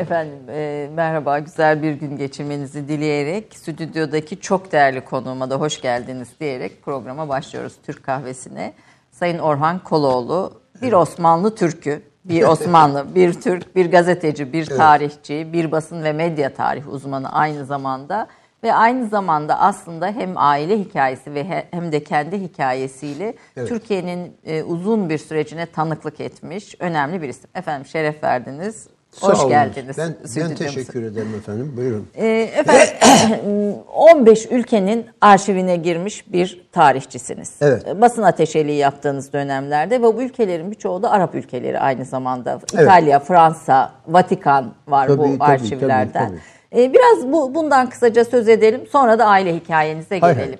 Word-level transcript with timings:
Efendim 0.00 0.38
e, 0.48 0.90
merhaba, 0.94 1.38
güzel 1.38 1.82
bir 1.82 1.92
gün 1.92 2.16
geçirmenizi 2.16 2.88
dileyerek 2.88 3.56
stüdyodaki 3.56 4.40
çok 4.40 4.72
değerli 4.72 5.00
konuğuma 5.00 5.50
da 5.50 5.60
hoş 5.60 5.80
geldiniz 5.80 6.28
diyerek 6.40 6.82
programa 6.82 7.28
başlıyoruz 7.28 7.72
Türk 7.82 8.02
Kahvesi'ne. 8.02 8.72
Sayın 9.10 9.38
Orhan 9.38 9.78
Koloğlu, 9.78 10.52
bir 10.82 10.92
Osmanlı 10.92 11.54
Türk'ü, 11.54 12.02
bir 12.24 12.42
Osmanlı, 12.42 13.06
bir 13.14 13.32
Türk, 13.32 13.76
bir 13.76 13.90
gazeteci, 13.90 14.52
bir 14.52 14.66
tarihçi, 14.66 15.52
bir 15.52 15.72
basın 15.72 16.04
ve 16.04 16.12
medya 16.12 16.54
tarih 16.54 16.92
uzmanı 16.92 17.32
aynı 17.32 17.64
zamanda 17.64 18.26
ve 18.62 18.74
aynı 18.74 19.08
zamanda 19.08 19.60
aslında 19.60 20.06
hem 20.06 20.32
aile 20.36 20.78
hikayesi 20.78 21.34
ve 21.34 21.64
hem 21.70 21.92
de 21.92 22.04
kendi 22.04 22.40
hikayesiyle 22.40 23.34
evet. 23.56 23.68
Türkiye'nin 23.68 24.36
e, 24.44 24.62
uzun 24.62 25.10
bir 25.10 25.18
sürecine 25.18 25.66
tanıklık 25.66 26.20
etmiş 26.20 26.74
önemli 26.78 27.22
bir 27.22 27.28
isim. 27.28 27.50
Efendim 27.54 27.86
şeref 27.86 28.24
verdiniz. 28.24 28.88
Sağ 29.12 29.28
Hoş 29.28 29.38
olun. 29.38 29.48
geldiniz. 29.48 29.98
Ben, 29.98 30.14
ben 30.36 30.54
teşekkür 30.54 31.02
ederim 31.02 31.34
efendim. 31.38 31.72
Buyurun. 31.76 32.08
Ee, 32.14 32.26
efendim 32.56 33.74
15 33.94 34.46
ülkenin 34.50 35.06
arşivine 35.20 35.76
girmiş 35.76 36.32
bir 36.32 36.68
tarihçisiniz. 36.72 37.52
Evet. 37.60 38.00
Basın 38.00 38.22
ateşeliği 38.22 38.76
yaptığınız 38.78 39.32
dönemlerde 39.32 40.02
ve 40.02 40.02
bu 40.02 40.22
ülkelerin 40.22 40.70
birçoğu 40.70 41.02
da 41.02 41.10
Arap 41.10 41.34
ülkeleri 41.34 41.80
aynı 41.80 42.04
zamanda. 42.04 42.52
Evet. 42.52 42.72
İtalya, 42.72 43.20
Fransa, 43.20 43.92
Vatikan 44.08 44.74
var 44.88 45.08
tabii, 45.08 45.18
bu 45.18 45.22
tabii, 45.22 45.44
arşivlerden. 45.44 46.28
Tabii, 46.28 46.38
tabii. 46.72 46.82
Ee, 46.82 46.92
biraz 46.92 47.32
bu 47.32 47.54
bundan 47.54 47.90
kısaca 47.90 48.24
söz 48.24 48.48
edelim. 48.48 48.80
Sonra 48.90 49.18
da 49.18 49.24
aile 49.26 49.56
hikayenize 49.56 50.18
gelelim. 50.18 50.38
Hayır. 50.38 50.58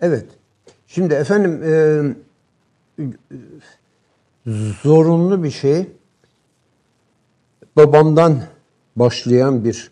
Evet. 0.00 0.26
Şimdi 0.86 1.14
efendim 1.14 1.62
e, 1.64 1.72
zorunlu 4.82 5.44
bir 5.44 5.50
şey 5.50 5.86
babamdan 7.76 8.36
başlayan 8.96 9.64
bir 9.64 9.90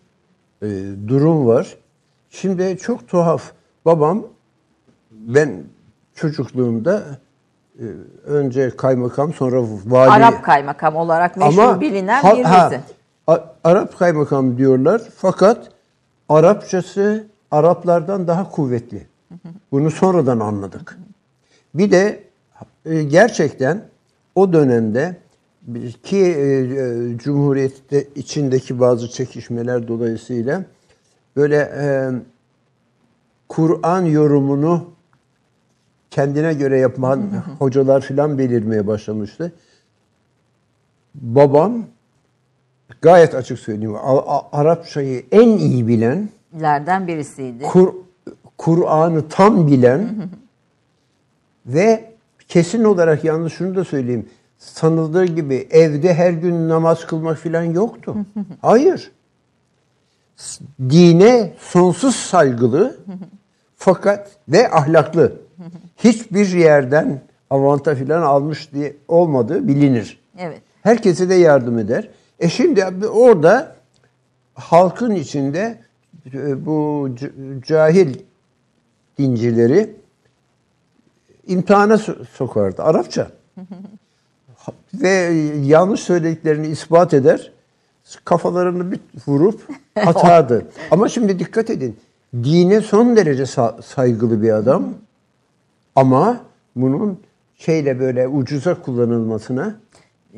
e, 0.62 0.66
durum 1.08 1.46
var. 1.46 1.76
Şimdi 2.30 2.78
çok 2.78 3.08
tuhaf. 3.08 3.52
Babam 3.84 4.22
ben 5.10 5.64
çocukluğumda 6.14 7.02
e, 7.78 7.84
önce 8.24 8.76
kaymakam 8.76 9.34
sonra 9.34 9.62
vali. 9.86 10.10
Arap 10.10 10.44
kaymakam 10.44 10.96
olarak 10.96 11.36
meşhur 11.36 11.62
Ama, 11.62 11.80
bilinen 11.80 12.22
ha, 12.22 12.36
birisi. 12.36 12.80
Ha, 13.26 13.54
Arap 13.64 13.98
kaymakam 13.98 14.58
diyorlar 14.58 15.02
fakat 15.16 15.68
Arapçası 16.28 17.26
Araplardan 17.50 18.26
daha 18.26 18.50
kuvvetli. 18.50 19.06
Bunu 19.72 19.90
sonradan 19.90 20.40
anladık. 20.40 20.98
Bir 21.74 21.90
de 21.90 22.24
e, 22.86 23.02
gerçekten 23.02 23.82
o 24.34 24.52
dönemde 24.52 25.16
ki 26.02 26.16
e, 26.16 26.20
e, 26.20 27.18
Cumhuriyet'te 27.18 28.06
içindeki 28.14 28.80
bazı 28.80 29.10
çekişmeler 29.10 29.88
dolayısıyla 29.88 30.64
böyle 31.36 31.56
e, 31.56 32.10
Kur'an 33.48 34.02
yorumunu 34.02 34.90
kendine 36.10 36.54
göre 36.54 36.78
yapan 36.78 37.22
hocalar 37.58 38.00
filan 38.00 38.38
belirmeye 38.38 38.86
başlamıştı. 38.86 39.52
Babam 41.14 41.86
gayet 43.02 43.34
açık 43.34 43.58
söyleyeyim 43.58 43.96
Arapçayı 44.52 45.24
en 45.32 45.48
iyi 45.48 45.88
bilenlerden 45.88 47.06
birisiydi. 47.06 47.64
Kur, 47.64 47.94
Kur'an'ı 48.58 49.28
tam 49.28 49.66
bilen 49.66 50.28
ve 51.66 52.12
kesin 52.48 52.84
olarak 52.84 53.24
yanlış 53.24 53.52
şunu 53.52 53.74
da 53.74 53.84
söyleyeyim 53.84 54.28
sanıldığı 54.58 55.24
gibi 55.24 55.68
evde 55.70 56.14
her 56.14 56.30
gün 56.30 56.68
namaz 56.68 57.06
kılmak 57.06 57.38
falan 57.38 57.62
yoktu. 57.62 58.16
Hayır. 58.62 59.12
Dine 60.80 61.54
sonsuz 61.58 62.16
saygılı 62.16 62.96
fakat 63.76 64.30
ve 64.48 64.70
ahlaklı. 64.70 65.32
Hiçbir 65.96 66.48
yerden 66.48 67.20
avanta 67.50 67.94
filan 67.94 68.22
almış 68.22 68.72
diye 68.72 68.96
olmadığı 69.08 69.68
bilinir. 69.68 70.20
Evet. 70.38 70.62
Herkese 70.82 71.28
de 71.28 71.34
yardım 71.34 71.78
eder. 71.78 72.08
E 72.38 72.48
şimdi 72.48 72.84
orada 73.06 73.76
halkın 74.54 75.14
içinde 75.14 75.78
e, 76.34 76.66
bu 76.66 77.08
cahil 77.66 78.14
dincileri 79.18 79.96
imtihana 81.46 81.98
sokardı. 82.32 82.82
Arapça 82.82 83.30
ve 84.94 85.08
yanlış 85.64 86.00
söylediklerini 86.00 86.66
ispat 86.66 87.14
eder. 87.14 87.52
Kafalarını 88.24 88.92
bir 88.92 89.00
vurup 89.26 89.60
atardı. 89.96 90.66
Ama 90.90 91.08
şimdi 91.08 91.38
dikkat 91.38 91.70
edin. 91.70 91.96
Dine 92.34 92.80
son 92.80 93.16
derece 93.16 93.46
saygılı 93.82 94.42
bir 94.42 94.50
adam. 94.50 94.88
Ama 95.96 96.40
bunun 96.76 97.20
şeyle 97.56 98.00
böyle 98.00 98.28
ucuza 98.28 98.82
kullanılmasına 98.82 99.74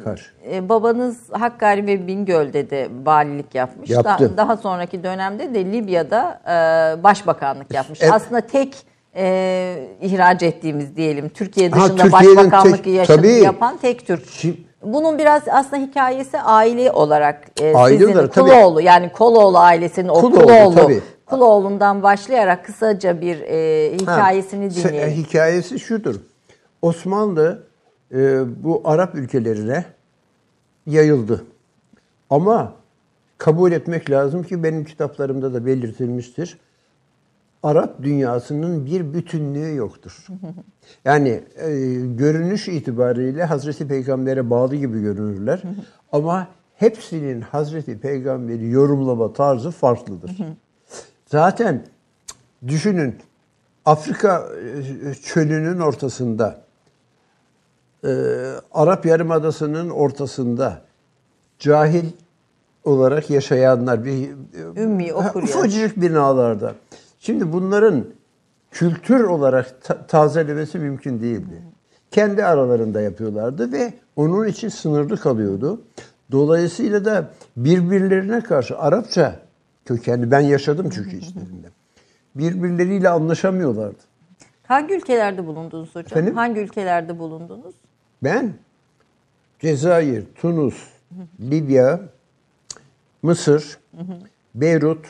karşı. 0.05 0.31
Ee, 0.51 0.69
babanız 0.69 1.17
Hakkari 1.33 1.87
ve 1.87 2.07
Bingöl'de 2.07 2.71
de 2.71 2.89
valilik 3.05 3.55
yapmış. 3.55 3.91
Yaptı. 3.91 4.37
Daha, 4.37 4.37
daha 4.37 4.57
sonraki 4.57 5.05
dönemde 5.05 5.55
de 5.55 5.65
Libya'da 5.65 6.41
e, 6.45 7.03
başbakanlık 7.03 7.75
yapmış. 7.75 7.99
Evet. 8.03 8.13
Aslında 8.13 8.41
tek 8.41 8.77
e, 9.16 9.88
ihraç 10.00 10.43
ettiğimiz 10.43 10.97
diyelim 10.97 11.28
Türkiye 11.28 11.72
dışında 11.72 12.04
ha, 12.04 12.12
başbakanlık 12.12 12.84
tek, 12.84 12.94
yaşamı 12.94 13.19
tabii. 13.19 13.32
yapan 13.32 13.76
tek 13.76 14.06
Türk. 14.06 14.26
Şimdi, 14.31 14.56
bunun 14.82 15.19
biraz 15.19 15.43
aslında 15.48 15.82
hikayesi 15.82 16.41
aile 16.41 16.93
olarak 16.93 17.44
e, 17.60 17.75
aile 17.75 17.98
sizin 17.98 18.12
olarak, 18.12 18.34
Kuloğlu 18.34 18.75
tabii. 18.75 18.84
yani 18.84 19.12
Koloğlu 19.12 19.59
ailesinin 19.59 20.09
o 20.09 20.21
Kuloğlu, 20.21 20.47
Kuloğlu 20.47 20.75
tabii. 20.75 21.00
Kuloğlu'ndan 21.26 22.03
başlayarak 22.03 22.65
kısaca 22.65 23.21
bir 23.21 23.41
e, 23.41 23.93
hikayesini 23.94 24.65
ha, 24.65 24.71
dinleyelim. 24.71 25.25
Hikayesi 25.25 25.81
şudur. 25.81 26.16
Osmanlı 26.82 27.62
e, 28.12 28.41
bu 28.65 28.82
Arap 28.84 29.15
ülkelerine 29.15 29.84
yayıldı. 30.87 31.44
Ama 32.31 32.72
kabul 33.38 33.72
etmek 33.72 34.10
lazım 34.10 34.42
ki 34.42 34.62
benim 34.62 34.84
kitaplarımda 34.84 35.54
da 35.54 35.66
belirtilmiştir. 35.66 36.59
Arap 37.62 38.03
dünyasının 38.03 38.87
bir 38.87 39.15
bütünlüğü 39.15 39.75
yoktur. 39.75 40.26
Yani 41.04 41.28
e, 41.56 41.71
görünüş 42.06 42.69
itibariyle 42.69 43.44
Hazreti 43.44 43.88
Peygamber'e 43.88 44.50
bağlı 44.50 44.76
gibi 44.76 45.00
görünürler. 45.03 45.62
Ama 46.12 46.48
hepsinin 46.76 47.41
Hazreti 47.41 47.98
Peygamber'i 47.98 48.71
yorumlama 48.71 49.32
tarzı 49.32 49.71
farklıdır. 49.71 50.37
Zaten 51.26 51.84
düşünün 52.66 53.16
Afrika 53.84 54.48
e, 55.04 55.15
çölünün 55.15 55.81
ortasında, 55.81 56.62
e, 58.04 58.10
Arap 58.72 59.06
Yarımadası'nın 59.06 59.91
ortasında 59.91 60.82
cahil 61.59 62.04
olarak 62.84 63.31
yaşayanlar 63.31 64.04
bir 64.04 64.31
Ümmi, 64.77 65.15
okur 65.15 65.42
ufacık 65.42 66.00
binalarda 66.00 66.75
Şimdi 67.21 67.53
bunların 67.53 68.05
kültür 68.71 69.25
olarak 69.25 69.83
ta- 69.83 70.07
tazelemesi 70.07 70.79
mümkün 70.79 71.21
değildi. 71.23 71.63
Kendi 72.11 72.45
aralarında 72.45 73.01
yapıyorlardı 73.01 73.73
ve 73.73 73.95
onun 74.17 74.47
için 74.47 74.69
sınırlı 74.69 75.17
kalıyordu. 75.17 75.81
Dolayısıyla 76.33 77.05
da 77.05 77.31
birbirlerine 77.57 78.41
karşı 78.41 78.79
Arapça 78.79 79.41
kökenli 79.85 80.31
ben 80.31 80.41
yaşadım 80.41 80.91
çünkü 80.95 81.17
içlerinde. 81.17 81.69
Birbirleriyle 82.35 83.09
anlaşamıyorlardı. 83.09 83.99
Hangi 84.67 84.95
ülkelerde 84.95 85.47
bulundunuz 85.47 85.89
hocam? 85.89 86.07
Efendim? 86.07 86.35
Hangi 86.35 86.61
ülkelerde 86.61 87.19
bulundunuz? 87.19 87.75
Ben 88.25 88.53
Cezayir, 89.59 90.25
Tunus, 90.35 90.89
Libya, 91.41 92.01
Mısır, 93.23 93.79
Beyrut, 94.55 95.07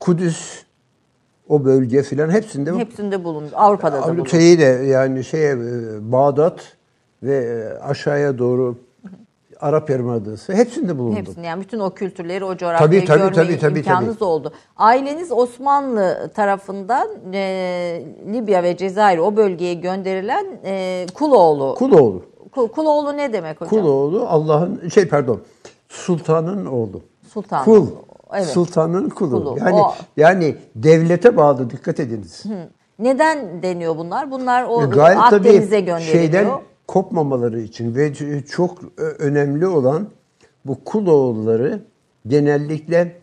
Kudüs, 0.00 0.65
o 1.48 1.64
bölge 1.64 2.02
filan 2.02 2.30
hepsinde 2.30 2.72
hepsinde 2.72 3.24
bulundu. 3.24 3.50
Avrupa'da 3.54 4.02
da 4.02 4.14
bulundu. 4.14 4.28
Şeyi 4.28 4.58
de 4.58 4.64
yani 4.64 5.24
şeye 5.24 5.52
e, 5.52 6.12
Bağdat 6.12 6.76
ve 7.22 7.36
e, 7.36 7.78
aşağıya 7.82 8.38
doğru 8.38 8.76
Arap 9.60 9.90
Yarımadası 9.90 10.52
hepsinde 10.52 10.98
bulundu. 10.98 11.16
Hepsinde 11.16 11.46
yani 11.46 11.62
bütün 11.62 11.78
o 11.78 11.90
kültürleri, 11.90 12.44
o 12.44 12.56
coğrafyayı 12.56 12.90
tabii, 12.90 13.06
tabii, 13.06 13.18
görme 13.18 13.34
tabii, 13.34 13.58
tabii, 13.58 13.78
imkanınız 13.78 14.14
tabii. 14.14 14.24
oldu. 14.24 14.52
Aileniz 14.76 15.32
Osmanlı 15.32 16.30
tarafından 16.34 17.08
e, 17.32 18.02
Libya 18.32 18.62
ve 18.62 18.76
Cezayir 18.76 19.18
o 19.18 19.36
bölgeye 19.36 19.74
gönderilen 19.74 20.46
e, 20.64 21.06
Kuloğlu. 21.14 21.74
Kuloğlu. 21.74 22.22
Kul, 22.52 22.68
Kuloğlu 22.68 23.16
ne 23.16 23.32
demek 23.32 23.60
hocam? 23.60 23.70
Kuloğlu 23.70 24.26
Allah'ın 24.28 24.88
şey 24.88 25.08
pardon 25.08 25.40
sultanın 25.88 26.66
oğlu. 26.66 27.02
Sultan. 27.32 27.64
Kul. 27.64 27.86
Evet. 28.34 28.46
Sultanın 28.46 29.08
kulu. 29.08 29.30
kulu. 29.30 29.58
Yani 29.58 29.80
o. 29.80 29.94
yani 30.16 30.56
devlete 30.74 31.36
bağlı 31.36 31.70
dikkat 31.70 32.00
ediniz. 32.00 32.44
Hı. 32.44 32.68
Neden 32.98 33.62
deniyor 33.62 33.96
bunlar? 33.96 34.30
Bunlar 34.30 34.64
o 34.68 34.82
e, 34.82 34.86
Gayet 34.86 35.18
Akdeniz'e 35.18 35.80
gönderiliyor. 35.80 36.12
Şeyden 36.12 36.48
kopmamaları 36.86 37.60
için 37.60 37.94
ve 37.94 38.14
çok 38.44 38.78
önemli 39.18 39.66
olan 39.66 40.08
bu 40.64 40.84
kul 40.84 41.06
oğulları 41.06 41.82
genellikle 42.26 43.20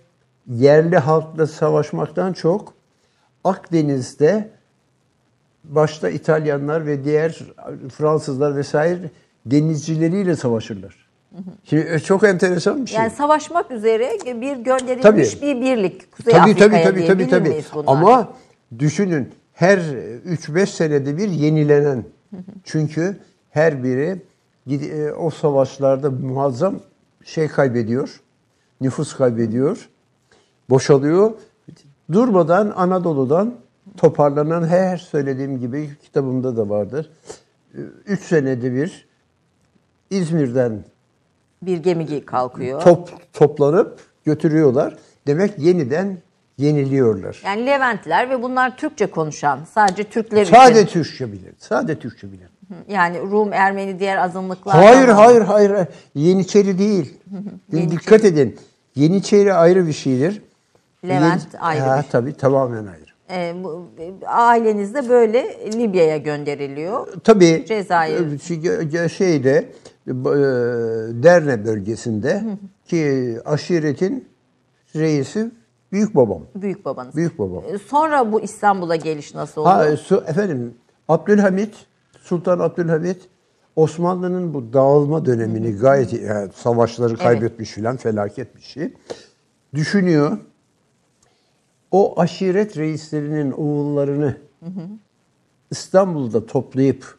yerli 0.48 0.98
halkla 0.98 1.48
savaşmaktan 1.48 2.34
çok 2.34 2.74
Akdeniz'de 3.44 4.50
başta 5.64 6.10
İtalyanlar 6.10 6.86
ve 6.86 7.04
diğer 7.04 7.40
Fransızlar 7.94 8.56
vesaire 8.56 9.12
denizcileriyle 9.46 10.36
savaşırlar. 10.36 11.03
Şimdi 11.63 11.88
e, 11.89 12.00
çok 12.00 12.24
enteresan 12.24 12.81
bir 12.81 12.89
şey. 12.89 13.00
Yani 13.00 13.12
savaşmak 13.12 13.71
üzere 13.71 14.12
bir 14.25 14.57
gönderilmiş 14.57 15.33
Tabii. 15.33 15.41
bir 15.41 15.62
birlik 15.62 16.12
Kuzey 16.12 16.33
tabii 16.33 16.56
tabii 16.56 16.75
Afrika'ya 16.75 16.83
tabii 16.83 17.07
tabii 17.07 17.30
tabii. 17.30 17.63
bunlar? 17.74 17.83
Ama 17.88 18.33
düşünün 18.80 19.30
her 19.53 19.77
3-5 19.77 20.65
senede 20.65 21.18
bir 21.18 21.30
yenilenen. 21.30 22.03
Çünkü 22.63 23.18
her 23.50 23.83
biri 23.83 24.21
e, 24.69 25.12
o 25.12 25.30
savaşlarda 25.30 26.12
muazzam 26.12 26.80
şey 27.24 27.47
kaybediyor. 27.47 28.21
Nüfus 28.81 29.15
kaybediyor. 29.15 29.89
Boşalıyor. 30.69 31.31
Durmadan 32.12 32.74
Anadolu'dan 32.75 33.56
toparlanan 33.97 34.68
her 34.68 34.97
söylediğim 34.97 35.59
gibi 35.59 35.89
kitabımda 36.03 36.57
da 36.57 36.69
vardır. 36.69 37.09
3 38.06 38.19
senede 38.19 38.74
bir 38.74 39.07
İzmir'den 40.09 40.83
bir 41.65 41.77
gemi 41.77 42.25
kalkıyor. 42.25 42.81
top 42.81 43.10
toplanıp 43.33 44.00
götürüyorlar. 44.25 44.95
Demek 45.27 45.60
yeniden 45.60 46.18
yeniliyorlar. 46.57 47.42
Yani 47.45 47.65
Leventler 47.65 48.30
ve 48.30 48.44
bunlar 48.44 48.77
Türkçe 48.77 49.06
konuşan, 49.06 49.60
sadece 49.74 50.04
Türkler 50.04 50.45
Sade 50.45 50.81
için. 50.81 50.86
Türkçe 50.94 51.31
bilir. 51.31 51.54
Sade 51.60 52.00
Türkçe 52.00 52.31
bilir. 52.31 52.48
Yani 52.89 53.19
Rum, 53.19 53.54
Ermeni, 53.54 54.00
diğer 54.00 54.18
azınlıklar. 54.18 54.75
Hayır, 54.75 55.07
hayır, 55.07 55.42
hayır. 55.42 55.71
Yeniçeri 56.15 56.80
değil. 56.80 57.13
Dikkat 57.71 58.25
edin. 58.25 58.57
Yeniçeri 58.95 59.54
ayrı 59.54 59.88
bir 59.88 59.94
şeydir. 59.94 60.42
Levent 61.07 61.42
Yeni- 61.54 61.62
ayrı 61.63 61.81
Ha, 61.81 62.04
bir- 62.04 62.09
Tabii 62.12 62.33
tamamen 62.33 62.86
ayrı. 62.86 63.04
E, 63.31 63.63
bu- 63.63 63.88
e, 64.00 64.25
aileniz 64.27 64.94
de 64.94 65.09
böyle 65.09 65.57
Libya'ya 65.74 66.18
gönderiliyor. 66.18 67.07
Tabii 67.24 67.66
Cezayir. 67.68 68.31
e, 68.36 68.39
şey- 68.39 69.09
şeyde 69.09 69.51
e, 69.51 69.66
Derne 71.24 71.66
bölgesinde 71.66 72.44
ki 72.86 73.38
aşiretin 73.46 74.28
reisi 74.96 75.52
büyük 75.92 76.16
babam. 76.16 76.42
Büyük 76.56 76.86
babanız. 76.86 77.16
Büyük 77.16 77.40
babam. 77.40 77.64
E, 77.74 77.78
Sonra 77.78 78.32
bu 78.32 78.42
İstanbul'a 78.42 78.96
geliş 78.96 79.34
nasıl 79.36 79.62
oldu? 79.62 79.70
Ha, 79.70 79.98
su- 79.98 80.24
efendim 80.28 80.74
Abdülhamit, 81.08 81.74
Sultan 82.22 82.60
Abdülhamit 82.60 83.22
Osmanlı'nın 83.76 84.54
bu 84.54 84.74
dağılma 84.74 85.26
dönemini 85.26 85.72
gayet 85.76 86.14
yani 86.14 86.50
savaşları 86.56 87.16
kaybetmiş 87.18 87.72
filan 87.72 87.98
felaket 87.98 88.56
bir 88.56 88.62
şey. 88.62 88.94
Düşünüyor. 89.74 90.38
O 91.92 92.20
aşiret 92.22 92.78
reislerinin 92.78 93.52
oğullarını 93.52 94.38
İstanbul'da 95.72 96.46
toplayıp 96.46 97.18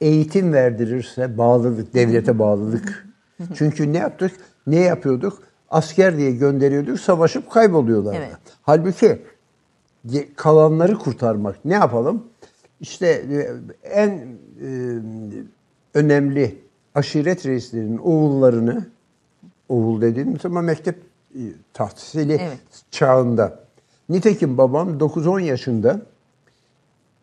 eğitim 0.00 0.52
verdirirse 0.52 1.38
bağlılık, 1.38 1.94
devlete 1.94 2.38
bağlılık. 2.38 3.08
Çünkü 3.54 3.92
ne 3.92 3.98
yaptık? 3.98 4.32
Ne 4.66 4.76
yapıyorduk? 4.80 5.42
Asker 5.70 6.16
diye 6.16 6.30
gönderiyorduk, 6.30 7.00
savaşıp 7.00 7.50
kayboluyorlardı. 7.50 8.18
Evet. 8.18 8.36
Halbuki 8.62 9.22
kalanları 10.36 10.98
kurtarmak. 10.98 11.64
Ne 11.64 11.74
yapalım? 11.74 12.24
İşte 12.80 13.06
e, 13.06 13.50
en 13.90 14.08
e, 14.08 14.98
önemli 15.94 16.58
aşiret 16.94 17.46
reislerinin 17.46 17.98
oğullarını, 17.98 18.86
oğul 19.68 20.00
dediğim 20.00 20.40
zaman 20.40 20.64
mektep 20.64 20.98
e, 21.34 21.40
tahsili 21.74 22.32
Evet. 22.32 22.58
çağında. 22.90 23.60
Nitekim 24.08 24.58
babam 24.58 24.98
9-10 24.98 25.42
yaşında 25.42 26.00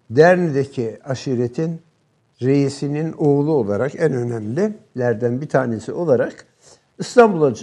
Derne'deki 0.09 0.99
aşiretin 1.03 1.81
reisinin 2.41 3.13
oğlu 3.17 3.51
olarak 3.51 3.95
en 3.95 4.13
önemlilerden 4.13 5.41
bir 5.41 5.49
tanesi 5.49 5.91
olarak 5.91 6.45
İstanbul'a 6.99 7.53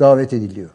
davet 0.00 0.32
ediliyor. 0.32 0.70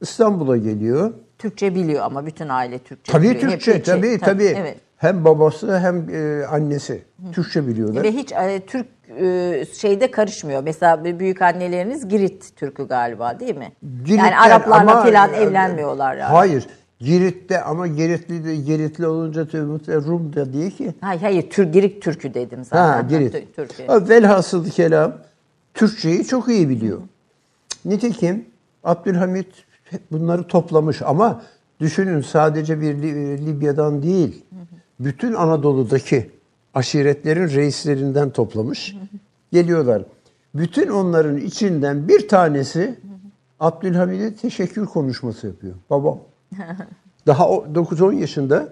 İstanbul'a 0.00 0.56
geliyor. 0.56 1.12
Türkçe 1.38 1.74
biliyor 1.74 2.04
ama 2.04 2.26
bütün 2.26 2.48
aile 2.48 2.78
Türkçe 2.78 3.12
Tabii 3.12 3.30
biliyor. 3.30 3.52
Hep 3.52 3.60
Türkçe, 3.60 3.82
tabii 3.82 4.18
tabii. 4.18 4.54
Evet. 4.58 4.76
Hem 4.96 5.24
babası 5.24 5.78
hem 5.78 6.08
e, 6.10 6.46
annesi 6.46 7.02
Türkçe 7.32 7.66
biliyorlar. 7.66 8.02
Ve 8.02 8.12
hiç 8.12 8.32
e, 8.32 8.60
Türk 8.66 8.86
e, 9.20 9.64
şeyde 9.80 10.10
karışmıyor. 10.10 10.62
Mesela 10.62 11.04
büyük 11.04 11.42
anneleriniz 11.42 12.08
Girit 12.08 12.56
Türk'ü 12.56 12.88
galiba 12.88 13.40
değil 13.40 13.56
mi? 13.56 13.72
yani 13.82 14.04
Girit'ten 14.04 14.32
Araplarla 14.32 14.92
ama- 14.92 15.04
falan 15.04 15.34
evlenmiyorlar 15.34 16.16
yani. 16.16 16.32
Hayır. 16.32 16.66
Girit'te 17.00 17.62
ama 17.62 17.86
Giritli 17.86 18.44
de 18.44 18.56
Giritli 18.56 19.06
olunca 19.06 19.46
Rum 19.88 20.32
da 20.36 20.52
değil 20.52 20.70
ki. 20.76 20.94
Hayır, 21.00 21.20
hayır 21.20 21.50
Türk 21.50 21.72
Girit 21.74 22.02
Türk'ü 22.02 22.34
dedim 22.34 22.64
zaten. 22.64 23.02
Ha, 23.02 23.08
Girit. 23.08 23.34
Tü- 23.34 23.44
Türk'ü. 23.56 23.86
Ha, 23.86 24.08
Velhasıl 24.08 24.70
kelam 24.70 25.12
Türkçeyi 25.74 26.24
çok 26.24 26.48
iyi 26.48 26.68
biliyor. 26.68 27.00
Nitekim 27.84 28.44
Abdülhamit 28.84 29.46
bunları 30.12 30.46
toplamış 30.46 31.02
ama 31.02 31.42
düşünün 31.80 32.20
sadece 32.20 32.80
bir 32.80 32.94
Li- 33.02 33.46
Libya'dan 33.46 34.02
değil, 34.02 34.44
bütün 35.00 35.32
Anadolu'daki 35.34 36.30
aşiretlerin 36.74 37.48
reislerinden 37.48 38.30
toplamış. 38.30 38.96
Geliyorlar. 39.52 40.02
Bütün 40.54 40.88
onların 40.88 41.36
içinden 41.36 42.08
bir 42.08 42.28
tanesi 42.28 42.94
Abdülhamid'e 43.60 44.34
teşekkür 44.34 44.86
konuşması 44.86 45.46
yapıyor. 45.46 45.74
Babam. 45.90 46.18
Daha 47.26 47.48
o 47.48 47.66
9-10 47.74 48.14
yaşında 48.14 48.68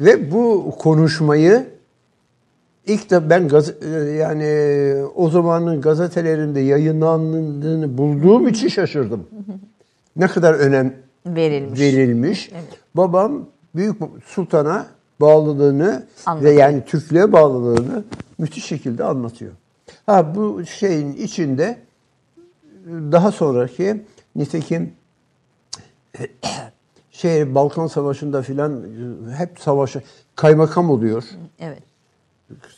ve 0.00 0.32
bu 0.32 0.74
konuşmayı 0.78 1.66
ilk 2.86 3.10
de 3.10 3.30
ben 3.30 3.48
gaz, 3.48 3.82
e, 3.82 3.88
yani 4.18 4.94
o 5.14 5.30
zamanın 5.30 5.80
gazetelerinde 5.80 6.60
yayınlandığını 6.60 7.98
bulduğum 7.98 8.48
için 8.48 8.68
şaşırdım. 8.68 9.26
Ne 10.16 10.26
kadar 10.26 10.54
önem 10.54 10.94
Verilmiş. 11.26 11.80
verilmiş. 11.80 12.50
Babam 12.94 13.46
büyük 13.74 13.96
sultana 14.24 14.86
bağlılığını 15.20 16.06
Anlatıyor. 16.26 16.52
ve 16.52 16.60
yani 16.60 16.84
Türklüğe 16.84 17.32
bağlılığını 17.32 18.04
müthiş 18.38 18.64
şekilde 18.64 19.04
anlatıyor. 19.04 19.52
Ha 20.06 20.34
bu 20.34 20.66
şeyin 20.66 21.12
içinde 21.12 21.78
daha 22.86 23.32
sonraki 23.32 24.02
nitekim 24.36 24.92
şey 27.20 27.54
Balkan 27.54 27.86
Savaşı'nda 27.86 28.42
filan 28.42 28.82
hep 29.36 29.60
savaşı 29.60 30.02
kaymakam 30.36 30.90
oluyor. 30.90 31.24
Evet. 31.60 31.82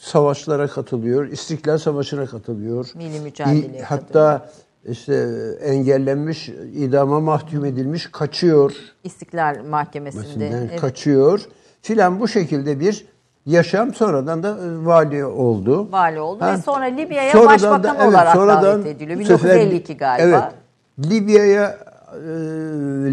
Savaşlara 0.01 0.67
katılıyor. 0.67 1.29
İstiklal 1.29 1.79
Savaşı'na 1.79 2.27
katılıyor. 2.27 2.91
Milli 2.95 3.21
mücadeleye 3.21 3.83
Hatta 3.83 4.49
işte 4.89 5.29
engellenmiş, 5.63 6.49
idama 6.75 7.21
mahkum 7.21 7.65
edilmiş, 7.65 8.07
kaçıyor. 8.07 8.73
İstiklal 9.05 9.65
Mahkemesi'nde. 9.71 10.49
Evet. 10.49 10.81
kaçıyor. 10.81 11.41
Filan 11.83 12.21
bu 12.21 12.29
şekilde 12.29 12.81
bir 12.81 13.07
yaşam 13.47 13.95
sonradan 13.95 14.43
da 14.43 14.49
e, 14.49 14.87
vali 14.87 15.25
oldu. 15.25 15.93
Vali 15.93 16.21
oldu 16.21 16.45
ve 16.45 16.57
sonra 16.57 16.85
Libya'ya 16.85 17.33
Sonradan 17.33 17.53
başbakan 17.55 18.09
olarak 18.09 18.37
davet 18.65 18.87
ediliyor. 18.87 19.21
bu 19.21 19.25
sefer- 19.25 19.55
1952 19.55 19.97
galiba. 19.97 20.53
Evet. 20.99 21.11
Libya'ya 21.11 21.79
e, 22.15 22.19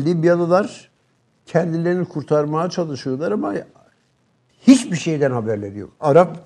Libyalılar 0.05 0.88
kendilerini 1.50 2.06
kurtarmaya 2.06 2.70
çalışıyorlar 2.70 3.32
ama 3.32 3.53
hiçbir 4.62 4.96
şeyden 4.96 5.32
haberleri 5.32 5.79
yok. 5.79 5.89
Arap 6.00 6.38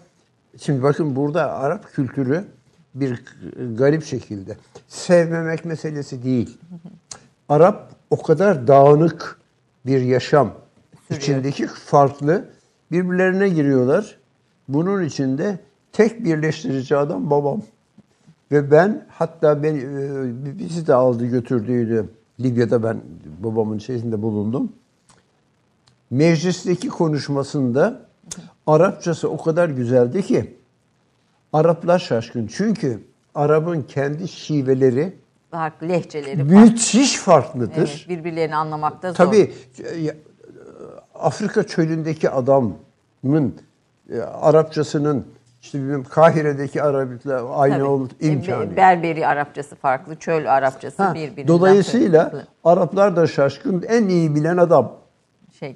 şimdi 0.60 0.84
bakın 0.84 1.16
burada 1.16 1.52
Arap 1.52 1.94
kültürü 1.94 2.46
bir 2.96 3.24
garip 3.78 4.06
şekilde 4.06 4.58
sevmemek 4.88 5.66
meselesi 5.66 6.24
değil. 6.24 6.58
Arap 7.50 7.90
o 8.10 8.22
kadar 8.22 8.68
dağınık 8.68 9.40
bir 9.86 10.02
yaşam 10.02 10.54
içindeki 11.10 11.68
farklı 11.68 12.46
birbirlerine 12.92 13.50
giriyorlar. 13.50 14.18
Bunun 14.68 15.04
içinde 15.04 15.60
tek 15.92 16.26
birleştirici 16.26 16.98
adam 16.98 17.30
babam. 17.30 17.62
Ve 18.52 18.72
ben 18.72 19.06
hatta 19.10 19.64
beni 19.64 19.78
e, 19.80 20.60
bizi 20.60 20.88
de 20.88 20.94
aldı 20.94 21.26
götürdüydü. 21.26 22.10
Libya'da 22.40 22.84
ben 22.84 23.02
babamın 23.44 23.78
şeyinde 23.78 24.22
bulundum. 24.22 24.72
Meclisteki 26.12 26.90
konuşmasında 26.90 28.00
Arapçası 28.68 29.30
o 29.30 29.38
kadar 29.44 29.70
güzeldi 29.70 30.22
ki 30.24 30.58
Araplar 31.54 32.00
şaşkın. 32.00 32.48
Çünkü 32.48 33.04
Arap'ın 33.36 33.82
kendi 33.82 34.28
şiveleri 34.28 35.14
Farklı 35.52 35.90
lehçeleri 35.90 36.44
müthiş 36.44 37.18
farklıdır. 37.18 37.78
Evet, 37.78 38.06
birbirlerini 38.10 38.56
anlamakta 38.56 39.10
zor. 39.10 39.16
Tabii 39.16 39.54
e, 39.80 40.16
Afrika 41.16 41.64
çölündeki 41.64 42.30
adamın 42.30 42.76
e, 44.10 44.20
Arapçasının 44.22 45.26
işte 45.62 45.78
bilmem 45.78 46.04
Kahire'deki 46.04 46.84
Arap'la 46.84 47.56
aynı 47.56 47.74
Tabii. 47.74 47.84
ol 47.84 48.08
E, 48.22 48.28
imkanı. 48.28 48.72
Be- 48.72 48.76
Berberi 48.76 49.28
Arapçası 49.28 49.76
farklı, 49.76 50.16
çöl 50.16 50.46
Arapçası 50.46 51.04
Ha, 51.04 51.14
birbirinden 51.16 51.48
dolayısıyla 51.48 52.22
farklı. 52.24 52.48
Araplar 52.64 53.16
da 53.16 53.28
şaşkın, 53.28 53.84
en 53.88 54.08
iyi 54.08 54.36
bilen 54.36 54.58
adam. 54.58 54.92
Şey. 55.68 55.76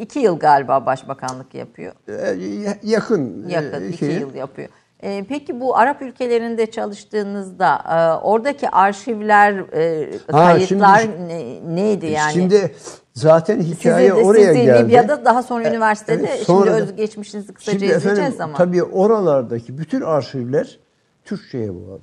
İki 0.00 0.18
yıl 0.18 0.38
galiba 0.38 0.86
başbakanlık 0.86 1.54
yapıyor. 1.54 1.92
Ee, 2.08 2.36
yakın. 2.82 3.48
Yakın 3.48 3.82
e, 3.84 3.88
iki 3.88 3.98
şeye. 3.98 4.18
yıl 4.20 4.34
yapıyor. 4.34 4.68
Ee, 5.02 5.24
peki 5.28 5.60
bu 5.60 5.76
Arap 5.76 6.02
ülkelerinde 6.02 6.70
çalıştığınızda 6.70 7.74
e, 7.76 8.24
oradaki 8.24 8.68
arşivler, 8.70 9.52
e, 9.72 10.10
Ha, 10.32 10.52
kayıtlar 10.52 10.98
şimdi- 10.98 11.28
ne- 11.28 11.74
neydi 11.76 12.06
yani? 12.06 12.32
Şimdi 12.32 12.74
zaten 13.14 13.60
Sizi 13.60 13.74
hikaye 13.74 14.08
de- 14.08 14.14
oraya 14.14 14.52
sizi 14.54 14.64
geldi. 14.64 14.84
Libya'da 14.84 15.24
daha 15.24 15.42
sonra 15.42 15.64
E, 15.64 15.70
üniversitede 15.70 16.20
evet, 16.20 16.32
şimdi 16.32 16.44
sonra 16.44 16.72
da- 16.72 16.76
özgeçmişinizi 16.76 17.54
kısaca 17.54 17.72
Şimdi 17.78 17.84
efendim 17.92 18.10
izleyeceğiz 18.12 18.40
ama. 18.40 18.56
tabii 18.56 18.82
oralardaki 18.82 19.78
bütün 19.78 20.00
arşivler 20.00 20.78
Türkçe'ye 21.24 21.68
bağlı. 21.74 22.00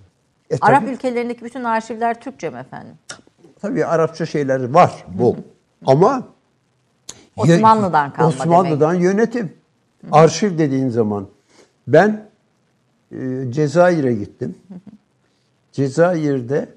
E, 0.51 0.55
Arap 0.61 0.81
tabii, 0.81 0.91
ülkelerindeki 0.91 1.45
bütün 1.45 1.63
arşivler 1.63 2.21
Türkçe 2.21 2.49
mi 2.49 2.59
efendim? 2.59 2.93
tabii 3.61 3.85
Arapça 3.85 4.25
şeyler 4.25 4.69
var 4.73 5.05
bu. 5.07 5.35
Ama 5.85 6.23
Osmanlı'dan 7.39 8.13
kalma 8.13 8.29
Osmanlı'dan 8.29 8.93
yönetim. 8.93 9.53
Arşiv 10.11 10.57
dediğin 10.57 10.89
zaman 10.89 11.27
ben 11.87 12.29
e, 13.11 13.43
Cezayir'e 13.49 14.13
gittim. 14.13 14.55
Cezayir'de 15.71 16.69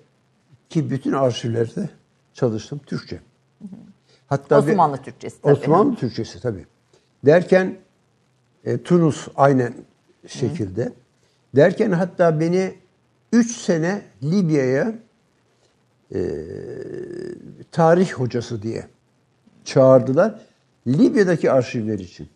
ki 0.68 0.90
bütün 0.90 1.12
arşivlerde 1.12 1.90
çalıştım 2.34 2.80
Türkçe. 2.86 3.20
Hatta 4.26 4.66
bir- 4.66 4.72
Osmanlı 4.72 4.96
Türkçesi 4.96 5.42
tabii. 5.42 5.52
Osmanlı 5.52 5.94
Türkçesi 5.96 6.40
tabii. 6.40 6.66
Derken 7.26 7.76
e, 8.64 8.82
Tunus 8.82 9.28
aynen 9.36 9.74
şekilde. 10.26 10.92
Derken 11.56 11.90
hatta 11.92 12.40
beni 12.40 12.74
3 13.32 13.56
sene 13.56 14.02
Libya'ya 14.22 14.92
e, 16.14 16.20
tarih 17.70 18.12
hocası 18.12 18.62
diye 18.62 18.86
çağırdılar. 19.64 20.40
Libya'daki 20.86 21.50
arşivler 21.52 21.98
için. 21.98 22.28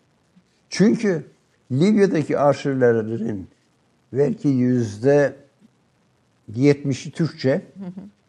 Çünkü 0.70 1.26
Libya'daki 1.72 2.38
arşivlerin 2.38 3.48
belki 4.12 4.48
yüzde 4.48 5.36
yetmişi 6.54 7.10
Türkçe. 7.10 7.62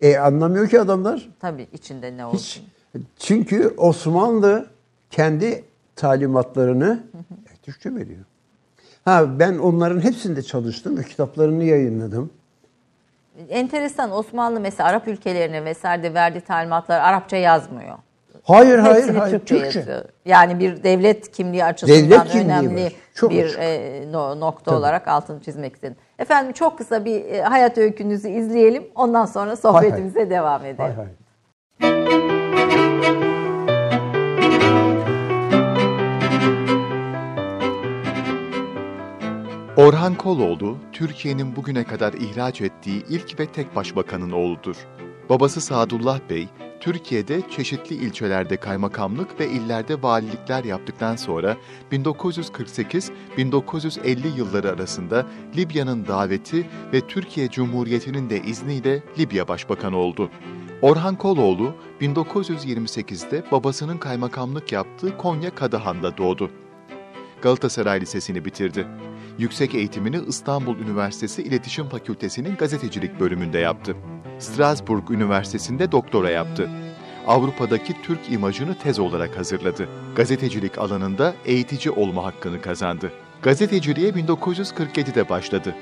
E 0.01 0.17
anlamıyor 0.17 0.67
ki 0.69 0.81
adamlar. 0.81 1.29
Tabii 1.39 1.67
içinde 1.73 2.17
ne 2.17 2.23
Hiç. 2.25 2.33
olsun. 2.33 2.63
Çünkü 3.19 3.73
Osmanlı 3.77 4.67
kendi 5.11 5.63
talimatlarını 5.95 7.03
e, 7.53 7.55
Türkçe 7.63 7.95
veriyor. 7.95 8.25
Ha 9.05 9.39
ben 9.39 9.57
onların 9.57 10.03
hepsinde 10.03 10.41
çalıştım 10.43 10.97
ve 10.97 11.03
kitaplarını 11.03 11.63
yayınladım. 11.63 12.29
Enteresan 13.49 14.11
Osmanlı 14.11 14.59
mesela 14.59 14.89
Arap 14.89 15.07
ülkelerine 15.07 15.65
vesaire 15.65 16.03
de 16.03 16.13
verdiği 16.13 16.41
talimatlar 16.41 16.99
Arapça 16.99 17.37
yazmıyor. 17.37 17.97
Hayır 18.47 18.79
hayır 18.79 18.95
Hepsini 18.95 19.17
hayır 19.19 19.39
Türkçe, 19.39 19.55
Türkçe. 19.59 19.79
yazıyor. 19.79 20.03
Yani 20.25 20.59
bir 20.59 20.83
devlet 20.83 21.31
kimliği 21.31 21.63
açısından 21.65 21.99
Devlet 22.03 22.23
kimliği 22.27 22.45
önemli 22.45 22.83
var. 22.85 22.93
Çok 23.15 23.31
bir 23.31 23.45
açık. 23.45 23.59
e, 23.59 24.03
no- 24.11 24.39
nokta 24.39 24.77
olarak 24.77 25.07
altını 25.07 25.41
çizmek 25.41 25.75
istedim. 25.75 25.95
Efendim 26.19 26.53
çok 26.53 26.77
kısa 26.77 27.05
bir 27.05 27.25
e, 27.25 27.41
hayat 27.41 27.77
öykünüzü 27.77 28.29
izleyelim. 28.29 28.83
Ondan 28.95 29.25
sonra 29.25 29.55
sohbetimize 29.55 30.29
devam 30.29 30.65
edelim. 30.65 30.77
Hay 30.77 30.93
hay. 30.95 31.07
Orhan 39.77 40.15
Koloğlu, 40.15 40.77
Türkiye'nin 40.91 41.55
bugüne 41.55 41.83
kadar 41.83 42.13
ihraç 42.13 42.61
ettiği 42.61 43.03
ilk 43.09 43.39
ve 43.39 43.45
tek 43.45 43.75
başbakanın 43.75 44.31
oğludur. 44.31 44.75
Babası 45.29 45.61
Sadullah 45.61 46.19
Bey, 46.29 46.47
Türkiye'de 46.79 47.41
çeşitli 47.49 47.95
ilçelerde 47.95 48.57
kaymakamlık 48.57 49.39
ve 49.39 49.49
illerde 49.49 50.03
valilikler 50.03 50.63
yaptıktan 50.63 51.15
sonra 51.15 51.57
1948-1950 51.91 54.37
yılları 54.37 54.71
arasında 54.71 55.25
Libya'nın 55.55 56.07
daveti 56.07 56.69
ve 56.93 57.01
Türkiye 57.01 57.49
Cumhuriyeti'nin 57.49 58.29
de 58.29 58.41
izniyle 58.41 59.03
Libya 59.19 59.47
Başbakanı 59.47 59.97
oldu. 59.97 60.29
Orhan 60.81 61.15
Koloğlu 61.15 61.73
1928'de 62.01 63.43
babasının 63.51 63.97
kaymakamlık 63.97 64.71
yaptığı 64.71 65.17
Konya 65.17 65.55
Kadahan'da 65.55 66.17
doğdu. 66.17 66.51
Galatasaray 67.41 68.01
Lisesi'ni 68.01 68.45
bitirdi. 68.45 68.87
Yüksek 69.37 69.75
eğitimini 69.75 70.19
İstanbul 70.27 70.77
Üniversitesi 70.77 71.43
İletişim 71.43 71.89
Fakültesi'nin 71.89 72.55
gazetecilik 72.55 73.19
bölümünde 73.19 73.59
yaptı. 73.59 73.95
Strasbourg 74.39 75.11
Üniversitesi'nde 75.11 75.91
doktora 75.91 76.29
yaptı. 76.29 76.69
Avrupa'daki 77.27 78.01
Türk 78.01 78.31
imajını 78.31 78.77
tez 78.77 78.99
olarak 78.99 79.37
hazırladı. 79.37 79.89
Gazetecilik 80.15 80.77
alanında 80.77 81.33
eğitici 81.45 81.91
olma 81.91 82.23
hakkını 82.25 82.61
kazandı. 82.61 83.11
Gazeteciliğe 83.41 84.11
1947'de 84.11 85.29
başladı. 85.29 85.75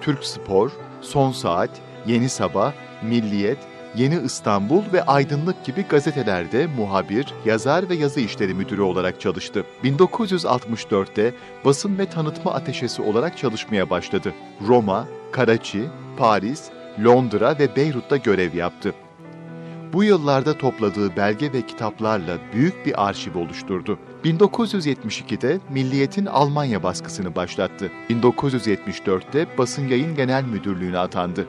Türk 0.00 0.24
Spor, 0.24 0.70
Son 1.00 1.32
Saat, 1.32 1.70
Yeni 2.06 2.28
Sabah, 2.28 2.72
Milliyet, 3.02 3.58
Yeni 3.96 4.20
İstanbul 4.24 4.82
ve 4.92 5.02
Aydınlık 5.02 5.64
gibi 5.64 5.82
gazetelerde 5.82 6.66
muhabir, 6.66 7.26
yazar 7.44 7.88
ve 7.88 7.94
yazı 7.94 8.20
işleri 8.20 8.54
müdürü 8.54 8.82
olarak 8.82 9.20
çalıştı. 9.20 9.64
1964'te 9.84 11.34
basın 11.64 11.98
ve 11.98 12.06
tanıtma 12.06 12.54
ateşesi 12.54 13.02
olarak 13.02 13.38
çalışmaya 13.38 13.90
başladı. 13.90 14.34
Roma, 14.68 15.08
Karaçi, 15.32 15.84
Paris, 16.16 16.64
Londra 17.04 17.58
ve 17.58 17.76
Beyrut'ta 17.76 18.16
görev 18.16 18.54
yaptı. 18.54 18.94
Bu 19.92 20.04
yıllarda 20.04 20.58
topladığı 20.58 21.16
belge 21.16 21.52
ve 21.52 21.66
kitaplarla 21.66 22.38
büyük 22.52 22.86
bir 22.86 23.08
arşiv 23.08 23.38
oluşturdu. 23.38 23.98
1972'de 24.24 25.60
Milliyet'in 25.70 26.26
Almanya 26.26 26.82
baskısını 26.82 27.34
başlattı. 27.34 27.90
1974'te 28.10 29.58
Basın 29.58 29.88
Yayın 29.88 30.14
Genel 30.14 30.44
Müdürlüğü'ne 30.44 30.98
atandı. 30.98 31.46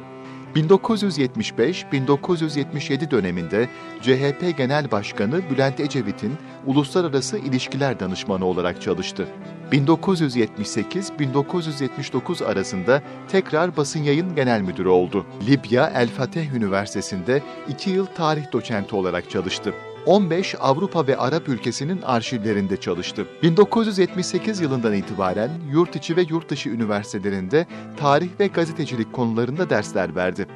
1975-1977 0.56 3.12
döneminde 3.12 3.70
CHP 4.02 4.58
Genel 4.58 4.92
Başkanı 4.92 5.42
Bülent 5.50 5.80
Ecevit'in 5.80 6.34
Uluslararası 6.66 7.38
İlişkiler 7.38 8.00
Danışmanı 8.00 8.46
olarak 8.46 8.82
çalıştı. 8.82 9.28
1978-1979 9.72 12.46
arasında 12.46 13.02
tekrar 13.28 13.78
Basın 13.78 14.04
Yayın 14.04 14.36
Genel 14.36 14.62
Müdürü 14.62 14.90
oldu. 14.90 15.26
Libya 15.48 15.92
El 15.96 16.10
Fateh 16.10 16.54
Üniversitesi'nde 16.54 17.44
2 17.70 17.90
yıl 17.90 18.06
tarih 18.06 18.52
doçenti 18.52 18.96
olarak 18.96 19.30
çalıştı. 19.30 19.74
15 20.06 20.56
Avrupa 20.60 21.08
ve 21.08 21.18
Arap 21.18 21.50
ülkesinin 21.50 22.02
arşivlerinde 22.02 22.78
çalıştı. 22.78 23.28
1978 23.44 24.60
yılından 24.62 24.94
itibaren 24.94 25.52
yurt 25.72 25.96
içi 25.96 26.16
ve 26.16 26.22
yurt 26.30 26.50
dışı 26.50 26.70
üniversitelerinde 26.70 27.68
tarih 27.98 28.30
ve 28.40 28.48
gazetecilik 28.48 29.14
konularında 29.14 29.70
dersler 29.70 30.16
verdi. 30.16 30.48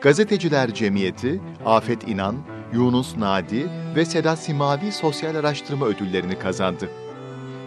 Gazeteciler 0.00 0.74
Cemiyeti, 0.74 1.40
Afet 1.64 2.08
İnan, 2.08 2.36
Yunus 2.72 3.16
Nadi 3.16 3.66
ve 3.96 4.04
Sedat 4.04 4.38
Simavi 4.38 4.92
Sosyal 4.92 5.34
Araştırma 5.34 5.86
Ödüllerini 5.86 6.38
kazandı. 6.38 6.88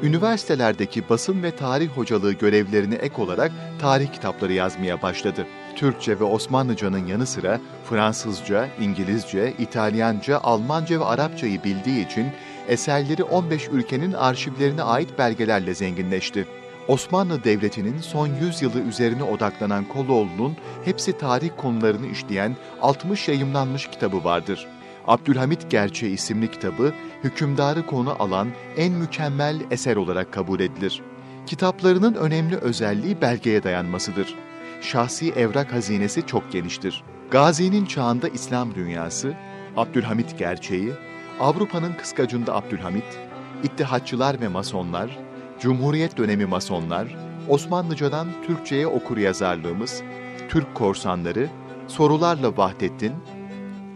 Üniversitelerdeki 0.03 1.09
basın 1.09 1.43
ve 1.43 1.55
tarih 1.55 1.89
hocalığı 1.89 2.33
görevlerine 2.33 2.95
ek 2.95 3.21
olarak 3.21 3.51
tarih 3.81 4.13
kitapları 4.13 4.53
yazmaya 4.53 5.01
başladı. 5.01 5.47
Türkçe 5.77 6.19
ve 6.19 6.23
Osmanlıcanın 6.23 7.07
yanı 7.07 7.25
sıra 7.25 7.59
Fransızca, 7.89 8.67
İngilizce, 8.81 9.53
İtalyanca, 9.59 10.39
Almanca 10.43 10.99
ve 10.99 11.05
Arapçayı 11.05 11.63
bildiği 11.63 12.05
için 12.05 12.27
eserleri 12.67 13.23
15 13.23 13.67
ülkenin 13.67 14.13
arşivlerine 14.13 14.83
ait 14.83 15.17
belgelerle 15.17 15.75
zenginleşti. 15.75 16.45
Osmanlı 16.87 17.43
Devleti'nin 17.43 18.01
son 18.01 18.27
100 18.27 18.61
yılı 18.61 18.79
üzerine 18.79 19.23
odaklanan 19.23 19.85
Koloğlu'nun 19.85 20.57
hepsi 20.85 21.17
tarih 21.17 21.49
konularını 21.57 22.07
işleyen 22.07 22.55
60 22.81 23.27
yayımlanmış 23.27 23.87
kitabı 23.87 24.23
vardır. 24.23 24.67
Abdülhamit 25.07 25.71
Gerçeği 25.71 26.13
isimli 26.13 26.51
kitabı 26.51 26.93
hükümdarı 27.23 27.85
konu 27.85 28.15
alan 28.19 28.47
en 28.77 28.93
mükemmel 28.93 29.61
eser 29.71 29.95
olarak 29.95 30.33
kabul 30.33 30.59
edilir. 30.59 31.01
Kitaplarının 31.45 32.13
önemli 32.13 32.55
özelliği 32.55 33.21
belgeye 33.21 33.63
dayanmasıdır. 33.63 34.46
Şahsi 34.81 35.31
evrak 35.31 35.73
hazinesi 35.73 36.25
çok 36.25 36.51
geniştir. 36.51 37.03
Gazi'nin 37.31 37.85
çağında 37.85 38.27
İslam 38.27 38.75
dünyası, 38.75 39.33
Abdülhamit 39.77 40.37
Gerçeği, 40.37 40.91
Avrupa'nın 41.39 41.93
kıskacında 41.93 42.55
Abdülhamit, 42.55 43.19
İttihatçılar 43.63 44.41
ve 44.41 44.47
Masonlar, 44.47 45.17
Cumhuriyet 45.59 46.17
dönemi 46.17 46.45
Masonlar, 46.45 47.15
Osmanlıcadan 47.49 48.27
Türkçe'ye 48.47 48.87
okur 48.87 49.17
yazarlığımız, 49.17 50.01
Türk 50.49 50.75
korsanları, 50.75 51.49
Sorularla 51.87 52.57
Vahdettin, 52.57 53.13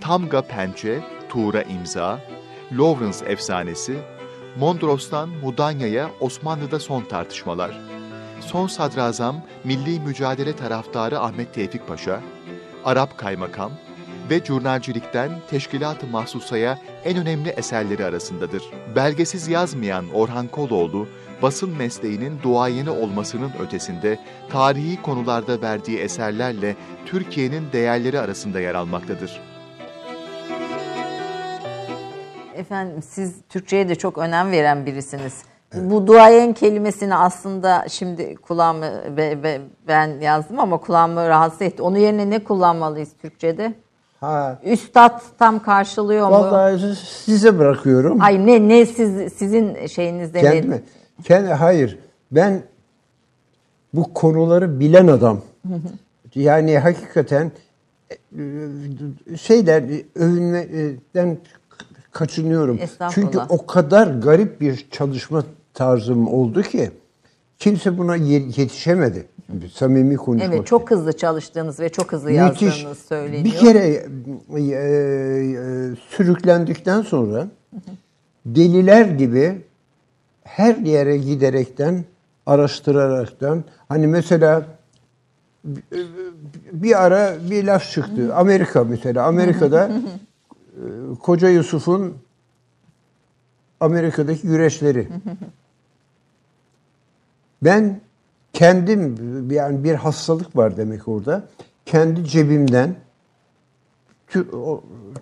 Tamga 0.02 0.42
Pençe, 0.42 1.00
Tuğra 1.30 1.62
İmza, 1.62 2.20
Lawrence 2.72 3.26
Efsanesi, 3.26 3.98
Mondros'tan 4.60 5.30
Mudanya'ya 5.30 6.10
Osmanlı'da 6.20 6.80
son 6.80 7.04
tartışmalar, 7.04 7.80
son 8.42 8.68
sadrazam, 8.68 9.36
milli 9.64 10.00
mücadele 10.00 10.56
taraftarı 10.56 11.20
Ahmet 11.20 11.54
Tevfik 11.54 11.88
Paşa, 11.88 12.22
Arap 12.86 13.18
kaymakam 13.18 13.72
ve 14.30 14.40
jurnalcilikten 14.46 15.32
teşkilat-ı 15.50 16.08
mahsusaya 16.08 16.80
en 17.04 17.18
önemli 17.18 17.50
eserleri 17.50 18.06
arasındadır. 18.06 18.64
Belgesiz 18.96 19.48
yazmayan 19.48 20.10
Orhan 20.14 20.48
Koloğlu, 20.48 21.08
basın 21.42 21.70
mesleğinin 21.78 22.40
duayeni 22.44 22.90
olmasının 22.90 23.52
ötesinde 23.60 24.20
tarihi 24.50 25.02
konularda 25.02 25.62
verdiği 25.62 25.98
eserlerle 25.98 26.76
Türkiye'nin 27.06 27.72
değerleri 27.74 28.20
arasında 28.20 28.60
yer 28.60 28.76
almaktadır. 28.76 29.42
Efendim 32.56 33.02
siz 33.02 33.36
Türkçe'ye 33.50 33.90
de 33.90 33.96
çok 33.96 34.18
önem 34.18 34.52
veren 34.52 34.86
birisiniz. 34.86 35.51
Bu 35.76 36.08
duayen 36.08 36.54
kelimesini 36.54 37.16
aslında 37.16 37.86
şimdi 37.90 38.36
kulağımı 38.36 39.18
ve, 39.18 39.44
ve 39.44 39.62
ben 39.88 40.08
yazdım 40.08 40.60
ama 40.60 40.78
kulağımı 40.78 41.30
rahatsız 41.30 41.62
etti. 41.62 41.82
Onun 41.82 41.98
yerine 41.98 42.30
ne 42.30 42.44
kullanmalıyız 42.44 43.10
Türkçe'de? 43.22 43.74
Ha, 44.20 44.60
Üstad 44.64 45.22
tam 45.40 45.64
karşılıyor 45.64 46.28
mu? 46.28 46.34
vallahi 46.34 46.96
size 47.26 47.60
bırakıyorum. 47.60 48.22
Ay 48.22 48.46
ne 48.46 48.68
ne 48.68 48.86
siz 48.86 49.34
sizin 49.34 49.88
şeyinizde 49.88 50.42
Kendi 50.42 50.62
ne? 50.62 50.76
mi? 50.76 50.82
Kendi, 51.24 51.50
hayır. 51.50 52.00
Ben 52.32 52.62
bu 53.94 54.14
konuları 54.14 54.80
bilen 54.80 55.08
adam. 55.08 55.42
yani 56.36 56.80
hakikaten 56.80 57.52
e, 58.12 58.18
şeyler 59.38 59.84
övünmeden 60.16 61.38
kaçınıyorum. 62.12 62.80
Çünkü 63.12 63.40
o 63.50 63.66
kadar 63.66 64.08
garip 64.08 64.62
bir 64.62 64.88
çalışma 64.92 65.44
tarzım 65.74 66.28
oldu 66.28 66.62
ki 66.62 66.92
kimse 67.60 67.98
buna 67.98 68.16
ye- 68.16 68.50
yetişemedi. 68.56 69.28
Samimi 69.74 70.18
konuşmak. 70.18 70.54
Evet 70.54 70.68
çok 70.68 70.92
hızlı 70.92 71.18
çalıştığınız 71.18 71.80
ve 71.80 71.90
çok 71.90 72.12
hızlı 72.12 72.30
Müthiş. 72.30 72.62
yazdığınız 72.62 73.00
söyleniyor. 73.00 73.46
Bir 73.46 73.52
kere 73.52 74.06
e, 74.56 74.62
e, 74.62 75.96
sürüklendikten 76.10 77.02
sonra 77.02 77.48
deliler 78.46 79.06
gibi 79.06 79.62
her 80.44 80.76
yere 80.76 81.18
giderekten, 81.18 82.04
araştıraraktan 82.46 83.64
hani 83.90 84.08
mesela 84.08 84.66
bir 86.72 87.04
ara 87.06 87.34
bir 87.50 87.64
laf 87.64 87.92
çıktı. 87.92 88.36
Amerika 88.36 88.84
mesela. 88.84 89.26
Amerika'da 89.26 89.92
e, 89.92 90.82
Koca 91.24 91.50
Yusuf'un 91.50 92.18
Amerika'daki 93.80 94.48
güreşleri. 94.48 95.08
Ben 97.62 98.02
kendim 98.54 99.16
yani 99.52 99.84
bir 99.84 99.96
hastalık 99.96 100.58
var 100.58 100.78
demek 100.78 101.08
orada. 101.08 101.48
Kendi 101.86 102.26
cebimden 102.26 102.96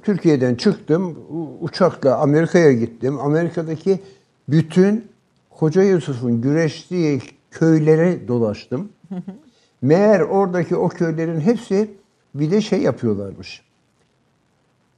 Türkiye'den 0.03 0.55
çıktım. 0.55 1.17
Uçakla 1.61 2.17
Amerika'ya 2.17 2.73
gittim. 2.73 3.19
Amerika'daki 3.19 3.99
bütün 4.49 5.07
Koca 5.49 5.83
Yusuf'un 5.83 6.41
güreştiği 6.41 7.21
köylere 7.51 8.27
dolaştım. 8.27 8.89
Meğer 9.81 10.19
oradaki 10.19 10.75
o 10.75 10.89
köylerin 10.89 11.39
hepsi 11.39 11.91
bir 12.35 12.51
de 12.51 12.61
şey 12.61 12.81
yapıyorlarmış. 12.81 13.61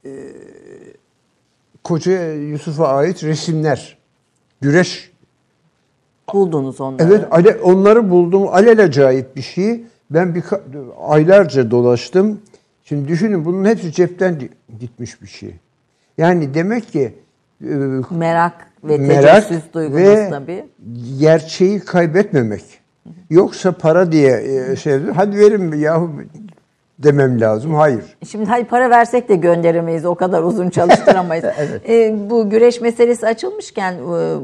Ee, 0.04 0.32
Koca 1.84 2.32
Yusuf'a 2.32 2.88
ait 2.88 3.24
resimler. 3.24 3.98
Güreş 4.60 5.11
Buldunuz 6.32 6.80
onları. 6.80 7.08
Evet, 7.08 7.24
ale, 7.30 7.56
onları 7.62 8.10
buldum. 8.10 8.48
Alelacayip 8.48 9.36
bir 9.36 9.42
şey. 9.42 9.84
Ben 10.10 10.34
bir 10.34 10.44
aylarca 11.00 11.70
dolaştım. 11.70 12.40
Şimdi 12.84 13.08
düşünün 13.08 13.44
bunun 13.44 13.64
hepsi 13.64 13.92
cepten 13.92 14.38
gitmiş 14.80 15.22
bir 15.22 15.26
şey. 15.26 15.54
Yani 16.18 16.54
demek 16.54 16.92
ki 16.92 17.14
e, 17.60 17.74
Merak 18.10 18.66
ve 18.84 18.98
merak 18.98 19.48
tecessüs 19.48 19.72
duygunuz 19.74 20.02
ve 20.02 20.30
tabii. 20.30 20.64
gerçeği 21.18 21.80
kaybetmemek. 21.80 22.64
Yoksa 23.30 23.72
para 23.72 24.12
diye 24.12 24.42
e, 24.70 24.76
şey 24.76 25.00
hadi 25.14 25.38
verin 25.38 25.72
yahu 25.72 26.10
demem 27.02 27.40
lazım. 27.40 27.74
Hayır. 27.74 28.04
Şimdi 28.30 28.44
hadi 28.44 28.64
para 28.64 28.90
versek 28.90 29.28
de 29.28 29.36
gönderemeyiz. 29.36 30.04
O 30.04 30.14
kadar 30.14 30.42
uzun 30.42 30.70
çalıştıramayız. 30.70 31.44
Ee, 31.88 32.14
bu 32.30 32.50
güreş 32.50 32.80
meselesi 32.80 33.26
açılmışken 33.26 33.92
e, 33.92 33.98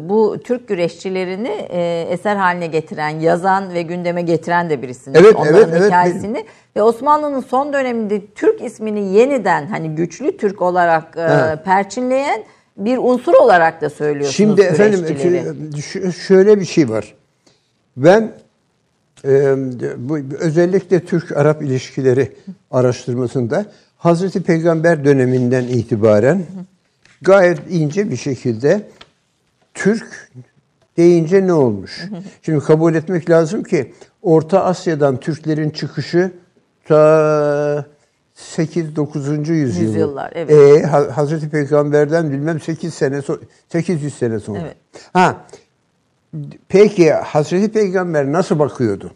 bu 0.08 0.36
Türk 0.44 0.68
güreşçilerini 0.68 1.48
e, 1.48 2.06
eser 2.10 2.36
haline 2.36 2.66
getiren, 2.66 3.08
yazan 3.08 3.74
ve 3.74 3.82
gündeme 3.82 4.22
getiren 4.22 4.70
de 4.70 4.82
birisiniz. 4.82 5.20
Evet, 5.20 5.36
Onların 5.36 5.56
evet, 5.56 5.68
evet, 5.72 5.86
hikayesini. 5.86 6.44
Ve 6.76 6.82
Osmanlı'nın 6.82 7.40
son 7.40 7.72
döneminde 7.72 8.26
Türk 8.34 8.62
ismini 8.62 9.14
yeniden 9.14 9.66
hani 9.66 9.88
güçlü 9.94 10.36
Türk 10.36 10.62
olarak 10.62 11.16
e, 11.16 11.20
Evet. 11.20 11.64
perçinleyen 11.64 12.42
bir 12.76 12.98
unsur 12.98 13.34
olarak 13.34 13.80
da 13.80 13.90
söylüyorsunuz 13.90 14.36
Şimdi 14.36 14.60
efendim 14.60 16.12
şöyle 16.26 16.60
bir 16.60 16.64
şey 16.64 16.88
var. 16.88 17.14
Ben 17.96 18.32
e, 19.24 19.54
bu 20.08 20.18
özellikle 20.38 21.04
Türk-Arap 21.04 21.62
ilişkileri 21.62 22.32
araştırmasında 22.70 23.66
Hazreti 23.96 24.42
Peygamber 24.42 25.04
döneminden 25.04 25.64
itibaren 25.64 26.42
gayet 27.22 27.58
ince 27.70 28.10
bir 28.10 28.16
şekilde 28.16 28.88
Türk 29.74 30.30
deyince 30.96 31.46
ne 31.46 31.52
olmuş? 31.52 32.04
Şimdi 32.42 32.64
kabul 32.64 32.94
etmek 32.94 33.30
lazım 33.30 33.62
ki 33.62 33.92
Orta 34.22 34.64
Asya'dan 34.64 35.16
Türklerin 35.20 35.70
çıkışı 35.70 36.30
ta 36.88 37.86
8-9. 38.36 39.52
yüzyıl. 39.52 39.82
Yüzyıllar, 39.86 40.32
evet. 40.34 40.50
Ee, 40.50 40.86
Ha- 40.86 41.16
Hazreti 41.16 41.48
Peygamber'den 41.48 42.30
bilmem 42.32 42.60
8 42.60 42.94
sene 42.94 43.16
so- 43.16 43.40
800 43.68 44.14
sene 44.14 44.40
sonra. 44.40 44.58
Evet. 44.60 44.76
Ha. 45.12 45.46
Peki 46.68 47.12
Hazreti 47.12 47.72
Peygamber 47.72 48.32
nasıl 48.32 48.58
bakıyordu? 48.58 49.14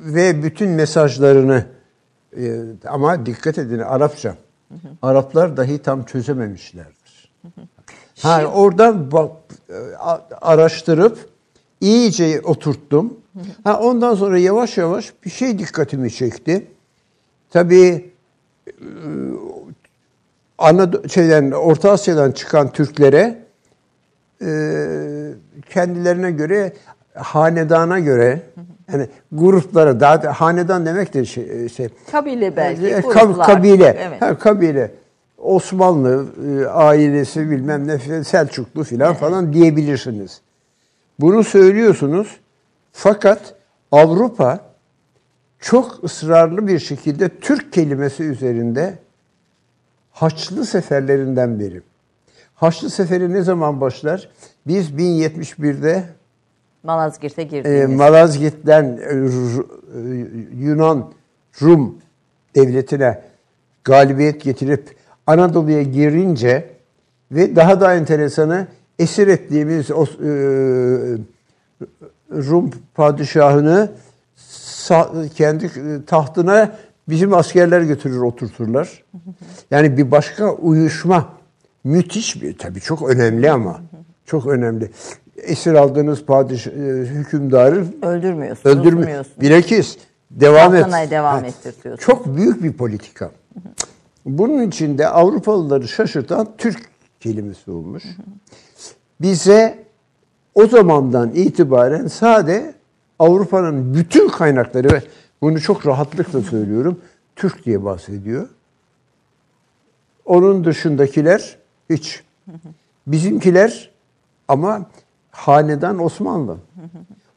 Ve 0.00 0.42
bütün 0.42 0.68
mesajlarını 0.70 1.66
e, 2.36 2.60
ama 2.84 3.26
dikkat 3.26 3.58
edin 3.58 3.78
Arapça. 3.78 4.36
Araplar 5.02 5.56
dahi 5.56 5.78
tam 5.78 6.04
çözememişlerdir. 6.04 7.32
Ha, 8.22 8.44
oradan 8.44 9.12
bak, 9.12 9.30
araştırıp 10.40 11.28
iyice 11.80 12.40
oturttum. 12.40 13.20
Ha, 13.64 13.80
ondan 13.80 14.14
sonra 14.14 14.38
yavaş 14.38 14.78
yavaş 14.78 15.12
bir 15.24 15.30
şey 15.30 15.58
dikkatimi 15.58 16.12
çekti. 16.12 16.66
Tabii 17.50 18.10
e, 18.68 18.72
Anadolu 20.58 21.08
şeyden 21.08 21.50
Orta 21.50 21.90
Asya'dan 21.90 22.32
çıkan 22.32 22.72
Türklere 22.72 23.38
e, 24.42 24.46
kendilerine 25.70 26.30
göre 26.30 26.72
hanedana 27.14 27.98
göre 27.98 28.40
yani 28.92 29.06
gruplara 29.32 30.00
daha 30.00 30.22
da- 30.22 30.32
hanedan 30.32 30.86
demek 30.86 31.14
de 31.14 31.24
şey, 31.24 31.68
şey 31.68 31.88
Kabile 32.12 32.56
belki, 32.56 32.86
e, 32.86 33.00
gruplar. 33.00 33.46
kabile 33.46 33.96
Evet. 34.00 34.22
ha, 34.22 34.38
kabile 34.38 34.90
Osmanlı 35.38 36.26
e, 36.62 36.66
ailesi 36.66 37.50
bilmem 37.50 37.88
ne 37.88 38.24
Selçuklu 38.24 38.84
filan 38.84 39.14
falan 39.14 39.52
diyebilirsiniz. 39.52 40.40
Bunu 41.20 41.44
söylüyorsunuz 41.44 42.36
fakat 42.92 43.54
Avrupa 43.92 44.60
çok 45.60 46.04
ısrarlı 46.04 46.66
bir 46.66 46.78
şekilde 46.78 47.28
Türk 47.28 47.72
kelimesi 47.72 48.22
üzerinde 48.22 48.94
Haçlı 50.12 50.66
seferlerinden 50.66 51.60
beri. 51.60 51.82
Haçlı 52.54 52.90
seferi 52.90 53.32
ne 53.32 53.42
zaman 53.42 53.80
başlar? 53.80 54.28
Biz 54.66 54.90
1071'de 54.90 56.04
Malazgirt'e 56.82 57.42
e, 57.42 57.44
girdiniz. 57.44 57.90
Malazgirt'ten 57.98 58.84
e, 58.84 59.14
R- 59.14 59.62
e, 59.62 60.26
Yunan 60.58 61.12
Rum 61.62 61.98
devletine 62.54 63.22
galibiyet 63.84 64.42
getirip 64.42 64.96
Anadolu'ya 65.26 65.82
girince 65.82 66.70
ve 67.32 67.56
daha 67.56 67.80
da 67.80 67.94
enteresanı 67.94 68.66
esir 68.98 69.28
ettiğimiz 69.28 69.90
o, 69.90 70.04
e, 70.04 70.28
Rum 72.30 72.70
padişahını 72.94 73.90
kendi 75.34 75.70
tahtına 76.06 76.76
bizim 77.08 77.34
askerler 77.34 77.80
götürür 77.80 78.20
oturturlar. 78.20 79.04
Yani 79.70 79.96
bir 79.96 80.10
başka 80.10 80.50
uyuşma 80.52 81.28
müthiş 81.84 82.42
bir 82.42 82.58
tabii 82.58 82.80
çok 82.80 83.10
önemli 83.10 83.50
ama 83.50 83.80
çok 84.26 84.46
önemli. 84.46 84.90
Esir 85.36 85.74
aldığınız 85.74 86.24
padişah 86.24 86.70
e, 86.72 86.74
hükümdarı 87.04 87.84
Öldürmüyorsunuz. 88.02 88.76
öldürmüyor. 88.76 88.96
unutmuyorsunuz. 88.98 89.40
Bilakis 89.40 89.98
devam 90.30 90.74
et. 90.74 90.82
Tahtına 90.82 91.10
devam 91.10 91.40
Ha, 91.40 91.46
ettirtiyorsunuz. 91.46 92.00
Çok 92.06 92.36
büyük 92.36 92.62
bir 92.62 92.72
politika. 92.72 93.30
Bunun 94.26 94.62
içinde 94.68 95.08
Avrupalıları 95.08 95.88
şaşırtan 95.88 96.48
Türk 96.58 96.78
kelimesi 97.20 97.70
olmuş. 97.70 98.04
Bize 99.20 99.78
o 100.54 100.66
zamandan 100.66 101.30
itibaren 101.34 102.06
sade 102.06 102.74
Avrupa'nın 103.18 103.94
bütün 103.94 104.28
kaynakları 104.28 104.92
ve 104.92 105.02
bunu 105.42 105.60
çok 105.60 105.86
rahatlıkla 105.86 106.42
söylüyorum. 106.42 107.00
Türk 107.36 107.64
diye 107.64 107.84
bahsediyor. 107.84 108.48
Onun 110.24 110.64
dışındakiler 110.64 111.56
hiç. 111.90 112.22
Bizimkiler 113.06 113.90
ama 114.48 114.86
hanedan 115.30 116.04
Osmanlı. 116.04 116.56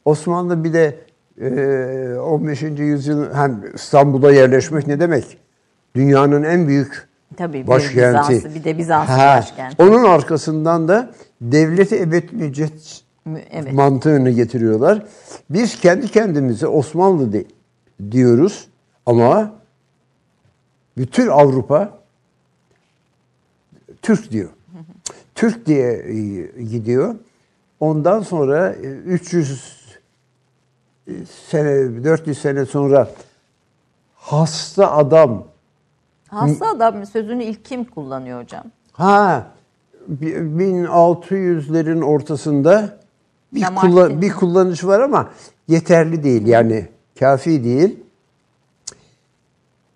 Osmanlı 0.06 0.64
bir 0.64 0.74
de 0.74 0.96
e, 1.42 2.20
15. 2.20 2.62
yüzyıl 2.62 3.34
hem 3.34 3.64
İstanbul'a 3.76 4.32
yerleşmek 4.32 4.88
ne 4.88 5.00
demek? 5.00 5.38
Dünyanın 5.96 6.44
en 6.44 6.68
büyük 6.68 7.10
Tabii 7.38 7.62
bir 7.64 7.68
başkenti. 7.68 8.30
Bizans'ı, 8.34 8.56
bir 8.56 8.64
de 8.64 8.78
Bizans'ın 8.78 9.14
Ha, 9.14 9.38
başkenti. 9.38 9.84
Onun 9.84 10.04
arkasından 10.04 10.88
da 10.88 11.12
devleti 11.42 12.00
ebed 12.02 12.30
müccet 12.32 13.02
Mü- 13.26 13.42
Evet. 13.52 13.74
mantığını 13.74 14.30
getiriyorlar. 14.30 15.06
Biz 15.50 15.80
kendi 15.80 16.08
kendimize 16.08 16.68
Osmanlı 16.68 17.34
de- 17.34 17.46
diyoruz 18.12 18.68
ama 19.06 19.52
bütün 20.98 21.28
Avrupa 21.28 22.00
Türk 24.02 24.32
diyor. 24.32 24.50
Türk 25.40 25.66
diye 25.66 25.92
e, 25.94 26.64
gidiyor. 26.64 27.16
Ondan 27.80 28.20
sonra 28.20 28.70
e, 28.74 28.88
300 28.88 29.80
sene 31.50 32.04
400 32.04 32.38
sene 32.42 32.66
sonra 32.66 33.10
hasta 34.16 34.92
adam 34.92 35.44
Hasta 36.28 36.70
adam 36.70 37.06
sözünü 37.06 37.44
ilk 37.44 37.66
kim 37.66 37.84
kullanıyor 37.84 38.42
hocam? 38.44 38.64
Ha, 38.92 39.48
bi- 40.08 40.34
1600'lerin 40.36 42.02
ortasında 42.04 43.00
bir, 43.54 43.62
kullan- 43.64 44.22
bir 44.22 44.32
kullanış 44.32 44.84
var 44.86 45.00
ama 45.00 45.30
yeterli 45.68 46.24
değil 46.24 46.48
yani 46.48 46.88
kafi 47.20 47.64
değil. 47.64 48.00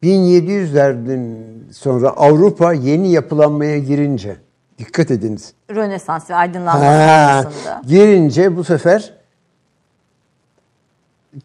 1700'lerden 0.03 1.35
sonra 1.71 2.09
Avrupa 2.09 2.73
yeni 2.73 3.11
yapılanmaya 3.11 3.77
girince 3.79 4.35
dikkat 4.79 5.11
ediniz. 5.11 5.53
Rönesans 5.69 6.29
ve 6.29 6.35
aydınlanma 6.35 6.85
Ha, 6.85 7.43
girince 7.87 8.55
bu 8.55 8.63
sefer 8.63 9.13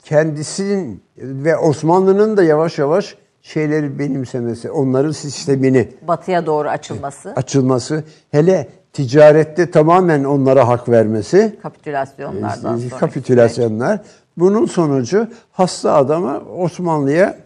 kendisinin 0.04 1.02
ve 1.18 1.56
Osmanlı'nın 1.56 2.36
da 2.36 2.42
yavaş 2.42 2.78
yavaş 2.78 3.16
şeyleri 3.42 3.98
benimsemesi, 3.98 4.70
onların 4.70 5.12
sistemini 5.12 5.88
Batıya 6.08 6.46
doğru 6.46 6.68
açılması, 6.68 7.32
açılması, 7.36 8.04
hele 8.30 8.68
ticarette 8.92 9.70
tamamen 9.70 10.24
onlara 10.24 10.68
hak 10.68 10.88
vermesi, 10.88 11.58
kapitülasyonlardan 11.62 12.78
sonra. 12.78 12.96
kapitülasyonlar. 12.96 14.00
Bunun 14.36 14.66
sonucu 14.66 15.28
hasta 15.52 15.94
adama 15.94 16.40
Osmanlı'ya 16.40 17.38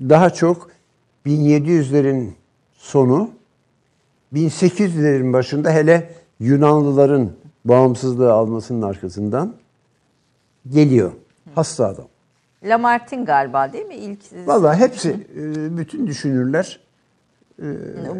daha 0.00 0.30
çok 0.30 0.70
1700'lerin 1.26 2.30
sonu, 2.76 3.30
1800'lerin 4.34 5.32
başında 5.32 5.70
hele 5.70 6.10
Yunanlıların 6.40 7.30
bağımsızlığı 7.64 8.32
almasının 8.32 8.82
arkasından 8.82 9.54
geliyor. 10.68 11.12
Hasta 11.54 11.86
adam. 11.86 12.06
Lamartine 12.64 13.24
galiba 13.24 13.72
değil 13.72 13.86
mi? 13.86 13.94
İlk 13.94 14.20
Vallahi 14.46 14.78
hepsi, 14.78 15.10
e, 15.10 15.76
bütün 15.76 16.06
düşünürler 16.06 16.80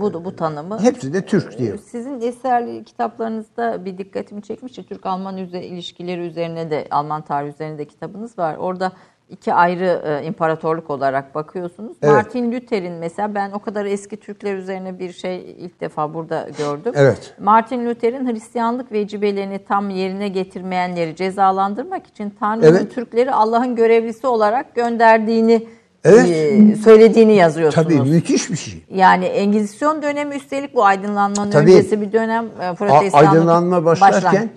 bu, 0.00 0.24
bu 0.24 0.36
tanımı. 0.36 0.80
hepsi 0.80 1.12
de 1.12 1.26
Türk 1.26 1.58
diyor. 1.58 1.78
Sizin 1.78 2.20
eserli 2.20 2.84
kitaplarınızda 2.84 3.84
bir 3.84 3.98
dikkatimi 3.98 4.42
çekmişti. 4.42 4.86
Türk-Alman 4.86 5.36
ilişkileri 5.36 6.20
üzerine 6.20 6.70
de, 6.70 6.86
Alman 6.90 7.22
tarihi 7.22 7.54
üzerine 7.54 7.78
de 7.78 7.84
kitabınız 7.84 8.38
var. 8.38 8.56
Orada 8.56 8.92
iki 9.30 9.54
ayrı 9.54 10.02
e, 10.22 10.26
imparatorluk 10.26 10.90
olarak 10.90 11.34
bakıyorsunuz. 11.34 11.96
Evet. 12.02 12.12
Martin 12.14 12.52
Luther'in 12.52 12.92
mesela 12.92 13.34
ben 13.34 13.50
o 13.50 13.58
kadar 13.58 13.84
eski 13.84 14.16
Türkler 14.16 14.54
üzerine 14.56 14.98
bir 14.98 15.12
şey 15.12 15.56
ilk 15.58 15.80
defa 15.80 16.14
burada 16.14 16.48
gördüm. 16.58 16.92
Evet. 16.96 17.34
Martin 17.40 17.86
Luther'in 17.86 18.32
Hristiyanlık 18.32 18.92
vecibelerini 18.92 19.58
tam 19.68 19.90
yerine 19.90 20.28
getirmeyenleri 20.28 21.16
cezalandırmak 21.16 22.06
için 22.06 22.30
Tanrı'nın 22.40 22.76
Evet. 22.76 22.94
Türkleri 22.94 23.32
Allah'ın 23.32 23.76
görevlisi 23.76 24.26
olarak 24.26 24.74
gönderdiğini 24.74 25.66
Evet. 26.04 26.28
e, 26.30 26.76
söylediğini 26.76 27.34
yazıyorsunuz. 27.34 27.88
Tabii 27.88 28.10
müthiş 28.10 28.50
bir 28.50 28.56
şey. 28.56 28.84
Yani 28.94 29.24
Engizisyon 29.24 30.02
dönemi 30.02 30.34
üstelik 30.34 30.74
bu 30.74 30.84
aydınlanmanın 30.84 31.50
Tabii. 31.50 31.72
öncesi 31.72 32.00
bir 32.00 32.12
dönem 32.12 32.46
e, 32.60 32.86
aydınlanma 33.12 33.84
başlarken 33.84 34.22
başlangıç. 34.22 34.50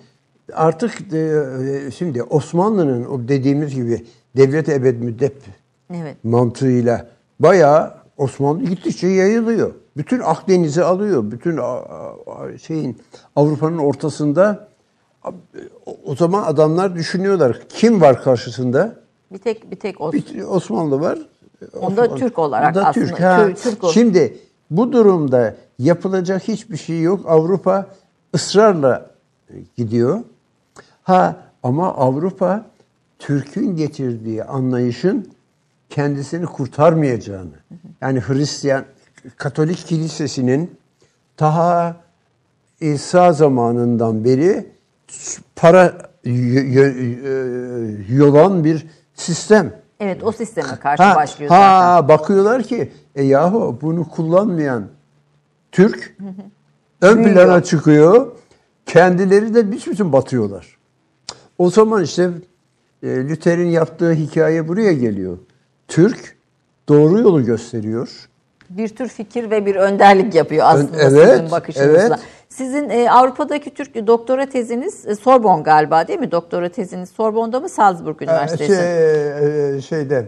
artık 0.54 1.14
e, 1.14 1.92
şimdi 1.92 2.24
Osmanlı'nın 2.24 3.06
o 3.06 3.28
dediğimiz 3.28 3.76
gibi 3.76 4.06
devlet 4.36 4.70
ebed 4.70 5.00
müddet 5.02 5.34
Evet. 5.94 6.18
mantığıyla 6.24 7.08
bayağı 7.40 7.94
Osmanlı 8.18 8.64
gittikçe 8.64 9.08
yayılıyor. 9.08 9.72
Bütün 9.98 10.20
Akdeniz'i 10.20 10.84
alıyor. 10.84 11.32
Bütün 11.32 11.60
şeyin 12.58 12.98
Avrupa'nın 13.36 13.78
ortasında 13.78 14.68
o- 16.06 16.16
zaman 16.16 16.44
adamlar 16.44 16.96
düşünüyorlar. 16.96 17.60
Kim 17.70 18.02
var 18.02 18.24
karşısında? 18.24 18.96
Bir 19.32 19.38
tek 19.38 19.72
bir 19.72 19.76
tek 19.76 20.02
o. 20.02 20.12
Bir 20.14 20.42
Osmanlı 20.42 21.00
var. 21.02 21.20
Onda 21.82 22.02
Osmanlı- 22.02 22.20
Türk 22.20 22.40
olarak 22.40 22.76
Onda 22.76 22.88
aslında. 22.88 23.06
Türk. 23.08 23.20
Ha. 23.22 23.46
Türk- 23.46 23.58
Türk 23.64 23.84
o. 23.84 23.92
Şimdi 23.92 24.38
bu 24.72 24.92
durumda 24.92 25.56
yapılacak 25.80 26.48
hiçbir 26.48 26.78
şey 26.78 27.02
yok. 27.02 27.20
Avrupa 27.28 27.88
ısrarla 28.36 29.10
gidiyor. 29.78 30.20
Ha 31.04 31.36
ama 31.64 31.94
Avrupa 31.94 32.66
Türk'ün 33.22 33.76
getirdiği 33.76 34.44
anlayışın 34.44 35.32
kendisini 35.90 36.46
kurtarmayacağını. 36.46 37.52
Yani 38.02 38.20
Hristiyan 38.20 38.86
Katolik 39.38 39.78
Kilisesi'nin 39.78 40.78
daha 41.40 41.96
İsa 42.80 43.34
zamanından 43.34 44.24
beri 44.26 44.68
para 45.56 46.12
yolan 48.10 48.64
bir 48.64 48.88
sistem. 49.16 49.74
Evet 50.00 50.24
o 50.24 50.32
sisteme 50.32 50.76
karşı 50.76 51.04
Ha, 51.04 51.16
başlıyor 51.16 51.52
ha 51.52 51.80
zaten. 52.02 52.08
bakıyorlar 52.08 52.64
ki 52.64 52.92
e 53.16 53.24
yahu 53.24 53.78
bunu 53.82 54.10
kullanmayan 54.10 54.88
Türk 55.72 56.18
ön 57.02 57.24
plana 57.24 57.64
çıkıyor. 57.64 58.32
Kendileri 58.86 59.54
de 59.54 59.72
bütün 59.72 60.14
batıyorlar. 60.14 60.78
O 61.58 61.70
zaman 61.70 62.04
işte 62.04 62.32
e, 63.04 63.30
Luther'in 63.30 63.70
yaptığı 63.70 64.12
hikaye 64.12 64.68
buraya 64.68 64.94
geliyor. 64.94 65.38
Türk 65.88 66.38
doğru 66.90 67.20
yolu 67.20 67.46
gösteriyor. 67.46 68.30
Bir 68.70 68.88
tür 68.88 69.08
fikir 69.08 69.52
ve 69.52 69.66
bir 69.66 69.76
önderlik 69.76 70.36
yapıyor 70.36 70.66
aslında 70.70 71.02
evet, 71.02 71.30
sizin 71.30 71.52
bakışınızla. 71.52 72.02
evet. 72.02 72.20
Sizin 72.50 72.90
e, 72.90 73.12
Avrupa'daki 73.12 73.74
Türk 73.74 74.08
doktora 74.08 74.46
teziniz 74.46 75.08
e, 75.08 75.16
Sorbon 75.16 75.64
galiba 75.64 76.08
değil 76.08 76.20
mi? 76.20 76.32
Doktora 76.32 76.70
teziniz 76.70 77.10
Sorbon'da 77.10 77.60
mı 77.60 77.70
Salzburg 77.70 78.22
Üniversitesi? 78.22 78.74
Şey, 78.74 79.78
e, 79.78 79.82
şeyde 79.82 80.26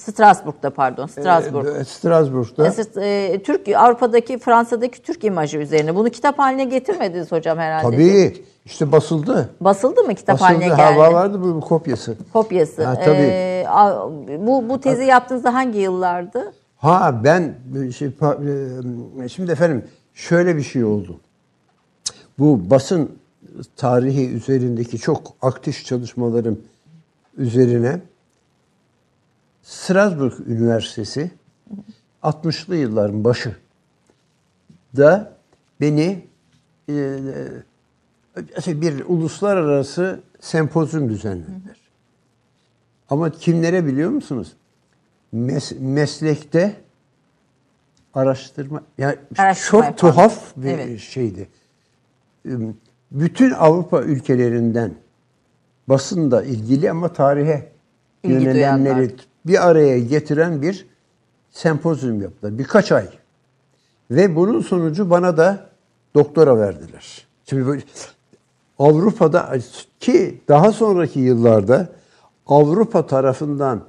Strasbourg'da 0.00 0.70
pardon. 0.70 1.06
Strasbourg. 1.06 1.66
e, 1.80 1.84
Strasbourg'da. 1.84 2.66
Esas, 2.66 2.96
e, 2.96 3.40
Türk 3.44 3.68
Avrupa'daki 3.68 4.38
Fransa'daki 4.38 5.02
Türk 5.02 5.24
imajı 5.24 5.58
üzerine. 5.58 5.94
Bunu 5.94 6.10
kitap 6.10 6.38
haline 6.38 6.64
getirmediniz 6.64 7.32
hocam 7.32 7.58
herhalde. 7.58 7.96
Tabii 7.96 8.44
işte 8.64 8.92
basıldı. 8.92 9.50
Basıldı 9.60 10.02
mı 10.02 10.14
kitap 10.14 10.34
Basıldı. 10.40 10.48
haline 10.48 10.68
Ha, 10.68 10.90
geldi? 10.90 10.98
vardı 10.98 11.40
bu 11.42 11.60
kopyası. 11.60 12.16
Kopyası. 12.32 12.84
Ha, 12.84 12.94
tabii. 13.04 13.16
Ee, 13.16 13.64
a- 13.68 14.08
bu 14.46 14.68
bu 14.68 14.80
tezi 14.80 15.04
yaptığınızda 15.04 15.54
hangi 15.54 15.78
yıllardı? 15.78 16.52
Ha 16.76 17.20
ben 17.24 17.54
şey, 17.98 18.08
e, 19.24 19.28
şimdi 19.28 19.52
efendim 19.52 19.84
şöyle 20.14 20.56
bir 20.56 20.62
şey 20.62 20.84
oldu. 20.84 21.20
Bu 22.38 22.70
basın 22.70 23.10
tarihi 23.76 24.28
üzerindeki 24.30 24.98
çok 24.98 25.20
aktif 25.42 25.84
çalışmalarım 25.84 26.60
üzerine 27.36 28.00
Strasbourg 29.66 30.32
Üniversitesi 30.46 31.30
60'lı 32.22 32.76
yılların 32.76 33.24
başı 33.24 33.56
da 34.96 35.32
beni 35.80 36.26
e, 36.88 36.92
e, 38.66 38.80
bir 38.80 39.04
uluslararası 39.06 40.20
sempozyum 40.40 41.08
düzenlediler. 41.08 41.76
Ama 43.10 43.30
kimlere 43.30 43.86
biliyor 43.86 44.10
musunuz? 44.10 44.52
Mes- 45.34 45.78
meslekte 45.78 46.76
araştırma 48.14 48.82
yani 48.98 49.16
Araştırma 49.38 49.70
çok 49.70 49.82
yapan. 49.84 49.96
tuhaf 49.96 50.56
bir 50.56 50.68
Evet. 50.68 51.00
şeydi. 51.00 51.48
Bütün 53.12 53.50
Avrupa 53.50 54.02
ülkelerinden 54.02 54.94
basında 55.88 56.42
ilgili 56.44 56.90
ama 56.90 57.12
tarihe 57.12 57.72
İlgi 58.22 58.44
yönelenleri 58.44 58.96
duyanlar. 58.96 59.26
Bir 59.46 59.68
araya 59.68 59.98
getiren 59.98 60.62
bir 60.62 60.86
sempozyum 61.50 62.22
yaptılar. 62.22 62.58
Birkaç 62.58 62.92
ay. 62.92 63.08
Ve 64.10 64.36
bunun 64.36 64.60
sonucu 64.60 65.10
bana 65.10 65.36
da 65.36 65.66
doktora 66.14 66.58
verdiler. 66.58 67.26
Şimdi 67.50 67.66
böyle 67.66 67.82
Avrupa'da 68.78 69.58
ki 70.00 70.40
daha 70.48 70.72
sonraki 70.72 71.20
yıllarda 71.20 71.88
Avrupa 72.46 73.06
tarafından 73.06 73.80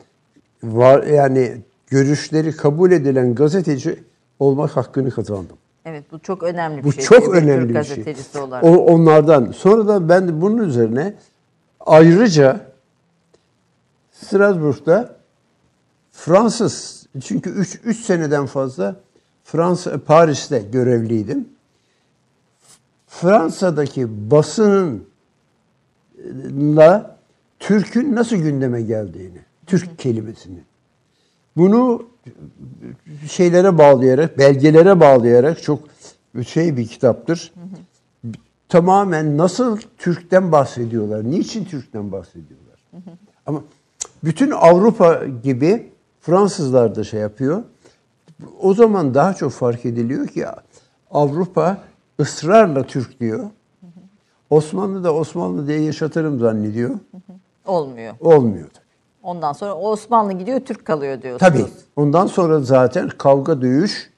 var 0.64 1.04
yani 1.04 1.62
görüşleri 1.88 2.56
kabul 2.56 2.92
edilen 2.92 3.36
gazeteci 3.36 4.04
olmak 4.40 4.78
hakkını 4.78 5.12
kazandım. 5.12 5.58
Evet 5.86 6.04
bu 6.12 6.20
çok 6.20 6.44
önemli 6.44 6.78
bir 6.78 6.84
Bu 6.84 6.94
şey. 6.94 7.04
çok 7.04 7.34
Bir 7.34 7.42
önemli 7.42 7.76
bir 7.76 7.84
şey. 7.84 8.16
olarak. 8.42 8.64
O, 8.64 8.68
onlardan. 8.78 9.52
Sonra 9.52 9.88
da 9.88 10.10
ben 10.10 10.28
de 10.28 10.42
bunun 10.42 10.58
üzerine 10.58 11.14
ayrıca 11.80 12.62
Strasbourg'da 14.12 15.17
Fransız 16.18 17.08
çünkü 17.24 17.50
3 17.50 17.80
3 17.84 17.98
seneden 17.98 18.46
fazla 18.46 18.96
Fransa 19.44 20.04
Paris'te 20.04 20.60
görevliydim. 20.60 21.50
Fransa'daki 23.08 24.32
basınınla 24.32 27.18
Türk'ün 27.60 28.16
nasıl 28.16 28.36
gündeme 28.36 28.82
geldiğini, 28.82 29.40
Türk 29.66 30.00
kelimesini. 30.00 30.60
Bunu 31.58 32.06
şeylere 33.30 33.78
bağlayarak, 33.78 34.38
belgelere 34.38 35.00
bağlayarak 35.00 35.64
çok 35.64 35.84
şey 36.48 36.78
bir 36.78 36.88
kitaptır. 36.88 37.54
Tamamen 38.70 39.38
nasıl 39.38 39.78
Türk'ten 39.98 40.52
bahsediyorlar, 40.52 41.32
niçin 41.32 41.66
Türk'ten 41.66 42.12
bahsediyorlar. 42.12 42.84
Ama 43.46 43.64
bütün 44.24 44.52
Avrupa 44.52 45.26
gibi 45.44 45.97
Fransızlar 46.28 46.96
da 46.96 47.04
şey 47.04 47.20
yapıyor. 47.20 47.64
O 48.62 48.74
zaman 48.74 49.14
daha 49.14 49.34
çok 49.34 49.52
fark 49.52 49.86
ediliyor 49.86 50.28
ki 50.28 50.46
Avrupa 51.12 51.78
ısrarla 52.20 52.84
Türk 52.84 53.20
diyor. 53.20 53.50
Osmanlı 54.50 55.04
da 55.04 55.14
Osmanlı 55.14 55.68
diye 55.68 55.82
yaşatırım 55.82 56.40
zannediyor. 56.40 56.90
Olmuyor. 57.66 58.14
Olmuyor. 58.20 58.68
Ondan 59.24 59.54
sonra 59.54 59.76
Osmanlı 59.76 60.34
gidiyor 60.34 60.60
Türk 60.60 60.86
kalıyor 60.86 61.22
diyorsunuz. 61.22 61.52
Tabii. 61.54 61.66
Ondan 61.96 62.28
sonra 62.28 62.60
zaten 62.60 63.10
kavga 63.18 63.62
dövüş. 63.62 64.12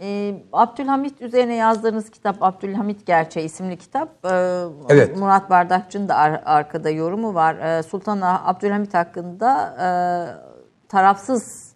Ee, 0.00 0.34
Abdülhamit 0.52 1.22
üzerine 1.22 1.54
yazdığınız 1.54 2.10
kitap 2.10 2.36
Abdülhamit 2.40 3.06
Gerçeği 3.06 3.46
isimli 3.46 3.76
kitap. 3.76 4.08
Ee, 4.24 4.62
Evet. 4.88 5.16
Murat 5.18 5.50
Bardakçı'nın 5.50 6.08
da 6.08 6.14
ar- 6.16 6.42
arkada 6.44 6.90
yorumu 6.90 7.34
var. 7.34 7.54
Ee, 7.56 7.82
Sultan 7.82 8.20
Abdülhamit 8.22 8.94
hakkında 8.94 9.76
e, 9.80 9.86
tarafsız 10.90 11.72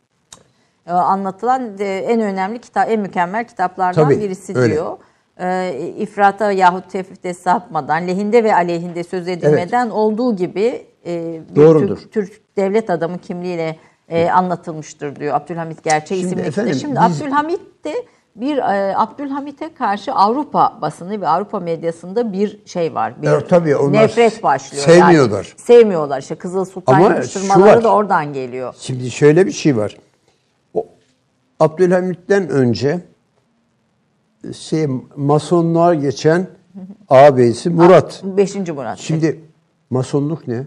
e, 0.87 0.93
anlatılan 0.93 1.79
e, 1.79 1.85
en 1.85 2.21
önemli 2.21 2.59
kitap, 2.61 2.91
en 2.91 3.01
mükemmel 3.01 3.45
kitaplardan 3.45 4.05
Tabii, 4.05 4.21
birisi 4.21 4.59
öyle. 4.59 4.73
diyor. 4.75 4.97
Ee, 5.41 5.93
ifrata 5.99 6.53
yahut 6.53 6.91
tefrite 6.91 7.35
sapmadan, 7.35 8.09
lehinde 8.09 8.45
ve 8.45 8.55
aleyhinde 8.55 9.05
söz 9.05 9.29
edilmeden 9.29 9.91
olduğu 9.91 10.37
gibi 10.37 10.87
e, 11.07 11.41
bir 11.51 11.57
Doğrudur. 11.57 11.97
Türk, 11.99 12.13
Türk 12.13 12.57
devlet 12.57 12.91
adamı 12.91 13.19
kimliğiyle 13.19 13.77
e, 14.09 14.31
anlatılmıştır 14.31 15.17
diyor 15.17 15.35
Abdülhamit 15.35 15.85
Gerçeği 15.85 16.21
Şimdi 16.21 16.35
isimli 16.35 16.49
efendim, 16.49 16.73
kitap. 16.73 16.81
Şimdi 16.81 17.15
biz- 17.15 17.23
Abdülhamit 17.23 17.85
de 17.85 17.95
bir 18.37 18.59
e, 18.59 18.97
Abdülhamit'e 18.97 19.75
karşı 19.75 20.13
Avrupa 20.13 20.79
basını 20.83 21.21
ve 21.21 21.29
Avrupa 21.29 21.61
medyasında 21.61 22.33
bir 22.33 22.67
şey 22.67 22.95
var. 22.95 23.23
Bir 23.23 23.29
Evet, 23.29 23.49
tabii 23.49 23.77
onlar 23.77 24.03
nefret 24.03 24.43
başlıyor. 24.43 24.85
sevmiyorlar. 24.85 25.45
Yani, 25.45 25.61
sevmiyorlar. 25.61 26.21
İşte 26.21 26.35
Kızıl 26.35 26.65
Sultan 26.65 27.01
yapıştırmaları 27.01 27.85
da 27.85 27.93
oradan 27.93 28.33
geliyor. 28.33 28.75
Şimdi 28.79 29.11
şöyle 29.11 29.47
bir 29.47 29.53
şey 29.53 29.77
var. 29.77 29.97
O, 30.75 30.87
Abdülhamit'ten 31.61 32.49
önce 32.49 33.01
şey 34.59 34.87
masonluğa 35.17 35.95
geçen 35.95 36.47
ağabeysi 37.09 37.71
Murat. 37.71 38.23
Beşinci 38.25 38.73
Murat. 38.73 38.99
Şimdi 38.99 39.41
masonluk 39.91 40.49
ne? 40.49 40.65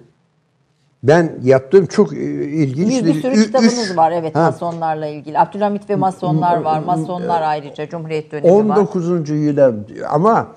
Ben 1.04 1.40
yaptığım 1.44 1.86
çok 1.86 2.14
e, 2.14 2.18
ilginç 2.46 2.90
bir, 3.04 3.06
bir 3.06 3.22
sürü 3.22 3.44
kitabınız 3.46 3.90
üç- 3.92 3.98
var 3.98 4.12
evet 4.12 4.36
Ha, 4.36 4.40
masonlarla 4.46 5.08
ilgili. 5.08 5.40
Abdülhamit 5.40 5.90
ve 5.90 5.96
masonlar 5.96 6.62
var. 6.62 6.80
Masonlar 6.84 7.42
ayrıca 7.42 7.90
Cumhuriyet 7.90 8.32
dönemi 8.32 8.70
var. 8.70 8.78
19. 8.78 9.30
yıla 9.30 9.74
ama 10.10 10.48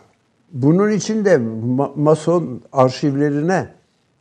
bunun 0.53 0.90
için 0.90 1.24
de 1.24 1.35
ma- 1.76 1.90
mason 2.03 2.61
arşivlerine 2.72 3.68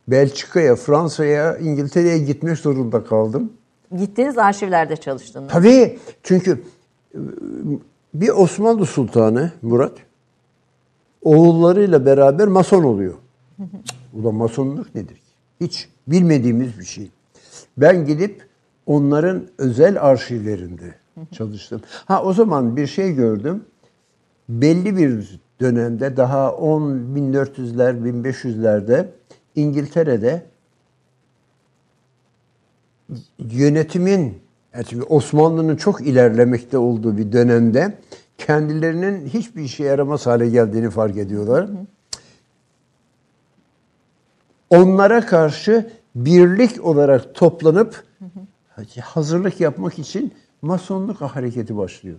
Belçika'ya, 0.08 0.76
Fransa'ya, 0.76 1.56
İngiltere'ye 1.56 2.18
gitmek 2.18 2.58
zorunda 2.58 3.04
kaldım. 3.04 3.52
Gittiğiniz 3.96 4.38
arşivlerde 4.38 4.96
çalıştınız. 4.96 5.52
Tabii 5.52 5.98
çünkü 6.22 6.62
e, 7.14 7.18
bir 8.14 8.28
Osmanlı 8.28 8.86
Sultanı 8.86 9.52
Murat 9.62 9.92
oğullarıyla 11.22 12.06
beraber 12.06 12.48
mason 12.48 12.82
oluyor. 12.82 13.14
Ulan 14.14 14.34
masonluk 14.34 14.94
nedir? 14.94 15.14
ki? 15.14 15.20
Hiç 15.60 15.88
bilmediğimiz 16.10 16.78
bir 16.78 16.84
şey. 16.84 17.10
Ben 17.76 18.06
gidip 18.06 18.46
onların 18.86 19.48
özel 19.58 20.02
arşivlerinde 20.02 20.94
çalıştım. 21.32 21.80
Ha 22.04 22.22
o 22.22 22.32
zaman 22.32 22.76
bir 22.76 22.86
şey 22.86 23.14
gördüm. 23.14 23.64
Belli 24.48 24.96
bir 24.96 25.40
dönemde 25.60 26.16
daha 26.16 26.52
10 26.54 26.82
1400'ler 27.16 28.22
1500'lerde 28.24 29.06
İngiltere'de 29.54 30.46
yönetimin 33.38 34.38
yani 34.74 35.02
Osmanlı'nın 35.02 35.76
çok 35.76 36.00
ilerlemekte 36.00 36.78
olduğu 36.78 37.16
bir 37.16 37.32
dönemde 37.32 37.98
kendilerinin 38.38 39.26
hiçbir 39.26 39.62
işe 39.62 39.84
yaramaz 39.84 40.26
hale 40.26 40.48
geldiğini 40.48 40.90
fark 40.90 41.16
ediyorlar. 41.16 41.70
Onlara 44.70 45.26
karşı 45.26 45.90
birlik 46.14 46.84
olarak 46.84 47.34
toplanıp 47.34 48.04
hazırlık 49.02 49.60
yapmak 49.60 49.98
için 49.98 50.34
masonluk 50.62 51.20
hareketi 51.20 51.76
başlıyor. 51.76 52.16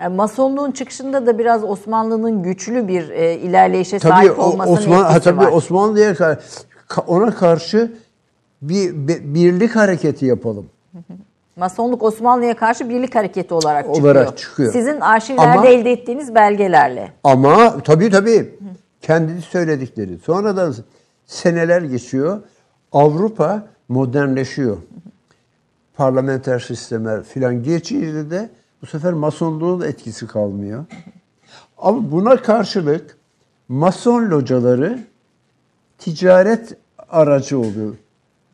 Yani 0.00 0.16
masonluğun 0.16 0.70
çıkışında 0.72 1.26
da 1.26 1.38
biraz 1.38 1.64
Osmanlı'nın 1.64 2.42
güçlü 2.42 2.88
bir 2.88 3.08
e, 3.08 3.34
ilerleyişe 3.34 3.98
Tabii 3.98 4.12
sahip 4.12 4.38
olmasının 4.38 4.76
Osman 4.76 5.04
etkisi 5.04 5.20
tabii 5.24 5.38
var. 5.46 5.52
Osmanlı'ya 5.52 6.14
kar- 6.14 6.40
ka- 6.88 7.06
ona 7.06 7.34
karşı 7.34 7.92
bir, 8.62 9.08
bir- 9.08 9.34
birlik 9.34 9.76
hareketi 9.76 10.26
yapalım. 10.26 10.66
Masonluk 11.56 12.02
Osmanlı'ya 12.02 12.56
karşı 12.56 12.88
birlik 12.88 13.14
hareketi 13.14 13.54
olarak 13.54 13.84
çıkıyor. 13.84 14.02
Olarak 14.16 14.38
çıkıyor. 14.38 14.72
Sizin 14.72 15.00
arşivlerde 15.00 15.58
Ama- 15.58 15.66
elde 15.66 15.92
ettiğiniz 15.92 16.34
belgelerle. 16.34 17.12
Ama 17.24 17.78
tabii 17.82 18.10
tabii 18.10 18.54
kendi 19.00 19.42
söyledikleri. 19.42 20.18
Sonradan 20.18 20.74
seneler 21.26 21.82
geçiyor. 21.82 22.40
Avrupa 22.92 23.66
modernleşiyor. 23.88 24.76
Parlamenter 25.96 26.58
sistemler 26.58 27.22
filan 27.22 27.62
geçince 27.62 28.30
de 28.30 28.50
bu 28.82 28.86
sefer 28.86 29.12
masonluğun 29.12 29.80
etkisi 29.80 30.26
kalmıyor. 30.26 30.84
Ama 31.78 32.10
buna 32.10 32.36
karşılık 32.42 33.16
mason 33.68 34.30
locaları 34.30 34.98
ticaret 35.98 36.76
aracı 37.08 37.58
oluyor. 37.58 37.94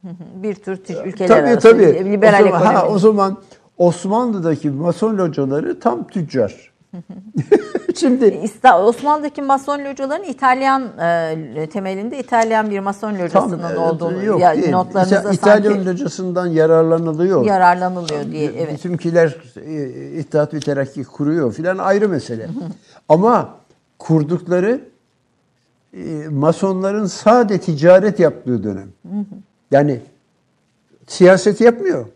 Bir 0.35 0.55
tür 0.55 0.77
tü- 0.77 1.07
ülkeler 1.09 1.29
Tabii 1.29 1.49
arası 1.49 1.71
tabii. 1.71 2.05
liberal 2.05 2.41
o 2.41 2.45
zaman, 2.45 2.59
ekonomi. 2.61 2.77
ha, 2.77 2.89
o 2.89 2.99
zaman 2.99 3.39
Osmanlı'daki 3.79 4.71
mason 4.71 5.19
locaları 5.19 5.81
tam 5.81 6.07
tüccar. 6.07 6.73
Şimdi 8.01 8.25
İsta- 8.43 8.83
Osmanlı'daki 8.85 9.43
mason 9.43 9.79
locaların 9.85 10.25
İtalyan 10.25 10.83
e, 10.83 11.69
temelinde 11.73 12.19
İtalyan 12.19 12.71
bir 12.71 12.81
mason 12.81 13.15
locasının 13.19 13.61
Tam, 13.63 13.73
e, 13.73 13.79
olduğunu 13.79 14.25
yok 14.25 14.41
ya, 14.41 14.57
değil. 14.57 14.71
notlarınızda 14.71 15.19
İta- 15.21 15.33
İtalyan 15.35 15.73
sanki 15.75 15.87
locasından 15.89 16.47
yararlanılıyor. 16.47 17.45
yararlanılıyor 17.45 18.25
diye. 18.31 18.53
Evet. 18.59 18.75
Bizimkiler 18.75 19.37
e, 19.57 20.11
İttihat 20.19 20.55
ve 20.55 20.61
Terakki 20.61 21.05
kuruyor 21.05 21.53
filan 21.53 21.79
ayrı 21.79 22.09
mesele. 22.09 22.49
Ama 23.09 23.49
kurdukları 23.99 24.81
e, 25.95 26.29
masonların 26.31 27.07
sade 27.07 27.59
ticaret 27.59 28.21
yaptığı 28.21 28.65
dönem. 28.65 28.89
Yani 29.71 30.01
siyaset 31.07 31.61
yapmıyor. 31.61 32.07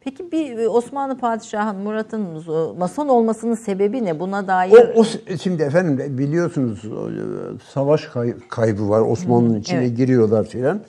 Peki 0.00 0.32
bir 0.32 0.58
e, 0.58 0.68
Osmanlı 0.68 1.18
padişahı 1.18 1.74
Murat'ın 1.74 2.24
e, 2.24 2.78
mason 2.78 3.08
olmasının 3.08 3.54
sebebi 3.54 4.04
ne? 4.04 4.20
Buna 4.20 4.46
dair 4.46 4.72
O, 4.72 5.00
o 5.00 5.04
şimdi 5.42 5.62
efendim 5.62 6.18
biliyorsunuz 6.18 6.84
e, 6.84 6.90
savaş 7.72 8.06
kay- 8.06 8.34
kaybı 8.48 8.88
var. 8.88 9.00
Osmanlı'nın 9.00 9.60
içine 9.60 9.78
evet. 9.84 9.96
giriyorlar 9.96 10.44
filan. 10.44 10.80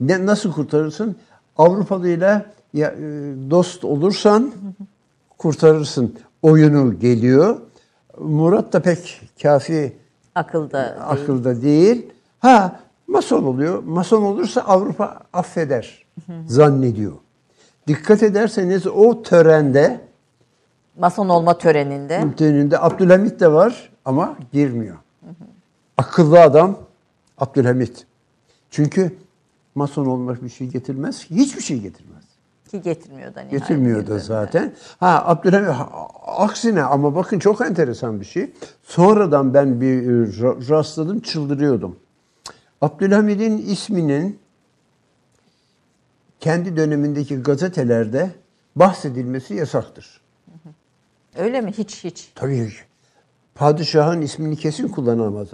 Ne 0.00 0.26
nasıl 0.26 0.52
kurtarırsın? 0.52 1.16
Avrupalıyla 1.58 2.46
ya, 2.74 2.88
e, 2.88 3.00
dost 3.50 3.84
olursan 3.84 4.52
kurtarırsın. 5.38 6.14
Oyunu 6.42 6.98
geliyor. 6.98 7.56
Murat 8.18 8.72
da 8.72 8.82
pek 8.82 9.20
kafi 9.42 9.92
akılda 10.34 10.82
değil. 10.82 11.02
akılda 11.06 11.62
değil. 11.62 12.06
Ha 12.38 12.80
mason 13.06 13.42
oluyor. 13.42 13.82
Mason 13.82 14.22
olursa 14.22 14.60
Avrupa 14.60 15.20
affeder 15.32 16.04
zannediyor. 16.46 17.12
Dikkat 17.86 18.22
ederseniz 18.22 18.86
o 18.86 19.22
törende 19.22 20.00
mason 20.98 21.28
olma 21.28 21.58
töreninde 21.58 22.24
Önünde 22.40 22.80
Abdülhamit 22.80 23.40
de 23.40 23.52
var 23.52 23.90
ama 24.04 24.36
girmiyor. 24.52 24.96
Akıllı 25.96 26.40
adam 26.40 26.78
Abdülhamit. 27.38 28.06
Çünkü 28.70 29.16
mason 29.74 30.06
olmak 30.06 30.44
bir 30.44 30.48
şey 30.48 30.66
getirmez. 30.66 31.26
Hiçbir 31.30 31.62
şey 31.62 31.80
getirmez. 31.80 32.24
Ki 32.70 32.82
getirmiyor 32.82 33.34
da 33.34 33.42
Getirmiyor 33.42 34.06
da 34.06 34.18
zaten. 34.18 34.74
Ha 35.00 35.22
Abdülhamit 35.26 35.70
aksine 36.26 36.82
ama 36.82 37.14
bakın 37.14 37.38
çok 37.38 37.60
enteresan 37.60 38.20
bir 38.20 38.24
şey. 38.24 38.50
Sonradan 38.82 39.54
ben 39.54 39.80
bir 39.80 40.06
rastladım 40.70 41.20
çıldırıyordum. 41.20 41.96
Abdülhamid'in 42.80 43.58
isminin 43.58 44.38
kendi 46.40 46.76
dönemindeki 46.76 47.36
gazetelerde 47.36 48.30
bahsedilmesi 48.76 49.54
yasaktır. 49.54 50.20
Öyle 51.38 51.60
mi? 51.60 51.72
Hiç 51.72 52.04
hiç. 52.04 52.32
Tabii. 52.34 52.72
Padişahın 53.54 54.20
ismini 54.22 54.56
kesin 54.56 54.88
kullanamaz. 54.88 55.48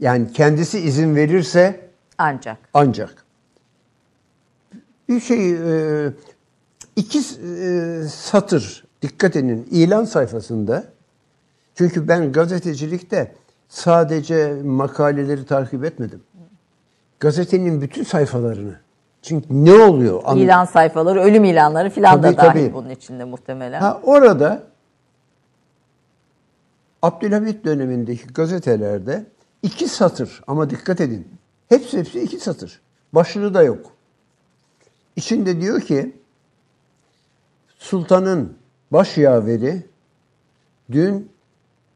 Yani 0.00 0.32
kendisi 0.32 0.78
izin 0.78 1.16
verirse 1.16 1.88
ancak. 2.18 2.58
Ancak. 2.74 3.24
Bir 5.08 5.20
şey 5.20 5.52
e, 5.52 6.12
iki 6.96 7.18
e, 7.18 8.02
satır 8.08 8.84
dikkat 9.02 9.36
edin 9.36 9.68
ilan 9.70 10.04
sayfasında 10.04 10.84
çünkü 11.74 12.08
ben 12.08 12.32
gazetecilikte 12.32 13.34
sadece 13.68 14.54
makaleleri 14.64 15.46
takip 15.46 15.84
etmedim. 15.84 16.22
Gazetenin 17.20 17.80
bütün 17.80 18.04
sayfalarını 18.04 18.76
çünkü 19.22 19.46
ne 19.50 19.72
oluyor? 19.72 20.36
İlan 20.36 20.64
sayfaları, 20.64 21.20
ölüm 21.20 21.44
ilanları 21.44 21.90
filan 21.90 22.22
da 22.22 22.36
dahil 22.36 22.36
tabii. 22.36 22.74
bunun 22.74 22.90
içinde 22.90 23.24
muhtemelen. 23.24 23.80
Ha, 23.80 24.00
orada 24.02 24.62
Abdülhamit 27.02 27.64
dönemindeki 27.64 28.26
gazetelerde 28.26 29.24
iki 29.62 29.88
satır 29.88 30.42
ama 30.46 30.70
dikkat 30.70 31.00
edin. 31.00 31.28
Hepsi 31.68 31.98
hepsi 31.98 32.20
iki 32.20 32.40
satır. 32.40 32.80
Başlığı 33.12 33.54
da 33.54 33.62
yok. 33.62 33.92
İçinde 35.16 35.60
diyor 35.60 35.80
ki 35.80 36.16
Sultanın 37.78 38.56
baş 38.90 39.18
yaveri 39.18 39.86
dün 40.92 41.30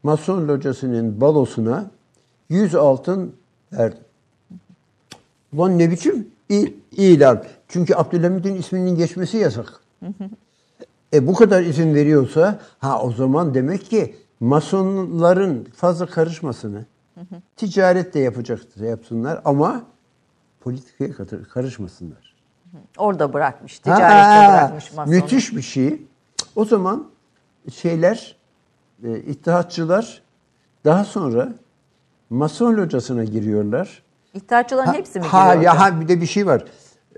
Mason 0.03 0.47
locasının 0.47 1.21
balosuna 1.21 1.91
100 2.49 2.75
altın 2.75 3.35
verdi. 3.73 3.97
Ulan 5.53 5.79
ne 5.79 5.91
biçim 5.91 6.27
ilan. 6.91 7.43
Çünkü 7.67 7.95
Abdülhamid'in 7.95 8.55
isminin 8.55 8.95
geçmesi 8.95 9.37
yasak. 9.37 9.81
e 11.13 11.27
bu 11.27 11.33
kadar 11.33 11.61
izin 11.61 11.95
veriyorsa 11.95 12.59
ha 12.79 13.01
o 13.01 13.11
zaman 13.11 13.53
demek 13.53 13.85
ki 13.85 14.15
masonların 14.39 15.67
fazla 15.75 16.05
karışmasını 16.05 16.85
ticaret 17.55 18.13
de 18.13 18.19
yapacaktır 18.19 18.85
yapsınlar 18.85 19.41
ama 19.45 19.83
politikaya 20.59 21.11
karışmasınlar. 21.53 22.35
Orada 22.97 23.33
bırakmış, 23.33 23.79
ticarette 23.79 24.53
bırakmış 24.53 24.93
masonu. 24.93 25.15
Müthiş 25.15 25.55
bir 25.55 25.61
şey. 25.61 26.01
O 26.55 26.65
zaman 26.65 27.07
şeyler, 27.73 28.35
e, 29.03 29.19
ittihatçılar 29.19 30.21
daha 30.85 31.05
sonra 31.05 31.53
mason 32.29 32.73
locasına 32.73 33.23
giriyorlar. 33.23 34.03
İttihatçıların 34.33 34.87
ha, 34.87 34.93
hepsi 34.93 35.19
mi 35.19 35.25
giriyor? 35.25 35.43
Ha, 35.43 35.55
ya, 35.55 35.79
ha, 35.79 36.01
bir 36.01 36.07
de 36.07 36.21
bir 36.21 36.25
şey 36.25 36.45
var. 36.47 36.65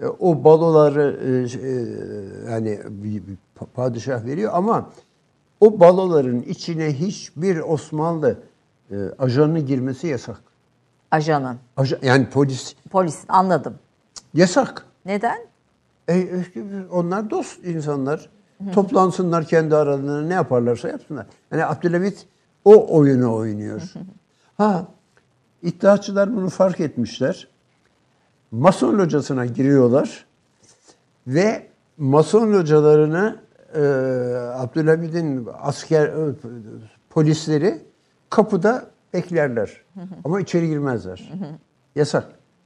E, 0.01 0.05
o 0.05 0.43
baloları 0.43 1.19
e, 1.23 1.29
e, 1.67 2.51
yani 2.51 2.79
bir, 2.89 3.27
bir 3.27 3.37
padişah 3.73 4.25
veriyor 4.25 4.51
ama 4.53 4.89
o 5.59 5.79
baloların 5.79 6.41
içine 6.41 6.93
hiçbir 6.93 7.59
Osmanlı 7.59 8.37
e, 8.91 8.95
ajanı 9.19 9.59
girmesi 9.59 10.07
yasak. 10.07 10.41
Ajanın. 11.11 11.57
Ajan, 11.77 11.99
yani 12.01 12.29
polis. 12.29 12.75
Polis 12.91 13.23
anladım. 13.27 13.75
Yasak. 14.33 14.85
Neden? 15.05 15.37
E, 16.09 16.27
onlar 16.91 17.29
dost 17.29 17.65
insanlar. 17.65 18.29
Hı. 18.63 18.71
Toplansınlar 18.71 19.45
kendi 19.45 19.75
aralarında 19.75 20.21
ne 20.21 20.33
yaparlarsa 20.33 20.87
yapsınlar. 20.87 21.25
Yani 21.51 21.65
Abdülhamit 21.65 22.25
o 22.65 22.97
oyunu 22.97 23.35
oynuyor. 23.35 23.81
Ha, 24.57 24.87
iddiaçılar 25.63 26.35
bunu 26.35 26.49
fark 26.49 26.79
etmişler. 26.79 27.47
Mason 28.51 28.97
locasına 28.97 29.45
giriyorlar 29.45 30.25
ve 31.27 31.67
Mason 31.97 32.53
localarını 32.53 33.35
e, 33.75 33.79
Abdülhamid'in 34.55 35.47
asker 35.61 36.07
e, 36.07 36.33
polisleri 37.09 37.81
kapıda 38.29 38.85
beklerler. 39.13 39.81
Ama 40.23 40.41
içeri 40.41 40.67
girmezler. 40.67 41.31
Yasak. 41.95 42.25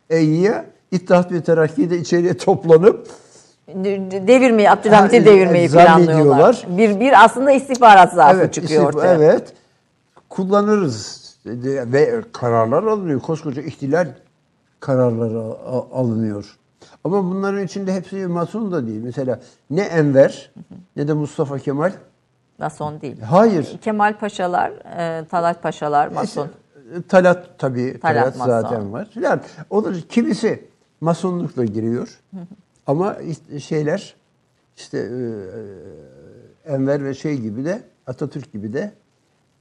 E 0.10 0.17
ya 0.17 0.65
İttihat 0.93 1.32
ve 1.32 1.41
Terakki 1.41 1.89
de 1.89 1.97
içeriye 1.97 2.38
toplanıp 2.38 3.08
devirmeyi, 4.27 4.69
Abdülhamit'i 4.69 5.25
devirmeyi 5.25 5.69
planlıyorlar. 5.69 6.65
Bir, 6.67 6.99
bir 6.99 7.23
aslında 7.25 7.51
istihbarat 7.51 8.13
zaafı 8.13 8.38
evet, 8.38 8.53
çıkıyor 8.53 8.84
istihbar, 8.84 8.93
ortaya. 8.93 9.13
Evet. 9.15 9.53
Kullanırız 10.29 11.23
ve 11.45 12.21
kararlar 12.32 12.84
alınıyor. 12.84 13.19
Koskoca 13.19 13.62
ihtilal 13.62 14.13
kararları 14.79 15.39
alınıyor. 15.93 16.58
Ama 17.03 17.23
bunların 17.23 17.63
içinde 17.63 17.93
hepsi 17.93 18.27
mason 18.27 18.71
da 18.71 18.88
değil. 18.88 19.01
Mesela 19.03 19.39
ne 19.69 19.82
Enver 19.82 20.51
ne 20.95 21.08
de 21.08 21.13
Mustafa 21.13 21.60
Kemal 21.60 21.91
Mason 22.58 23.01
değil. 23.01 23.21
Hayır. 23.21 23.77
Kemal 23.82 24.17
Paşalar, 24.17 24.71
e, 24.71 25.25
Talat 25.25 25.63
Paşalar 25.63 26.08
mason. 26.08 26.47
İşte, 26.47 27.08
Talat 27.08 27.49
tabii, 27.58 27.99
Talat, 27.99 28.38
Talat 28.38 28.47
zaten 28.47 28.93
var. 28.93 29.10
Yani 29.15 29.41
olur 29.69 30.01
kimisi 30.10 30.67
masonlukla 31.01 31.65
giriyor. 31.65 32.19
Ama 32.88 33.17
şeyler 33.60 34.15
işte 34.77 34.97
e, 34.97 35.01
e, 36.69 36.73
Enver 36.73 37.06
ve 37.06 37.13
şey 37.13 37.38
gibi 37.38 37.65
de 37.65 37.84
Atatürk 38.08 38.53
gibi 38.53 38.73
de 38.73 38.91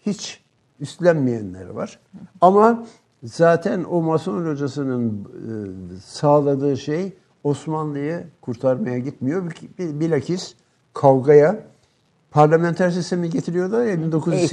hiç 0.06 0.41
üstlenmeyenler 0.82 1.68
var. 1.68 1.98
Ama 2.40 2.84
zaten 3.24 3.84
o 3.84 4.02
Mason 4.02 4.46
hocasının 4.46 5.10
e, 5.10 6.00
sağladığı 6.06 6.76
şey 6.76 7.12
Osmanlı'yı 7.44 8.24
kurtarmaya 8.40 8.98
gitmiyor. 8.98 9.52
Bilakis 9.78 10.54
kavgaya 10.94 11.56
parlamenter 12.30 12.90
sistemi 12.90 13.30
getiriyorlar 13.30 13.84
ya 13.84 13.94
1908'de. 13.94 14.48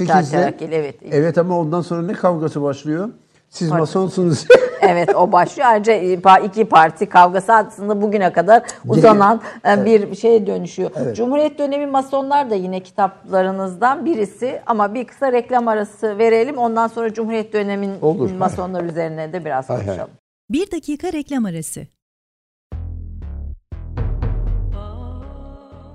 Evet. 0.76 0.96
Evet 1.14 1.38
ama 1.38 1.58
ondan 1.58 1.80
sonra 1.80 2.02
ne 2.02 2.12
kavgası 2.12 2.62
başlıyor? 2.62 3.08
Siz 3.50 3.70
masonsunuz. 3.70 4.46
evet 4.80 5.14
o 5.14 5.32
başlıyor. 5.32 5.68
Ayrıca 5.68 6.38
iki 6.38 6.64
parti 6.64 7.08
kavgası 7.08 7.52
aslında 7.52 8.02
bugüne 8.02 8.32
kadar 8.32 8.62
uzanan 8.88 9.40
e, 9.64 9.70
evet. 9.70 10.10
bir 10.10 10.16
şeye 10.16 10.46
dönüşüyor. 10.46 10.90
Evet. 10.96 11.16
Cumhuriyet 11.16 11.58
dönemi 11.58 11.86
masonlar 11.86 12.50
da 12.50 12.54
yine 12.54 12.80
kitaplarınızdan 12.80 14.04
birisi 14.04 14.60
ama 14.66 14.94
bir 14.94 15.06
kısa 15.06 15.32
reklam 15.32 15.68
arası 15.68 16.18
verelim. 16.18 16.58
Ondan 16.58 16.88
sonra 16.88 17.12
Cumhuriyet 17.12 17.52
dönemin 17.52 18.00
Olur. 18.02 18.30
masonlar 18.30 18.84
üzerine 18.84 19.32
de 19.32 19.44
biraz 19.44 19.66
konuşalım. 19.66 19.88
Hay 19.88 19.98
hay. 19.98 20.06
Bir 20.50 20.70
dakika 20.70 21.12
reklam 21.12 21.44
arası. 21.44 21.86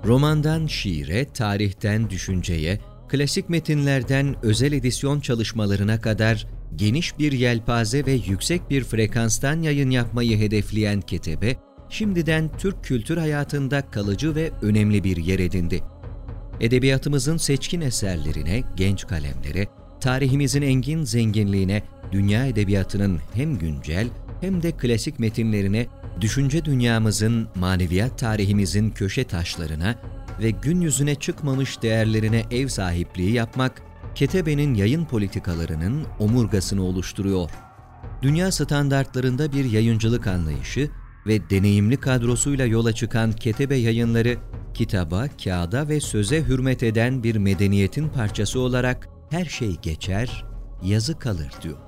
Romandan 0.06 0.66
şiire, 0.66 1.24
tarihten 1.24 2.10
düşünceye, 2.10 2.78
klasik 3.08 3.48
metinlerden 3.48 4.34
özel 4.42 4.72
edisyon 4.72 5.20
çalışmalarına 5.20 6.00
kadar 6.00 6.46
geniş 6.76 7.18
bir 7.18 7.32
yelpaze 7.32 8.06
ve 8.06 8.12
yüksek 8.12 8.70
bir 8.70 8.84
frekanstan 8.84 9.62
yayın 9.62 9.90
yapmayı 9.90 10.38
hedefleyen 10.38 11.00
Ketebe, 11.00 11.56
şimdiden 11.88 12.50
Türk 12.58 12.84
kültür 12.84 13.16
hayatında 13.16 13.90
kalıcı 13.90 14.34
ve 14.34 14.50
önemli 14.62 15.04
bir 15.04 15.16
yer 15.16 15.38
edindi. 15.38 15.82
Edebiyatımızın 16.60 17.36
seçkin 17.36 17.80
eserlerine, 17.80 18.62
genç 18.76 19.06
kalemlere, 19.06 19.68
tarihimizin 20.00 20.62
engin 20.62 21.04
zenginliğine, 21.04 21.82
dünya 22.12 22.46
edebiyatının 22.46 23.20
hem 23.34 23.58
güncel 23.58 24.08
hem 24.40 24.62
de 24.62 24.72
klasik 24.72 25.18
metinlerine, 25.18 25.86
düşünce 26.20 26.64
dünyamızın, 26.64 27.48
maneviyat 27.54 28.18
tarihimizin 28.18 28.90
köşe 28.90 29.24
taşlarına 29.24 29.94
ve 30.42 30.50
gün 30.50 30.80
yüzüne 30.80 31.14
çıkmamış 31.14 31.82
değerlerine 31.82 32.44
ev 32.50 32.68
sahipliği 32.68 33.32
yapmak, 33.32 33.82
Ketebe'nin 34.16 34.74
yayın 34.74 35.04
politikalarının 35.04 36.06
omurgasını 36.20 36.84
oluşturuyor. 36.84 37.50
Dünya 38.22 38.52
standartlarında 38.52 39.52
bir 39.52 39.64
yayıncılık 39.64 40.26
anlayışı 40.26 40.90
ve 41.26 41.50
deneyimli 41.50 41.96
kadrosuyla 41.96 42.66
yola 42.66 42.92
çıkan 42.92 43.32
Ketebe 43.32 43.76
yayınları, 43.76 44.36
kitaba, 44.74 45.24
kağıda 45.44 45.88
ve 45.88 46.00
söze 46.00 46.42
hürmet 46.42 46.82
eden 46.82 47.22
bir 47.22 47.36
medeniyetin 47.36 48.08
parçası 48.08 48.60
olarak 48.60 49.08
her 49.30 49.44
şey 49.44 49.76
geçer, 49.82 50.44
yazı 50.82 51.18
kalır 51.18 51.52
diyor. 51.62 51.78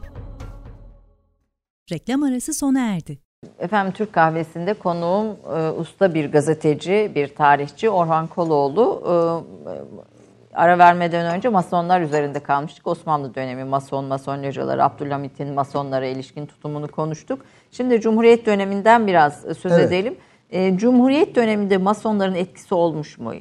Reklam 1.93 2.23
arası 2.23 2.55
sona 2.55 2.81
erdi. 2.81 3.19
Efendim 3.59 3.93
Türk 3.97 4.13
Kahvesi'nde 4.13 4.75
konuğum 4.75 5.37
e, 5.57 5.71
usta 5.71 6.15
bir 6.15 6.33
gazeteci, 6.33 7.13
bir 7.15 7.35
tarihçi 7.35 7.91
Orhan 7.91 8.27
Koloğlu. 8.27 9.03
E, 9.07 10.18
ara 10.55 10.79
vermeden 10.79 11.37
önce 11.37 11.49
masonlar 11.49 12.01
üzerinde 12.01 12.41
kalmıştık. 12.41 12.87
Osmanlı 12.87 13.35
dönemi 13.35 13.65
mason, 13.65 14.05
mason 14.05 14.43
locaları, 14.43 14.85
Abdülhamit'in 14.85 15.55
masonlara 15.55 16.07
ilişkin 16.07 16.47
tutumunu 16.47 16.89
konuştuk. 16.89 17.41
Şimdi 17.71 18.01
Cumhuriyet 18.01 18.47
döneminden 18.47 19.07
biraz 19.07 19.41
söz 19.59 19.73
Evet. 19.73 19.87
edelim. 19.89 20.15
E, 20.51 20.77
Cumhuriyet 20.79 21.35
döneminde 21.35 21.77
masonların 21.79 22.35
etkisi 22.35 22.75
olmuş 22.75 23.19
mu? 23.19 23.33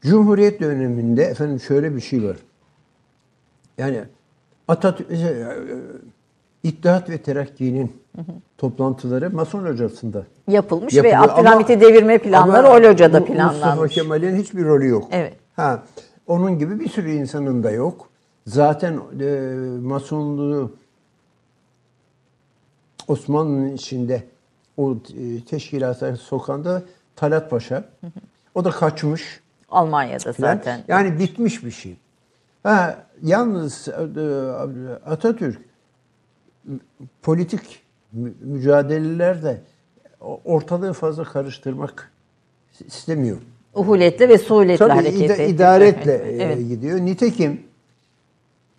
Cumhuriyet 0.00 0.60
döneminde 0.60 1.22
efendim 1.22 1.60
şöyle 1.60 1.96
bir 1.96 2.00
şey 2.00 2.24
var. 2.24 2.36
Yani 3.78 4.00
Atatürk, 4.68 5.10
e, 5.12 5.46
İttihat 6.62 7.10
ve 7.10 7.18
Terakki'nin 7.18 8.02
toplantıları 8.58 9.30
Mason 9.30 9.66
hocasında 9.66 10.22
Yapılmış 10.48 10.94
yapılıyor. 10.94 11.20
ve 11.28 11.32
Abdülhamit'i 11.32 11.80
devirme 11.80 12.18
planları 12.18 12.66
ama 12.68 12.76
o 12.78 12.82
locada 12.82 13.20
Mu- 13.20 13.26
Mustafa 13.28 13.50
planlanmış. 13.50 13.94
Kemal'in 13.94 14.36
hiçbir 14.36 14.64
rolü 14.64 14.88
yok. 14.88 15.08
Evet. 15.12 15.34
Ha, 15.58 15.82
onun 16.26 16.58
gibi 16.58 16.80
bir 16.80 16.88
sürü 16.88 17.10
insanın 17.10 17.62
da 17.62 17.70
yok. 17.70 18.08
Zaten 18.46 19.00
e, 19.20 19.26
Masonluğu 19.80 20.76
Osmanlı'nın 23.08 23.72
içinde 23.74 24.24
o 24.76 24.96
e, 25.18 25.44
teşkilata 25.44 26.16
sokan 26.16 26.64
da 26.64 26.82
Talat 27.16 27.50
Paşa. 27.50 27.84
O 28.54 28.64
da 28.64 28.70
kaçmış. 28.70 29.40
Almanya'da 29.70 30.32
zaten. 30.32 30.84
Yani 30.88 31.18
bitmiş 31.18 31.64
bir 31.64 31.70
şey. 31.70 31.96
Ha, 32.62 33.06
yalnız 33.22 33.88
e, 33.88 33.92
Atatürk 35.06 35.58
politik 37.22 37.82
mü- 38.12 38.34
mücadelelerde 38.40 39.60
ortalığı 40.44 40.92
fazla 40.92 41.24
karıştırmak 41.24 42.12
istemiyor. 42.86 43.38
Uhuletle 43.74 44.28
ve 44.28 44.38
suhuletle 44.38 44.76
Tabii 44.78 44.92
hareket 44.92 45.20
ida- 45.30 45.32
etti. 45.32 45.54
idaretle 45.54 46.12
e, 46.32 46.42
Evet. 46.42 46.68
gidiyor. 46.68 47.00
Nitekim 47.00 47.60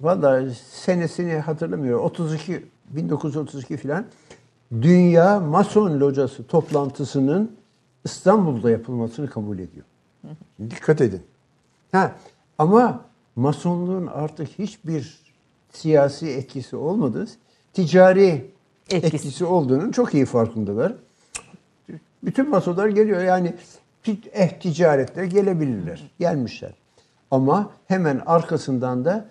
valla 0.02 0.44
senesini 0.72 1.34
hatırlamıyorum. 1.34 2.06
32 2.06 2.66
1932 2.90 3.78
filan 3.78 4.06
Dünya 4.82 5.40
Mason 5.40 6.00
Locası 6.00 6.48
toplantısının 6.48 7.52
İstanbul'da 8.06 8.72
yapılmasını 8.72 9.30
kabul 9.30 9.56
ediyor. 9.60 9.86
Dikkat 10.70 11.02
edin. 11.02 11.22
Ha 11.92 12.12
ama 12.58 13.02
Masonluğun 13.36 14.08
artık 14.08 14.48
hiçbir 14.60 15.20
siyasi 15.72 16.28
etkisi 16.30 16.76
olmadı. 16.76 17.28
Ticari 17.74 18.52
Etkisi. 18.90 19.16
etkisi 19.16 19.46
olduğunun 19.46 19.92
çok 19.92 20.14
iyi 20.14 20.26
farkındalar. 20.26 20.94
Bütün 22.24 22.50
masolar 22.50 22.88
geliyor 22.88 23.24
yani 23.24 23.54
eh 24.34 24.60
ticaretle 24.60 25.26
gelebilirler. 25.28 26.12
Gelmişler. 26.20 26.74
Ama 27.32 27.72
hemen 27.88 28.22
arkasından 28.26 29.06
da 29.06 29.26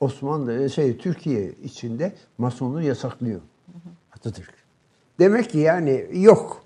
Osmanlı 0.00 0.70
şey 0.70 0.96
Türkiye 0.96 1.52
içinde 1.64 2.12
masonluğu 2.38 2.82
yasaklıyor 2.82 3.40
Atatürk. 4.16 4.54
Demek 5.18 5.50
ki 5.50 5.58
yani 5.58 6.06
yok. 6.12 6.62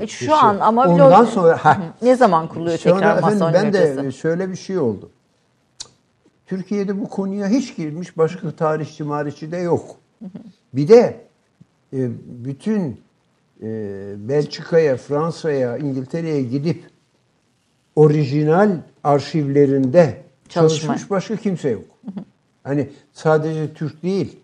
E, 0.00 0.06
şu 0.06 0.24
şey. 0.24 0.34
an 0.34 0.58
ama 0.60 0.86
ondan 0.88 1.24
lo- 1.24 1.26
sonra 1.26 1.64
ha, 1.64 1.78
ne 2.02 2.16
zaman 2.16 2.48
kuruluyor 2.48 2.78
Sonra 2.78 2.94
tekrar 2.94 3.18
efendim 3.18 3.38
Mason 3.38 3.54
ben 3.54 3.68
locası? 3.68 4.04
de 4.04 4.12
şöyle 4.12 4.50
bir 4.50 4.56
şey 4.56 4.78
oldu. 4.78 5.10
Türkiye'de 6.46 7.00
bu 7.00 7.08
konuya 7.08 7.48
hiç 7.48 7.76
girmiş 7.76 8.18
başka 8.18 8.50
tarihçi 8.56 9.04
marihçi 9.04 9.52
de 9.52 9.56
yok. 9.56 9.96
Bir 10.72 10.88
de 10.88 11.20
e, 11.92 12.10
bütün 12.44 12.80
e, 12.90 12.96
Belçika'ya, 14.16 14.96
Fransa'ya, 14.96 15.78
İngiltere'ye 15.78 16.42
gidip 16.42 16.84
orijinal 17.96 18.76
arşivlerinde 19.04 20.22
Çalışma. 20.48 20.78
çalışmış 20.86 21.10
başka 21.10 21.36
kimse 21.36 21.68
yok. 21.68 21.84
Hani 22.64 22.90
sadece 23.12 23.74
Türk 23.74 24.02
değil, 24.02 24.36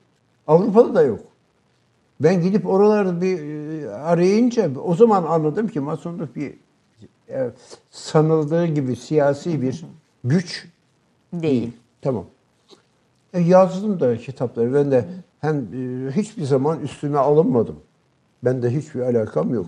Avrupa'da 0.46 0.94
da 0.94 1.02
yok. 1.02 1.20
Ben 2.20 2.42
gidip 2.42 2.66
oralarda 2.66 3.20
bir 3.20 3.38
e, 3.38 3.90
arayınca 3.90 4.70
o 4.84 4.94
zaman 4.94 5.22
anladım 5.22 5.68
ki 5.68 5.80
masonluk 5.80 6.36
bir 6.36 6.54
e, 7.28 7.50
sanıldığı 7.90 8.66
gibi 8.66 8.96
siyasi 8.96 9.62
bir 9.62 9.84
güç 10.24 10.68
Değil. 11.32 11.72
Tamam. 12.02 12.24
E, 13.34 13.40
yazdım 13.40 14.00
da 14.00 14.16
kitapları. 14.16 14.74
Ben 14.74 14.90
de 14.90 15.04
hem 15.40 15.56
e, 15.56 16.10
hiçbir 16.10 16.44
zaman 16.44 16.80
üstüne 16.80 17.18
alınmadım. 17.18 17.76
Ben 18.44 18.62
de 18.62 18.70
hiçbir 18.70 19.00
alakam 19.00 19.54
yok. 19.54 19.66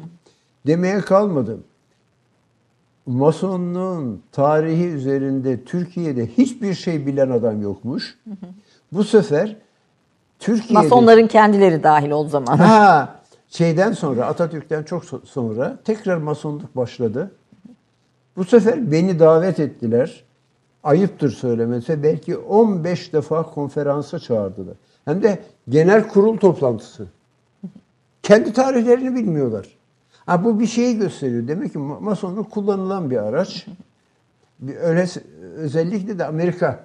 Demeye 0.66 1.00
kalmadım. 1.00 1.64
Masonluğun 3.06 4.22
tarihi 4.32 4.86
üzerinde 4.86 5.64
Türkiye'de 5.64 6.26
hiçbir 6.26 6.74
şey 6.74 7.06
bilen 7.06 7.30
adam 7.30 7.62
yokmuş. 7.62 8.18
Bu 8.92 9.04
sefer 9.04 9.56
Türkiye'de 10.38 10.72
Masonların 10.82 11.26
kendileri 11.26 11.82
dahil 11.82 12.10
o 12.10 12.28
zaman. 12.28 12.56
Ha, 12.56 13.14
şeyden 13.48 13.92
sonra 13.92 14.26
Atatürk'ten 14.26 14.82
çok 14.82 15.04
so- 15.04 15.26
sonra 15.26 15.78
tekrar 15.84 16.16
masonluk 16.16 16.76
başladı. 16.76 17.30
Bu 18.36 18.44
sefer 18.44 18.92
beni 18.92 19.18
davet 19.18 19.60
ettiler. 19.60 20.24
Ayıptır 20.84 21.30
söylemesi. 21.30 22.02
Belki 22.02 22.36
15 22.36 23.12
defa 23.12 23.42
konferansa 23.42 24.18
çağırdılar. 24.18 24.74
Hem 25.04 25.22
de 25.22 25.38
genel 25.68 26.08
kurul 26.08 26.36
toplantısı. 26.36 27.06
Kendi 28.30 28.52
tarihlerini 28.52 29.14
bilmiyorlar. 29.14 29.66
Ha, 30.26 30.44
bu 30.44 30.60
bir 30.60 30.66
şeyi 30.66 30.98
gösteriyor. 30.98 31.48
Demek 31.48 31.72
ki 31.72 31.78
ma- 31.78 32.00
masonluk 32.00 32.50
kullanılan 32.50 33.10
bir 33.10 33.16
araç. 33.16 33.66
Bir 34.60 34.76
öyle 34.76 35.06
özellikle 35.56 36.18
de 36.18 36.24
Amerika 36.26 36.84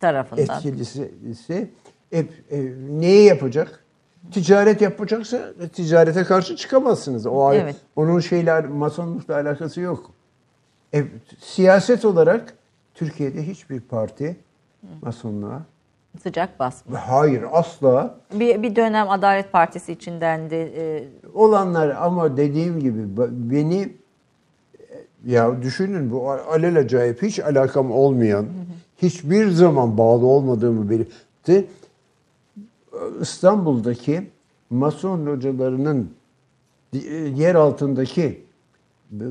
tarafından. 0.00 0.56
etkilisi 0.56 1.70
hep 2.10 2.32
e, 2.50 2.72
neyi 2.90 3.24
yapacak? 3.26 3.84
Ticaret 4.32 4.80
yapacaksa 4.80 5.52
ticarete 5.72 6.24
karşı 6.24 6.56
çıkamazsınız. 6.56 7.26
O 7.26 7.52
Evet. 7.52 7.76
onun 7.96 8.20
şeyler 8.20 8.66
masonlukla 8.66 9.34
alakası 9.34 9.80
yok. 9.80 10.10
E, 10.94 11.04
siyaset 11.40 12.04
olarak 12.04 12.54
Türkiye'de 12.94 13.46
hiçbir 13.46 13.80
parti 13.80 14.36
masonluğa 15.02 15.62
Sıcak 16.22 16.58
basma. 16.58 17.08
hayır 17.08 17.44
asla 17.52 18.18
Bir, 18.34 18.62
bir 18.62 18.76
dönem 18.76 19.10
Adalet 19.10 19.52
Partisi 19.52 19.92
içinden 19.92 20.50
de 20.50 20.62
e, 20.98 21.08
olanlar 21.34 21.88
ama 21.90 22.36
dediğim 22.36 22.80
gibi 22.80 22.98
beni 23.30 23.82
e, 23.82 23.90
ya 25.26 25.62
düşünün 25.62 26.10
bu 26.10 26.30
alelacayip 26.30 27.22
hiç 27.22 27.38
alakam 27.40 27.90
olmayan 27.90 28.46
hiçbir 29.02 29.50
zaman 29.50 29.98
bağlı 29.98 30.26
olmadığımı 30.26 30.90
belirtti. 30.90 31.66
İstanbul'daki 33.20 34.30
Mason 34.70 35.26
hocalarının 35.26 36.10
di- 36.92 37.32
yer 37.36 37.54
altındaki 37.54 38.44
e, 39.12 39.24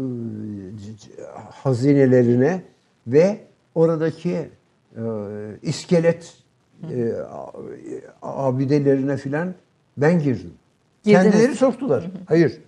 hazinelerine 1.51 2.61
ve 3.07 3.39
oradaki 3.75 4.31
e, 4.95 5.01
iskelet 5.61 6.33
e, 6.83 7.13
abidelerine 8.21 9.17
filan 9.17 9.53
ben 9.97 10.19
girdim. 10.19 10.53
Girdiniz. 11.03 11.23
Kendileri 11.23 11.55
soktular. 11.55 12.11
Hayır. 12.25 12.61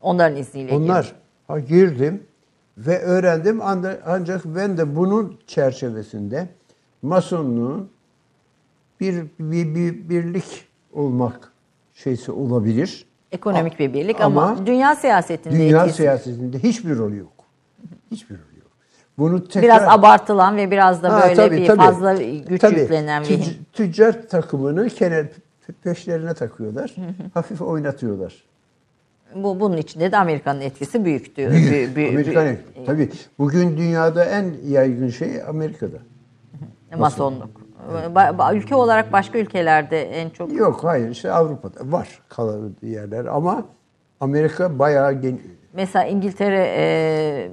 onların 0.00 0.36
izniyle 0.36 0.74
Onlar 0.74 1.14
ha, 1.46 1.60
girdim 1.60 2.22
ve 2.78 2.98
öğrendim 2.98 3.60
ancak 4.06 4.44
ben 4.44 4.78
de 4.78 4.96
bunun 4.96 5.38
çerçevesinde 5.46 6.48
masonluğun 7.02 7.90
bir, 9.00 9.24
bir, 9.38 9.74
bir 9.74 10.08
birlik 10.08 10.66
olmak 10.92 11.52
şeysi 11.94 12.32
olabilir. 12.32 13.06
Ekonomik 13.32 13.78
bir 13.78 13.94
birlik 13.94 14.20
ama, 14.20 14.44
Ama 14.44 14.66
dünya 14.66 14.96
siyasetinde 14.96 15.54
Dünya 15.54 15.80
etkisi 15.80 15.96
siyasetinde 15.96 16.58
hiçbir 16.58 16.96
rolü 16.96 17.16
yok. 17.16 17.32
Hiçbir 18.10 18.34
rolü. 18.34 18.55
Bunu 19.18 19.48
tekrar 19.48 19.62
biraz 19.80 19.88
abartılan 19.98 20.56
ve 20.56 20.70
biraz 20.70 21.02
da 21.02 21.12
Ha, 21.12 21.22
böyle 21.22 21.34
tabii, 21.34 21.56
bir 21.56 21.66
tabii. 21.66 21.76
fazla 21.78 22.14
güç 22.48 22.60
Tabii. 22.60 22.80
yüklenen 22.80 23.22
bir 23.22 23.28
Tüc- 23.28 23.54
tüccar 23.72 24.28
takımını 24.28 24.88
kenar 24.88 25.26
peşlerine 25.84 26.34
takıyorlar. 26.34 26.94
hafif 27.34 27.62
oynatıyorlar. 27.62 28.34
bu 29.34 29.60
bunun 29.60 29.76
içinde 29.76 30.12
de 30.12 30.16
Amerika'nın 30.16 30.60
etkisi 30.60 31.04
büyük 31.04 31.36
diyor. 31.36 31.50
Büyük. 31.52 31.72
Büyük- 31.72 31.96
büyük- 31.96 32.12
Amerikan 32.12 32.44
büyük- 32.44 32.86
tabii. 32.86 33.10
Bugün 33.38 33.76
dünyada 33.76 34.24
en 34.24 34.54
yaygın 34.66 35.08
şey 35.08 35.42
Amerika'da. 35.48 35.96
Masonluk. 36.98 37.48
Ba- 38.14 38.36
ba- 38.36 38.56
ülke 38.56 38.74
olarak 38.74 39.12
başka 39.12 39.38
ülkelerde 39.38 40.02
en 40.02 40.30
çok 40.30 40.52
Yok 40.52 40.84
hayır 40.84 41.10
işte 41.10 41.32
Avrupa'da 41.32 41.92
var 41.92 42.08
kalan 42.28 42.74
yerler 42.82 43.24
ama 43.24 43.64
Amerika 44.20 44.78
bayağı 44.78 45.12
gen... 45.12 45.38
mesela 45.76 46.04
İngiltere 46.04 46.72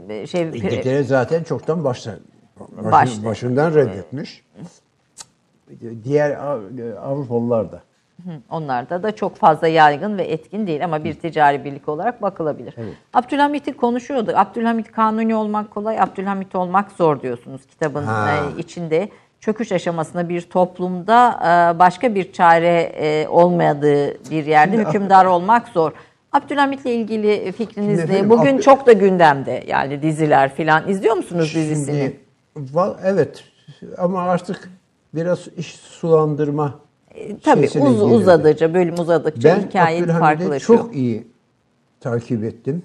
e, 0.09 0.27
şey 0.27 0.41
İngiltere 0.41 1.03
zaten 1.03 1.43
çoktan 1.43 1.83
baştan 1.83 2.15
Başta. 2.91 3.25
başından 3.25 3.73
reddetmiş. 3.75 4.43
Diğer 6.03 6.31
Av- 6.31 6.61
Avrupalılar 7.03 7.71
da. 7.71 7.81
Onlarda 8.49 9.03
da 9.03 9.15
çok 9.15 9.35
fazla 9.35 9.67
yaygın 9.67 10.17
ve 10.17 10.23
etkin 10.23 10.67
değil 10.67 10.83
ama 10.85 11.03
bir 11.03 11.13
ticari 11.13 11.63
birlik 11.63 11.89
olarak 11.89 12.21
bakılabilir. 12.21 12.75
Abdülhamit'i 13.13 13.73
konuşuyordu. 13.73 14.31
Abdülhamit 14.35 14.91
kanuni 14.91 15.35
olmak 15.35 15.71
kolay, 15.71 15.99
Abdülhamit 15.99 16.55
olmak 16.55 16.91
zor 16.91 17.21
diyorsunuz 17.21 17.65
kitabın 17.65 18.03
Ha. 18.03 18.29
e, 18.57 18.59
içinde. 18.61 19.09
Çöküş 19.39 19.71
aşamasında 19.71 20.29
bir 20.29 20.41
toplumda 20.41 21.29
e, 21.75 21.79
başka 21.79 22.15
bir 22.15 22.31
çare 22.31 22.81
e, 22.81 23.27
olmadığı 23.27 24.31
bir 24.31 24.45
yerde 24.45 24.77
hükümdar 24.77 25.25
olmak 25.35 25.67
zor. 25.67 25.91
Abdülhamit'le 26.33 26.85
ilgili 26.85 27.51
fikriniz 27.51 27.99
Şimdi 27.99 28.13
ne? 28.13 28.29
Bugün 28.29 28.57
çok 28.57 28.87
da 28.87 28.91
gündemde 28.93 29.63
yani 29.67 30.01
diziler 30.01 30.55
filan. 30.55 30.89
İzliyor 30.89 31.15
musunuz 31.15 31.51
dizisini? 31.55 32.13
Şimdi, 32.53 32.69
va- 32.73 32.97
evet 33.03 33.43
ama 33.97 34.21
artık 34.21 34.69
biraz 35.15 35.47
iş 35.57 35.75
sulandırma 35.75 36.79
E, 37.15 37.37
Tabii 37.39 37.69
uz, 37.79 38.01
uzadıkça, 38.01 38.73
bölüm 38.73 38.99
uzadıkça 38.99 39.49
Ben 39.49 39.67
hikaye 39.67 40.05
farklılaşıyor. 40.05 40.79
çok 40.79 40.95
iyi 40.95 41.27
takip 41.99 42.43
ettim. 42.43 42.83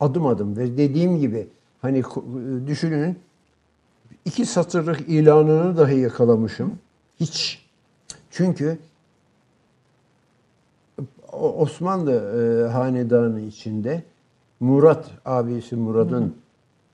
Adım 0.00 0.26
adım 0.26 0.56
ve 0.56 0.76
dediğim 0.76 1.18
gibi 1.20 1.48
hani 1.82 2.02
düşünün 2.66 3.18
iki 4.24 4.46
satırlık 4.46 5.00
ilanını 5.08 5.76
dahi 5.76 5.98
yakalamışım. 5.98 6.78
Hiç. 7.20 7.66
Çünkü 8.30 8.78
Osmanlı 11.40 12.12
e, 12.12 12.72
hanedanı 12.72 13.40
içinde 13.40 14.02
Murat 14.60 15.10
abisi 15.24 15.76
Murad'ın 15.76 16.34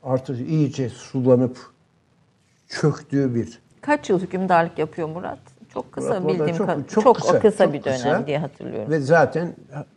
artık 0.03 0.49
iyice 0.49 0.88
sulanıp 0.88 1.59
çöktüğü 2.68 3.34
bir 3.34 3.59
Kaç 3.80 4.11
yıl 4.11 4.20
hükümdarlık 4.20 4.78
yapıyor 4.78 5.09
Murat? 5.09 5.38
Çok 5.74 5.92
kısa 5.92 6.20
Murat 6.20 6.28
bildiğim 6.28 6.57
çok, 6.57 6.66
kadarıyla. 6.66 6.88
çok, 6.88 7.05
Çok, 7.05 7.16
kısa, 7.16 7.38
kısa 7.40 7.64
çok 7.64 7.74
bir 7.74 7.84
dönem 7.84 7.97
kısa. 7.97 8.26
diye 8.26 8.38
hatırlıyorum. 8.38 8.90
Ve 8.92 9.01
zaten 9.01 9.55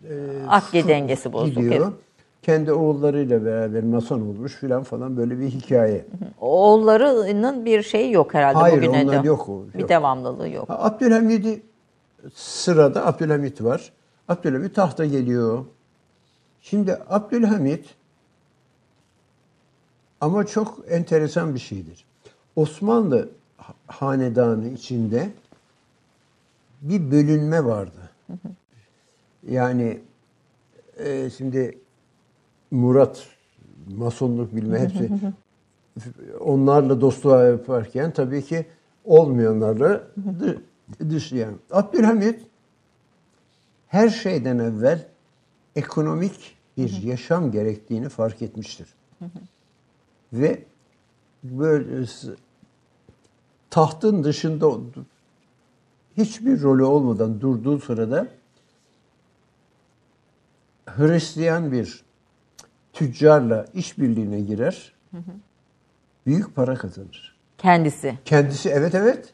e, 0.10 0.14
Akli 0.48 0.88
dengesi 0.88 1.34
bozuk, 1.34 1.56
gidiyor. 1.56 1.74
evet. 1.76 1.94
Kendi 2.42 2.74
oğullarıyla 2.74 3.46
beraber 3.46 3.84
mason 3.84 4.22
olmuş 4.22 4.56
filan 4.56 4.84
falan 4.84 5.18
böyle 5.18 5.40
bir 5.40 5.48
hikaye. 5.50 6.06
Oğullarının 6.42 7.66
bir 7.66 7.84
şeyi 7.84 8.14
yok 8.14 8.34
herhalde 8.34 8.58
Hayır, 8.58 8.78
bugüne 8.78 9.04
onlar 9.04 9.24
de. 9.24 9.28
yok 9.28 9.50
o, 9.50 9.64
Bir 9.74 9.80
yok. 9.80 9.90
devamlılığı 9.90 10.50
yok. 10.50 10.70
Ha, 10.70 10.80
Abdülhamid'i 10.84 11.62
sırada 12.34 13.06
Abdülhamit 13.08 13.64
var. 13.64 13.92
Abdülhamit 14.30 14.76
tahta 14.76 15.06
geliyor. 15.06 15.66
Şimdi 16.62 16.98
Abdülhamit 17.10 17.96
ama 20.22 20.46
çok 20.46 20.80
enteresan 20.90 21.54
bir 21.56 21.60
şeydir. 21.60 22.06
Osmanlı 22.56 23.30
ha- 23.58 23.74
hanedanı 23.88 24.68
içinde 24.70 25.30
bir 26.82 27.12
bölünme 27.12 27.66
vardı. 27.66 28.10
Yani 29.50 30.00
e, 30.98 31.30
şimdi 31.30 31.78
Murat 32.72 33.28
masonluk 33.98 34.56
bilme 34.56 34.80
hepsi 34.80 35.10
onlarla 36.40 37.02
dostluğa 37.02 37.44
yaparken 37.44 38.12
tabii 38.12 38.42
ki 38.46 38.66
olmayanlarla 39.06 40.04
dı- 40.40 40.62
dışlayan. 41.10 41.54
Abdülhamit 41.72 42.42
her 43.90 44.10
şeyden 44.10 44.60
evvel 44.60 45.08
ekonomik 45.76 46.58
bir 46.78 47.02
yaşam 47.02 47.52
gerektiğini 47.52 48.10
fark 48.10 48.42
etmiştir. 48.42 48.88
Ve 50.34 50.64
böyle 51.44 52.06
tahtın 53.70 54.24
dışında 54.24 54.72
hiçbir 56.18 56.62
rolü 56.62 56.84
olmadan 56.84 57.42
durduğu 57.42 57.80
sırada 57.80 58.28
Hristiyan 60.86 61.72
bir 61.72 62.04
tüccarla 62.94 63.66
işbirliğine 63.74 64.42
girer. 64.42 64.94
Büyük 66.26 66.56
para 66.56 66.76
kazanır. 66.76 67.36
Kendisi. 67.58 68.18
Kendisi 68.26 68.70
evet 68.70 68.96
evet 68.96 69.34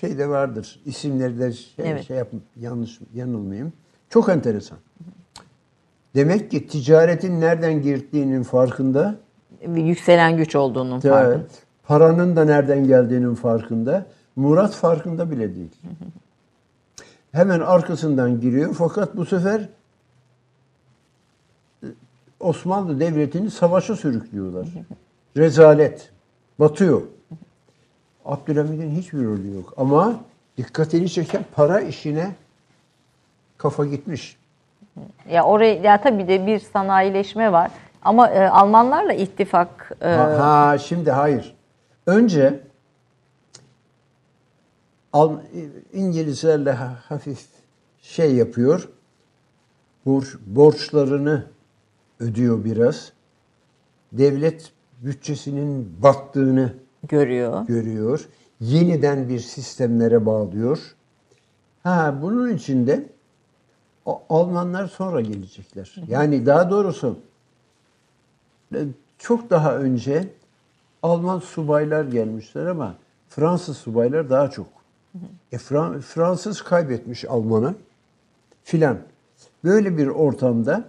şey 0.00 0.18
de 0.18 0.28
vardır. 0.28 0.80
İsimleri 0.84 1.38
de 1.38 1.52
şey, 1.52 1.90
Evet. 1.90 2.06
şey 2.06 2.16
yap 2.16 2.28
yanlış 2.56 2.98
yanılmayayım. 3.14 3.72
Çok 4.08 4.28
enteresan. 4.28 4.78
Demek 6.14 6.50
ki 6.50 6.66
ticaretin 6.66 7.40
nereden 7.40 7.82
girdiğinin 7.82 8.42
farkında. 8.42 9.16
Yükselen 9.74 10.36
güç 10.36 10.56
olduğunun 10.56 11.00
farkında. 11.00 11.24
Evet. 11.34 11.50
Paranın 11.86 12.36
da 12.36 12.44
nereden 12.44 12.86
geldiğinin 12.86 13.34
farkında. 13.34 14.06
Murat 14.36 14.74
farkında 14.74 15.30
bile 15.30 15.54
değil. 15.54 15.70
Hemen 17.32 17.60
arkasından 17.60 18.40
giriyor 18.40 18.74
fakat 18.74 19.16
bu 19.16 19.26
sefer 19.26 19.68
e, 21.82 21.86
Osmanlı 22.40 23.00
Devleti'ni 23.00 23.50
savaşa 23.50 23.96
sürüklüyorlar. 23.96 24.68
Rezalet. 25.36 26.10
Batıyor. 26.58 27.02
Abdülhamid'in 28.24 28.90
hiçbir 28.90 29.24
rolü 29.24 29.54
yok. 29.54 29.74
Ama 29.76 30.20
dikkatini 30.56 31.10
çeken 31.10 31.44
para 31.54 31.80
işine 31.80 32.34
kafa 33.58 33.84
gitmiş. 33.86 34.36
Ya 35.30 35.44
oraya 35.44 35.74
ya 35.74 36.00
tabii 36.00 36.28
de 36.28 36.46
bir 36.46 36.58
sanayileşme 36.58 37.52
var. 37.52 37.70
Ama 38.02 38.28
e, 38.30 38.48
Almanlarla 38.48 39.12
ittifak 39.12 39.92
e, 40.00 40.08
Ha, 40.08 40.38
ha, 40.68 40.78
şimdi 40.78 41.10
hayır. 41.10 41.54
Önce 42.06 42.60
Al, 45.12 45.36
İngilizlerle 45.92 46.72
ha- 46.72 46.98
hafif 47.08 47.46
şey 48.02 48.34
yapıyor. 48.34 48.88
Borç, 50.06 50.26
borçlarını 50.46 51.46
ödüyor 52.20 52.64
biraz. 52.64 53.12
Devlet 54.12 54.72
bütçesinin 55.00 55.96
battığını 56.02 56.74
görüyor. 57.08 57.66
görüyor. 57.66 58.28
Yeniden 58.60 59.28
bir 59.28 59.38
sistemlere 59.38 60.26
bağlıyor. 60.26 60.94
Ha 61.82 62.18
bunun 62.22 62.54
içinde 62.54 63.06
Almanlar 64.28 64.86
sonra 64.86 65.20
gelecekler. 65.20 65.94
Yani 66.08 66.46
daha 66.46 66.70
doğrusu 66.70 67.18
e, 68.74 68.78
çok 69.18 69.50
daha 69.50 69.76
önce 69.76 70.28
Alman 71.02 71.38
subaylar 71.38 72.04
gelmişler 72.04 72.66
ama 72.66 72.94
Fransız 73.28 73.76
subaylar 73.76 74.30
daha 74.30 74.50
çok. 74.50 74.66
E, 75.52 75.56
Fran- 75.56 76.00
Fransız 76.00 76.62
kaybetmiş 76.62 77.24
Alman'ı 77.24 77.74
filan. 78.64 78.98
Böyle 79.64 79.98
bir 79.98 80.06
ortamda 80.06 80.84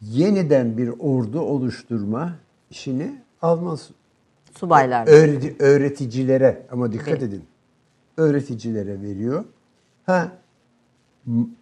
yeniden 0.00 0.78
bir 0.78 0.88
ordu 0.88 1.40
oluşturma 1.40 2.32
işini 2.70 3.22
Alman 3.42 3.78
Subaylar. 4.58 5.06
öğreti- 5.06 5.56
öğreticilere 5.58 6.66
ama 6.72 6.92
dikkat 6.92 7.08
Evet. 7.08 7.22
edin. 7.22 7.44
Öğreticilere 8.16 9.02
veriyor. 9.02 9.44
Ha 10.06 10.32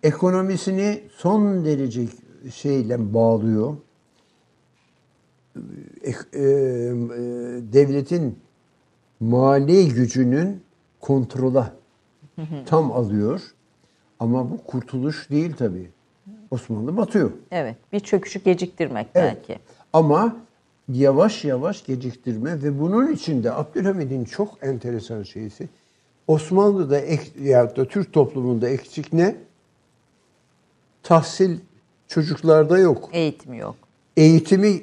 ekonomisini 0.03 1.01
son 1.17 1.65
derece 1.65 2.07
şeyle 2.55 3.15
bağlıyor. 3.15 3.77
Ek- 6.03 6.19
e, 6.33 6.43
e, 6.43 6.45
devletin 7.73 8.39
mali 9.21 9.89
gücünün 9.89 10.63
kontrola 11.01 11.73
tam 12.67 12.93
alıyor. 12.93 13.43
Ama 14.21 14.51
bu 14.51 14.59
kurtuluş 14.65 15.31
değil 15.31 15.55
tabii. 15.59 15.91
Osmanlı 16.51 16.97
batıyor. 16.97 17.31
Evet. 17.51 17.77
Bir 17.93 18.01
çöküşü 18.01 18.39
geciktirmek 18.45 19.07
Evet. 19.15 19.37
belki. 19.49 19.61
Ama 19.93 20.37
yavaş 20.93 21.45
yavaş 21.45 21.85
geciktirme 21.85 22.63
ve 22.63 22.81
bunun 22.81 23.13
içinde 23.13 23.53
Abdülhamid'in 23.53 24.25
çok 24.25 24.49
enteresan 24.63 25.23
şeysi 25.23 25.69
Osmanlı'da 26.27 26.99
ek, 26.99 27.23
ya 27.43 27.77
da 27.77 27.85
Türk 27.85 28.13
toplumunda 28.13 28.69
eksik 28.69 29.13
ne? 29.13 29.37
Tahsil 31.03 31.59
çocuklarda 32.09 32.79
yok. 32.79 33.09
Eğitimi 33.13 33.59
yok. 33.59 33.77
Eğitimi, 34.17 34.83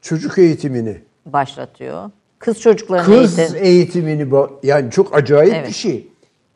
çocuk 0.00 0.38
eğitimini, 0.38 1.00
Başlatıyor. 1.26 2.10
Kız 2.38 2.60
çocuklarının 2.60 3.22
kız 3.22 3.38
eğitim. 3.38 3.56
eğitimini 3.64 4.28
yani 4.62 4.90
çok 4.90 5.16
acayip 5.16 5.54
Evet. 5.54 5.68
bir 5.68 5.74
şey. 5.74 6.08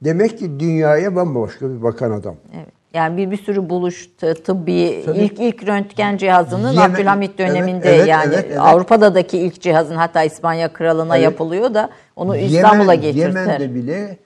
Demek 0.05 0.39
ki 0.39 0.61
dünyaya 0.61 1.17
bambaşka 1.17 1.71
bir 1.71 1.83
bakan 1.83 2.11
adam. 2.11 2.37
Evet. 2.55 2.82
Yani 2.95 3.17
bir 3.17 3.31
bir 3.31 3.37
sürü 3.37 3.69
buluş 3.69 4.09
tıbbi 4.19 5.03
Tabii. 5.07 5.19
ilk 5.19 5.41
ilk 5.41 5.67
röntgen 5.67 6.17
cihazının 6.17 6.73
Yemen- 6.73 6.91
Abdülhamit 6.95 7.39
döneminde 7.39 7.89
Evet, 7.89 7.99
evet, 7.99 8.09
yani 8.09 8.35
evet, 8.35 8.45
evet. 8.49 8.59
Avrupa'daki 8.61 9.39
ilk 9.39 9.61
cihazın 9.61 9.97
hatta 9.97 10.23
İspanya 10.23 10.73
kralına 10.73 11.17
Evet. 11.17 11.25
yapılıyor 11.25 11.75
da 11.75 11.91
onu 12.17 12.37
İstanbul'a 12.37 12.93
Yemen, 12.95 13.01
getirtir. 13.13 13.27
Yemen'de 13.39 13.75
bile 13.75 14.19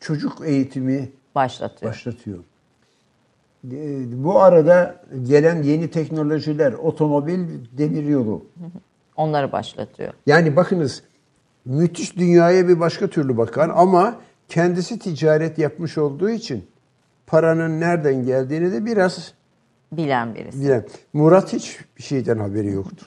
çocuk 0.00 0.32
eğitimi 0.46 1.08
başlatıyor. 1.34 1.92
başlatıyor. 1.92 2.38
E, 3.72 4.24
Bu 4.24 4.40
arada 4.40 4.96
gelen 5.22 5.62
yeni 5.62 5.90
teknolojiler, 5.90 6.72
otomobil, 6.72 7.40
demiryolu. 7.78 8.44
Onları 9.16 9.52
başlatıyor. 9.52 10.12
Yani 10.26 10.56
bakınız 10.56 11.02
müthiş 11.64 12.16
dünyaya 12.16 12.68
bir 12.68 12.80
başka 12.80 13.06
türlü 13.06 13.36
bakan 13.36 13.68
ama 13.76 14.16
kendisi 14.48 14.98
ticaret 14.98 15.58
yapmış 15.58 15.98
olduğu 15.98 16.30
için 16.30 16.64
paranın 17.26 17.80
nereden 17.80 18.24
geldiğini 18.26 18.72
de 18.72 18.84
biraz 18.84 19.32
Bilen 19.92 20.34
birisi. 20.34 20.60
bilen. 20.60 20.84
Murat 21.12 21.52
hiç 21.52 21.78
bir 21.98 22.02
şeyden 22.02 22.38
haberi 22.38 22.72
yoktu. 22.72 23.06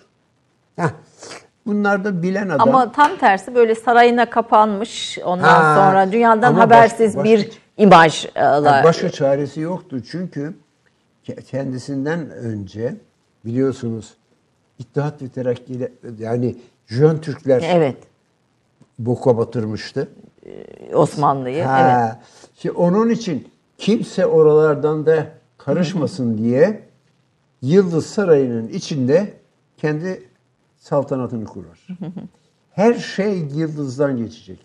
Heh. 0.75 0.89
Bunlar 1.65 2.03
da 2.03 2.23
bilen 2.23 2.49
adam. 2.49 2.69
Ama 2.69 2.91
tam 2.91 3.17
tersi 3.17 3.55
böyle 3.55 3.75
sarayına 3.75 4.29
kapanmış. 4.29 5.19
Ondan 5.25 5.61
Ha, 5.61 5.75
sonra 5.75 6.11
dünyadan 6.11 6.53
habersiz 6.53 7.17
baş- 7.17 7.23
bir 7.25 7.49
imajla. 7.77 8.29
Yani 8.35 8.83
başka 8.83 9.09
çaresi 9.09 9.59
yoktu 9.59 10.01
çünkü 10.11 10.53
ke- 11.27 11.41
kendisinden 11.41 12.29
önce 12.29 12.95
biliyorsunuz 13.45 14.13
İttihat 14.79 15.21
ve 15.21 15.27
Terakki 15.29 15.89
yani 16.19 16.55
Jön 16.87 17.17
Türkler 17.17 17.63
Evet. 17.73 17.97
boka 18.99 19.37
batırmıştı. 19.37 20.07
Osmanlı'yı. 20.93 21.55
Evet. 21.57 21.67
Ha. 21.67 22.19
Şimdi 22.55 22.75
onun 22.77 23.09
için 23.09 23.47
kimse 23.79 24.25
oralardan 24.25 25.05
da 25.05 25.31
karışmasın 25.57 26.37
diye 26.37 26.83
Yıldız 27.61 28.05
Sarayı'nın 28.05 28.67
içinde 28.67 29.33
kendi 29.77 30.23
saltanatını 30.77 31.45
kurar. 31.45 31.87
Her 32.71 32.93
şey 32.93 33.39
Yıldız'dan 33.39 34.17
geçecek. 34.17 34.59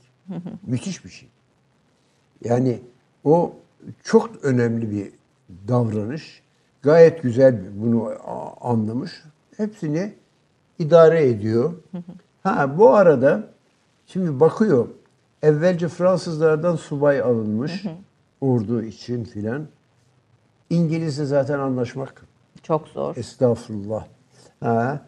Müthiş 0.66 1.04
bir 1.04 1.10
şey. 1.10 1.28
Yani 2.44 2.80
o 3.24 3.52
çok 4.02 4.44
önemli 4.44 4.90
bir 4.90 5.12
davranış. 5.68 6.42
Gayet 6.82 7.22
güzel 7.22 7.60
bunu 7.76 8.12
anlamış. 8.60 9.22
Hepsini 9.56 10.12
idare 10.78 11.28
ediyor. 11.28 11.72
Ha 12.42 12.78
bu 12.78 12.94
arada 12.94 13.48
şimdi 14.06 14.40
bakıyor. 14.40 14.88
Evvelce 15.42 15.88
Fransızlardan 15.88 16.76
subay 16.76 17.20
alınmış. 17.20 17.84
Ordu 18.40 18.82
için 18.82 19.24
filan. 19.24 19.66
İngilizle 20.70 21.24
zaten 21.24 21.58
anlaşmak 21.58 22.26
Çok 22.62 22.88
zor. 22.88 23.16
Estağfurullah. 23.16 24.06
Ha, 24.60 25.00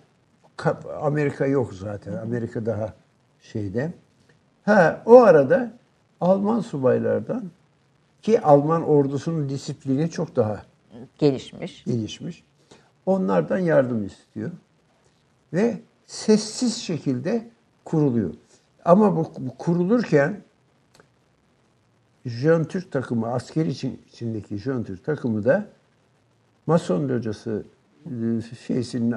Ka- 0.58 0.92
Amerika 0.92 1.46
yok 1.46 1.74
zaten. 1.74 2.12
Amerika 2.12 2.66
daha 2.66 2.94
şeyde. 3.40 3.92
Ha, 4.64 5.02
o 5.06 5.20
arada 5.22 5.72
Alman 6.20 6.60
subaylardan 6.60 7.44
ki 8.22 8.40
Alman 8.40 8.82
ordusunun 8.88 9.48
disiplini 9.48 10.10
çok 10.10 10.36
daha 10.36 10.62
Gelişmiş. 11.18 11.84
gelişmiş. 11.84 12.44
Onlardan 13.06 13.58
yardım 13.58 14.06
istiyor. 14.06 14.50
Ve 15.52 15.80
sessiz 16.06 16.76
şekilde 16.76 17.50
kuruluyor. 17.84 18.34
Ama 18.84 19.16
bu, 19.16 19.32
bu 19.38 19.56
kurulurken 19.56 20.40
Jön 22.26 22.64
Türk 22.64 22.92
takımı, 22.92 23.26
asker 23.32 23.66
için 23.66 24.00
içindeki 24.12 24.56
Jön 24.58 24.82
Türk 24.84 25.04
takımı 25.04 25.44
da 25.44 25.66
Mason 26.66 27.08
locası 27.08 27.62
e, 28.06 28.10
şeysinin 28.66 29.14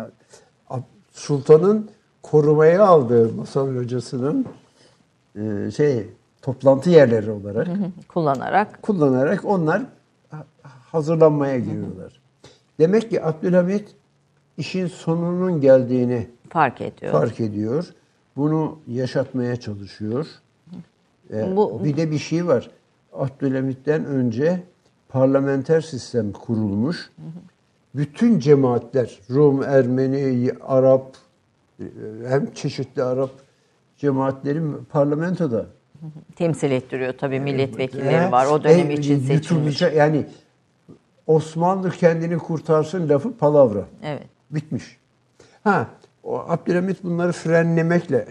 Sultan'ın 1.11 1.89
korumaya 2.23 2.85
aldığı 2.87 3.33
Mason 3.33 3.75
locasının 3.75 4.45
e, 5.35 5.71
şey 5.71 6.09
toplantı 6.41 6.89
yerleri 6.89 7.31
olarak 7.31 7.67
Kullanarak. 8.07 8.81
kullanarak 8.81 9.45
onlar 9.45 9.81
ha- 10.29 10.45
hazırlanmaya 10.91 11.59
giriyorlar. 11.59 12.19
Demek 12.79 13.09
ki 13.09 13.23
Abdülhamit 13.23 13.95
işin 14.57 14.87
sonunun 14.87 15.61
geldiğini 15.61 16.27
Fark 16.49 16.81
ediyor. 16.81 17.11
fark 17.11 17.39
ediyor. 17.39 17.93
Bunu 18.37 18.79
yaşatmaya 18.87 19.55
çalışıyor. 19.55 20.27
Ee, 21.33 21.55
Bu- 21.55 21.83
bir 21.83 21.97
de 21.97 22.11
bir 22.11 22.17
şey 22.17 22.47
var. 22.47 22.69
Abdülhamit'ten 23.13 24.05
önce 24.05 24.63
parlamenter 25.09 25.81
sistem 25.81 26.31
kurulmuş. 26.31 27.11
Bütün 27.95 28.39
cemaatler, 28.39 29.19
Rum, 29.29 29.63
Ermeni, 29.63 30.51
Arap, 30.61 31.17
e, 31.79 31.83
hem 32.27 32.53
çeşitli 32.53 33.03
Arap 33.03 33.31
cemaatlerin 33.97 34.75
parlamentoda 34.91 35.65
Temsil 36.35 36.71
ettiriyor 36.71 37.13
tabii 37.17 37.39
milletvekilleri 37.39 38.31
var. 38.31 38.45
O 38.45 38.63
dönem 38.63 38.91
e, 38.91 38.93
için 38.93 39.19
seçilmiş. 39.19 39.81
Yani 39.81 40.25
Osmanlı 41.27 41.91
kendini 41.91 42.37
kurtarsın 42.37 43.09
lafı 43.09 43.37
palavra. 43.37 43.85
Evet. 44.03 44.27
Bitmiş. 44.51 44.97
Ha, 45.63 45.87
o 46.23 46.39
Abdülhamit 46.39 47.03
bunları 47.03 47.31
frenlemekle 47.31 48.27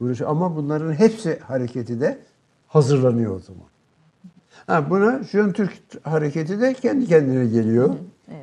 uğraşıyor. 0.00 0.30
Ama 0.30 0.56
bunların 0.56 0.92
hepsi 0.92 1.38
hareketi 1.38 2.00
de 2.00 2.18
hazırlanıyor 2.68 3.36
o 3.36 3.38
zaman. 3.38 3.62
Ha, 4.66 4.90
buna 4.90 5.22
Jön 5.22 5.52
Türk 5.52 5.72
hareketi 6.02 6.60
de 6.60 6.74
kendi 6.74 7.06
kendine 7.06 7.46
geliyor. 7.46 7.94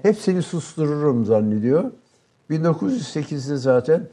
Hepsini 0.03 0.41
sustururum 0.41 1.25
zannediyor. 1.25 1.91
1908'de 2.49 3.57
zaten 3.57 4.07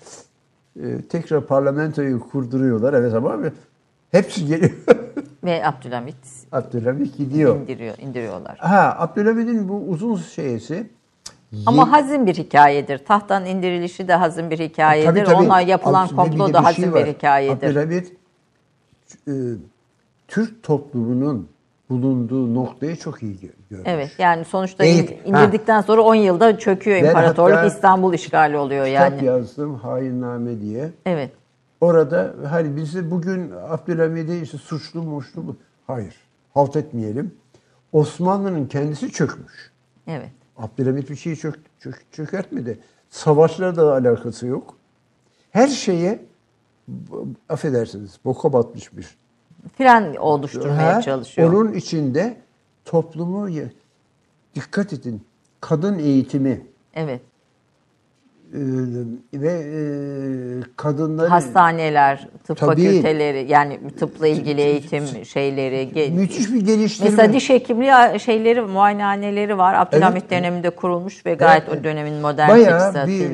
e, 0.82 1.03
tekrar 1.09 1.46
parlamentoyu 1.46 2.20
kurduruyorlar. 2.20 2.94
Evet 2.94 3.14
ama 3.14 3.36
hepsi 4.11 4.46
geliyor. 4.46 4.72
Ve 5.44 5.66
Abdülhamit 5.66 6.16
Abdülhamit 6.53 7.16
gidiyor. 7.16 7.57
indiriyor, 7.57 7.98
indiriyorlar. 7.98 8.59
Ha, 8.59 8.96
Abdülhamid'in 8.98 9.68
bu 9.68 9.76
uzun 9.88 10.16
şeysi 10.16 10.90
Ama 11.66 11.92
hazin 11.92 12.26
bir 12.26 12.34
hikayedir. 12.34 12.98
Tahttan 12.98 13.46
indirilişi 13.46 14.09
de 14.09 14.14
hazin 14.14 14.50
bir 14.50 14.59
hikayedir. 14.59 15.07
Tabii, 15.09 15.24
tabii. 15.24 15.46
Ona 15.46 15.61
yapılan 15.61 16.07
Abdül- 16.07 16.11
bir 16.11 16.16
komplo 16.16 16.53
da 16.53 16.64
hazin 16.64 16.92
şey 16.92 16.94
bir 16.94 17.07
hikayedir. 17.12 17.66
Abdülhamit 17.66 18.12
e, 19.28 19.32
Türk 20.28 20.62
toplumunun 20.62 21.48
bulunduğu 21.93 22.55
noktayı 22.55 22.97
çok 22.97 23.22
iyi 23.22 23.34
gö- 23.34 23.51
görmüş. 23.70 23.88
Evet 23.88 24.11
yani 24.18 24.45
sonuçta 24.45 24.84
in- 24.84 25.18
indirdikten 25.24 25.80
sonra 25.80 26.01
10 26.03 26.14
yılda 26.14 26.59
çöküyor 26.59 27.03
Ben 27.03 27.09
imparatorluk. 27.09 27.66
İstanbul 27.72 28.14
işgali 28.14 28.57
oluyor 28.57 28.86
Kitap 28.86 29.12
yani. 29.12 29.24
yazdım 29.24 29.74
Hainname 29.74 30.61
diye. 30.61 30.90
Evet. 31.07 31.32
Orada 31.80 32.34
hani 32.51 32.76
biz 32.76 32.95
de 32.95 33.11
bugün 33.11 33.51
Abdülhamid'i 33.68 34.36
işte 34.43 34.59
suçlu 34.59 35.03
muşlu. 35.03 35.57
Hayır. 35.86 36.14
Halt 36.55 36.76
etmeyelim. 36.76 37.34
Osmanlı'nın 37.93 38.66
kendisi 38.66 39.11
çökmüş. 39.12 39.70
Evet. 40.07 40.28
Abdülhamit 40.57 41.11
bir 41.11 41.16
şeyi 41.16 41.36
çök, 41.36 41.55
çök, 41.80 42.05
çökertmedi. 42.12 42.78
Savaşla 43.11 43.76
da 43.76 43.93
alakası 43.93 44.47
yok. 44.47 44.74
Her 45.51 45.68
şeye 45.68 46.20
affedersiniz 47.49 48.18
boka 48.24 48.53
batmış 48.53 48.97
bir. 48.97 49.16
Fren 49.79 50.15
oluşturmaya 50.15 50.97
Ha, 50.97 51.03
çalışıyor. 51.03 51.53
Onun 51.53 51.73
içinde 51.73 52.37
toplumu 52.85 53.49
dikkat 54.55 54.93
edin. 54.93 55.23
Kadın 55.61 55.99
eğitimi 55.99 56.67
Evet. 56.95 57.21
e, 58.55 58.59
ve 59.35 59.53
e, 59.53 59.81
kadınları 60.77 61.29
Hastaneler, 61.29 62.29
tıp 62.45 62.59
Tabii. 62.59 62.71
fakülteleri 62.71 63.51
yani 63.51 63.79
tıpla 63.99 64.27
ilgili 64.27 64.61
eğitim 64.61 65.25
şeyleri. 65.25 66.11
müthiş 66.11 66.53
bir 66.53 66.61
geliştirme. 66.67 67.11
Mesela 67.11 67.33
diş 67.33 67.51
hekimliği 67.51 68.21
şeyleri, 68.21 68.61
muayenehaneleri 68.61 69.59
var. 69.59 69.75
Abdülhamit 69.75 70.23
Evet. 70.23 70.31
döneminde 70.31 70.71
kurulmuş 70.71 71.27
ve 71.27 71.35
gayet 71.35 71.65
Evet. 71.69 71.81
o 71.81 71.85
dönemin 71.85 72.15
modern 72.15 72.49
Bayağı 72.49 73.07
bir 73.07 73.31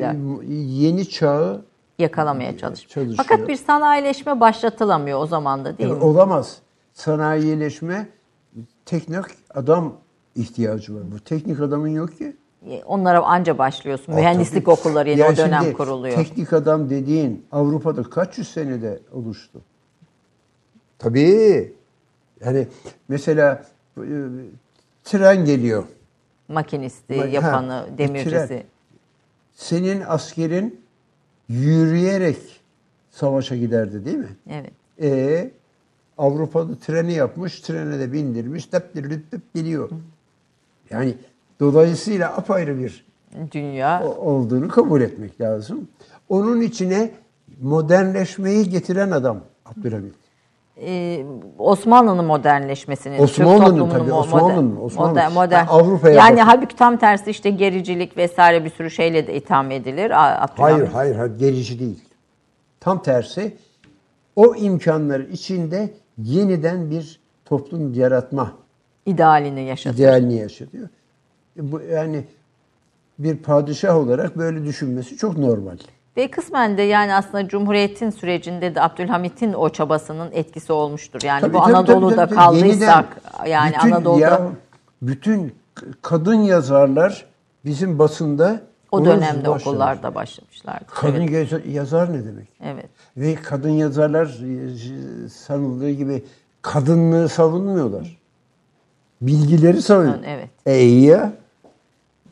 yeni 0.53 1.09
çağı 1.09 1.68
yakalamaya 1.99 2.57
çalışmış. 2.57 2.93
çalışıyor. 2.93 3.25
Fakat 3.27 3.47
bir 3.47 3.55
sanayileşme 3.55 4.39
başlatılamıyor 4.39 5.19
o 5.21 5.25
zaman 5.25 5.65
da 5.65 5.77
değil 5.77 5.89
e, 5.89 5.93
mi? 5.93 6.03
olamaz. 6.03 6.57
Sanayileşme 6.93 8.09
teknik 8.85 9.25
adam 9.53 9.93
ihtiyacı 10.35 10.95
var. 10.95 11.01
Bu 11.11 11.19
teknik 11.19 11.59
adamın 11.59 11.87
yok 11.87 12.17
ki. 12.17 12.35
Onlara 12.85 13.19
anca 13.23 13.57
başlıyorsun. 13.57 14.13
Aa, 14.13 14.15
Mühendislik 14.15 14.65
tabii. 14.65 14.73
okulları 14.73 15.09
yine 15.09 15.21
Yani 15.21 15.33
o 15.33 15.37
dönem 15.37 15.61
şimdi 15.63 15.73
kuruluyor. 15.73 16.15
Teknik 16.15 16.53
adam 16.53 16.89
dediğin 16.89 17.45
Avrupa'da 17.51 18.03
kaç 18.03 18.37
yüz 18.37 18.47
senede 18.47 18.99
oluştu? 19.13 19.61
Tabii. 20.99 21.73
Yani 22.45 22.67
mesela 23.07 23.65
e, 23.97 24.03
tren 25.03 25.45
geliyor. 25.45 25.83
Makinisti, 26.47 27.19
Ha, 27.19 27.25
yapanı, 27.25 27.85
bir 27.93 27.97
demircisi. 27.97 28.47
tren. 28.47 28.63
Senin 29.55 30.01
askerin 30.07 30.78
yürüyerek 31.49 32.37
savaşa 33.11 33.55
giderdi 33.55 34.05
değil 34.05 34.17
mi? 34.17 34.35
Evet. 34.49 34.71
E 35.01 35.51
Avrupa'da 36.17 36.75
treni 36.75 37.13
yapmış, 37.13 37.59
trene 37.59 37.99
de 37.99 38.13
bindirmiş, 38.13 38.65
tıp 38.65 38.93
tıp 38.93 39.31
tıp 39.31 39.53
geliyor. 39.53 39.89
Yani 40.89 41.15
dolayısıyla 41.59 42.37
apayrı 42.37 42.79
bir 42.79 43.09
Dünya 43.51 44.03
olduğunu 44.03 44.67
kabul 44.67 45.01
etmek 45.01 45.41
lazım. 45.41 45.87
Onun 46.29 46.61
içine 46.61 47.11
modernleşmeyi 47.61 48.69
getiren 48.69 49.11
adam 49.11 49.41
Abdülhamit. 49.65 50.15
Ee, 50.81 51.25
Osmanlı'nın 51.57 52.25
modernleşmesini, 52.25 53.21
Osmanlı'nın 53.21 53.89
tabii, 53.89 54.13
Osmanlı'nın, 54.13 54.75
Osmanlı. 54.81 55.19
moder- 55.19 55.33
modern. 55.33 55.65
Ha, 55.65 55.73
Avrupa'ya 55.73 56.15
yani 56.15 56.31
bakın. 56.37 56.45
halbuki 56.49 56.75
tam 56.75 56.97
tersi 56.97 57.31
işte 57.31 57.49
gericilik 57.49 58.17
vesaire 58.17 58.65
bir 58.65 58.69
sürü 58.69 58.91
şeyle 58.91 59.27
de 59.27 59.35
itham 59.35 59.71
edilir. 59.71 60.09
Hayır, 60.11 60.87
hayır, 60.87 61.15
hayır, 61.15 61.39
gerici 61.39 61.79
değil. 61.79 62.03
Tam 62.79 63.01
tersi 63.01 63.57
o 64.35 64.55
imkanlar 64.55 65.19
içinde 65.19 65.89
yeniden 66.17 66.91
bir 66.91 67.19
toplum 67.45 67.93
yaratma 67.93 68.51
idealini 69.05 69.61
yaşatır. 69.63 69.97
idealini 69.97 70.35
yaşatıyor. 70.35 70.89
E 71.59 71.71
Bu 71.71 71.81
yani 71.81 72.23
bir 73.19 73.37
padişah 73.37 73.97
olarak 73.97 74.37
böyle 74.37 74.65
düşünmesi 74.65 75.17
çok 75.17 75.37
normal. 75.37 75.77
Ve 76.19 76.27
kısmen 76.27 76.77
de 76.77 76.81
yani 76.81 77.13
aslında 77.15 77.47
Cumhuriyet'in 77.47 78.09
sürecinde 78.09 78.75
de 78.75 78.81
Abdülhamit'in 78.81 79.53
o 79.53 79.69
çabasının 79.69 80.31
etkisi 80.31 80.73
olmuştur. 80.73 81.21
Yani 81.23 81.41
Tabii, 81.41 81.53
bu 81.53 81.57
tabii, 81.59 81.75
Anadolu'da 81.75 82.15
tabii, 82.15 82.29
tabii. 82.29 82.35
kaldıysak 82.35 83.05
Yeniden 83.45 83.45
yani 83.45 83.75
bütün, 83.75 83.91
Anadolu'da 83.91 84.25
ya, 84.25 84.41
bütün 85.01 85.55
kadın 86.01 86.41
yazarlar 86.41 87.25
bizim 87.65 87.99
basında 87.99 88.61
o 88.91 89.05
dönemde 89.05 89.49
okullarda 89.49 90.15
başlamışlardı. 90.15 90.85
Kadın 90.87 91.21
Evet. 91.21 91.31
yazar, 91.31 91.63
yazar 91.63 92.13
ne 92.13 92.25
demek? 92.25 92.47
evet. 92.63 92.89
Ve 93.17 93.35
kadın 93.35 93.69
yazarlar 93.69 94.25
e, 94.25 95.29
sanıldığı 95.29 95.89
gibi 95.89 96.23
kadınlığı 96.61 97.29
savunmuyorlar. 97.29 98.17
Bilgileri 99.21 99.81
savunuyor. 99.81 100.19
Evet. 100.25 100.49
E 100.65 100.81
iyi 100.81 101.05
ya. 101.05 101.33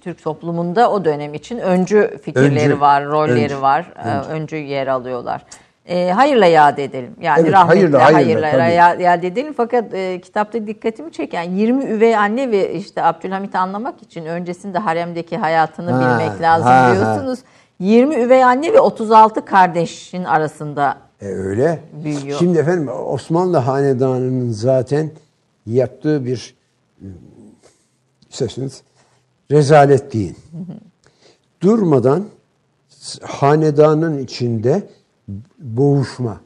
Türk 0.01 0.23
toplumunda 0.23 0.91
o 0.91 1.05
dönem 1.05 1.33
için 1.33 1.57
öncü 1.59 2.17
fikirleri 2.23 2.65
Öncü, 2.71 2.79
var, 2.79 3.05
rolleri 3.05 3.43
öncü, 3.43 3.61
var, 3.61 3.91
öncü. 4.05 4.29
öncü 4.29 4.55
yer 4.55 4.87
alıyorlar. 4.87 5.45
E, 5.85 6.11
hayırla 6.11 6.45
yad 6.45 6.77
edelim. 6.77 7.15
Yani 7.21 7.41
Evet, 7.41 7.51
rahmetle 7.51 7.79
hayırla, 7.97 8.13
hayırla, 8.13 8.47
hayırla, 8.47 8.65
yad, 8.67 8.99
yad 8.99 9.23
edelim. 9.23 9.53
Fakat 9.57 9.93
e, 9.93 10.21
kitapta 10.21 10.67
dikkatimi 10.67 11.11
çeken 11.11 11.43
20 11.43 11.83
üvey 11.85 12.15
anne 12.17 12.51
ve 12.51 12.73
işte 12.73 13.03
Abdülhamit'i 13.03 13.57
anlamak 13.57 14.01
için 14.03 14.25
öncesinde 14.25 14.77
haremdeki 14.77 15.37
hayatını 15.37 15.91
Ha, 15.91 15.99
bilmek 16.19 16.41
lazım 16.41 16.67
ha, 16.67 16.89
ha. 16.89 16.95
diyorsunuz. 16.95 17.39
20 17.79 18.15
üvey 18.15 18.43
anne 18.43 18.73
ve 18.73 18.79
36 18.79 19.45
kardeşin 19.45 20.23
arasında 20.23 20.97
E 21.21 21.25
öyle. 21.27 21.79
Büyüyor. 22.03 22.39
Şimdi 22.39 22.59
efendim 22.59 22.89
Osmanlı 23.07 23.57
Hanedanı'nın 23.57 24.51
zaten 24.51 25.11
yaptığı 25.65 26.25
bir 26.25 26.55
isterseniz 28.29 28.81
rezalet 29.51 30.13
deyin. 30.13 30.37
Durmadan 31.61 32.25
hanedanın 33.21 34.17
içinde 34.17 34.83
boğuşma. 35.59 36.41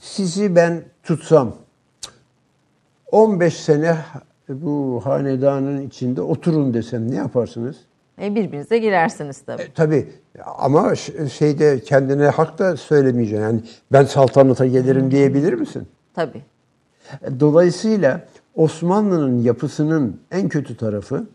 Sizi 0.00 0.56
ben 0.56 0.84
tutsam 1.02 1.54
15 3.10 3.54
sene 3.54 3.96
bu 4.48 5.00
hanedanın 5.04 5.86
içinde 5.86 6.22
oturun 6.22 6.74
desem 6.74 7.10
ne 7.10 7.14
yaparsınız? 7.16 7.76
e, 8.22 8.34
birbirinize 8.34 8.78
girersiniz 8.78 9.40
tabii. 9.46 9.62
E, 9.62 9.72
tabii 9.72 10.08
ama 10.58 10.94
şeyde 11.32 11.80
kendine 11.80 12.26
hak 12.26 12.58
da 12.58 12.76
söylemeyeceksin. 12.76 13.42
Yani 13.44 13.60
ben 13.92 14.04
saltanata 14.04 14.66
gelirim 14.66 15.10
diyebilir 15.10 15.52
misin? 15.52 15.88
Tabii. 16.14 16.42
E, 17.22 17.40
Dolayısıyla 17.40 18.20
Osmanlı'nın 18.54 19.42
yapısının 19.42 20.20
en 20.30 20.48
kötü 20.48 20.76
tarafı 20.76 21.26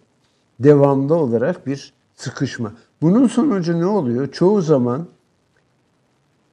devamlı 0.59 1.15
olarak 1.15 1.67
bir 1.67 1.93
sıkışma. 2.15 2.73
Bunun 3.01 3.27
sonucu 3.27 3.79
ne 3.79 3.85
oluyor? 3.85 4.31
Çoğu 4.31 4.61
zaman 4.61 5.07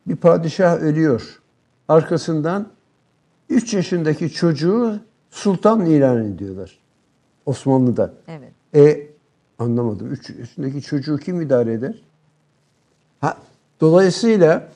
bir 0.07 0.17
padişah 0.17 0.77
ölüyor. 0.77 1.43
Arkasından 1.89 2.69
3 3.49 3.75
yaşındaki 3.75 4.33
çocuğu 4.33 5.01
sultan 5.31 5.87
ilan 5.87 6.25
ediyorlar. 6.25 6.79
Osmanlı'da. 7.47 8.15
Evet. 8.29 8.53
E 8.75 9.07
anlamadım. 9.59 10.12
3 10.12 10.31
yaşındaki 10.31 10.83
çocuğu 10.83 11.19
kim 11.19 11.41
idare 11.41 11.73
eder? 11.73 12.03
Ha, 13.21 13.37
dolayısıyla 13.81 14.69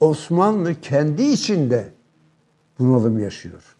Osmanlı 0.00 0.80
kendi 0.80 1.22
içinde 1.22 1.88
bunalım 2.78 3.18
yaşıyor. 3.18 3.71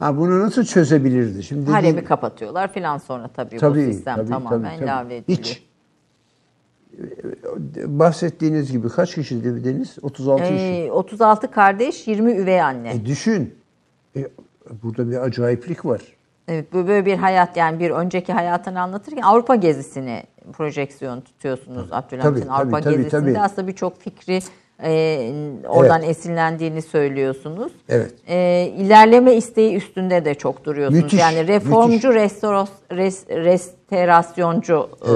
Ha, 0.00 0.16
bunu 0.16 0.40
nasıl 0.40 0.64
çözebilirdi? 0.64 1.42
Şimdi 1.42 1.62
dediğim- 1.62 1.74
Haremi 1.74 2.04
kapatıyorlar 2.04 2.72
filan 2.72 2.98
sonra 2.98 3.28
tabii, 3.28 3.56
Tabii, 3.56 3.86
bu 3.88 3.92
sistem 3.92 4.16
tabii, 4.16 4.28
tamamen 4.28 4.76
tabii, 4.76 4.86
tabii. 4.86 5.14
ediliyor. 5.14 5.38
Hiç. 5.38 5.64
Bahsettiğiniz 7.86 8.72
gibi 8.72 8.88
kaç 8.88 9.14
kişi 9.14 9.44
dediniz? 9.44 9.96
36 10.02 10.42
kişi. 10.42 10.54
Ee, 10.54 10.90
36 10.90 11.50
kardeş, 11.50 12.06
20 12.08 12.32
üvey 12.32 12.62
anne. 12.62 12.90
E 12.94 13.06
düşün. 13.06 13.54
E, 14.16 14.28
burada 14.82 15.10
bir 15.10 15.16
acayiplik 15.16 15.84
var. 15.84 16.00
Evet, 16.48 16.72
böyle 16.72 17.06
bir 17.06 17.16
hayat 17.16 17.56
yani 17.56 17.80
bir 17.80 17.90
önceki 17.90 18.32
hayatını 18.32 18.80
anlatırken 18.80 19.22
Avrupa 19.22 19.54
gezisini 19.54 20.22
projeksiyon 20.52 21.20
tutuyorsunuz 21.20 21.92
Abdülhamit'in 21.92 22.48
Avrupa 22.48 22.80
tabii, 22.80 22.96
gezisinde 22.96 23.32
tabii. 23.32 23.38
aslında 23.40 23.68
birçok 23.68 24.00
fikri 24.00 24.40
e, 24.82 25.32
oradan 25.68 26.02
esinlendiğini 26.02 26.82
söylüyorsunuz. 26.82 27.72
Evet. 27.88 28.14
E, 28.28 28.66
ilerleme 28.76 29.34
isteği 29.34 29.76
üstünde 29.76 30.24
de 30.24 30.34
çok 30.34 30.64
duruyorsunuz. 30.64 31.02
Müthiş, 31.02 31.20
yani 31.20 31.48
reformcu, 31.48 32.14
restoros, 32.14 32.70
res, 32.92 33.28
restorasyoncu 33.28 34.88
e, 35.02 35.12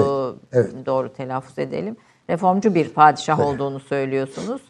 evet. 0.57 0.71
doğru 0.85 1.13
telaffuz 1.13 1.59
edelim. 1.59 1.97
Reformcu 2.29 2.75
bir 2.75 2.89
padişah 2.89 3.39
olduğunu 3.39 3.79
söylüyorsunuz. 3.79 4.61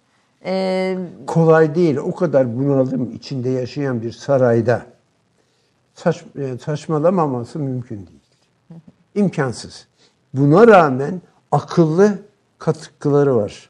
E, 0.45 0.97
Kolay 1.27 1.75
değil. 1.75 1.97
O 1.97 2.15
kadar 2.15 2.59
bunalım 2.59 3.11
içinde 3.11 3.49
yaşayan 3.49 4.01
bir 4.01 4.11
sarayda 4.11 4.85
saç, 5.93 6.23
e, 6.39 6.57
saçmalamaması 6.57 7.59
mümkün 7.59 7.97
değil. 7.97 8.19
İmkansız. 9.15 9.87
Buna 10.33 10.67
rağmen 10.67 11.21
akıllı 11.51 12.19
katkıları 12.57 13.35
var. 13.35 13.69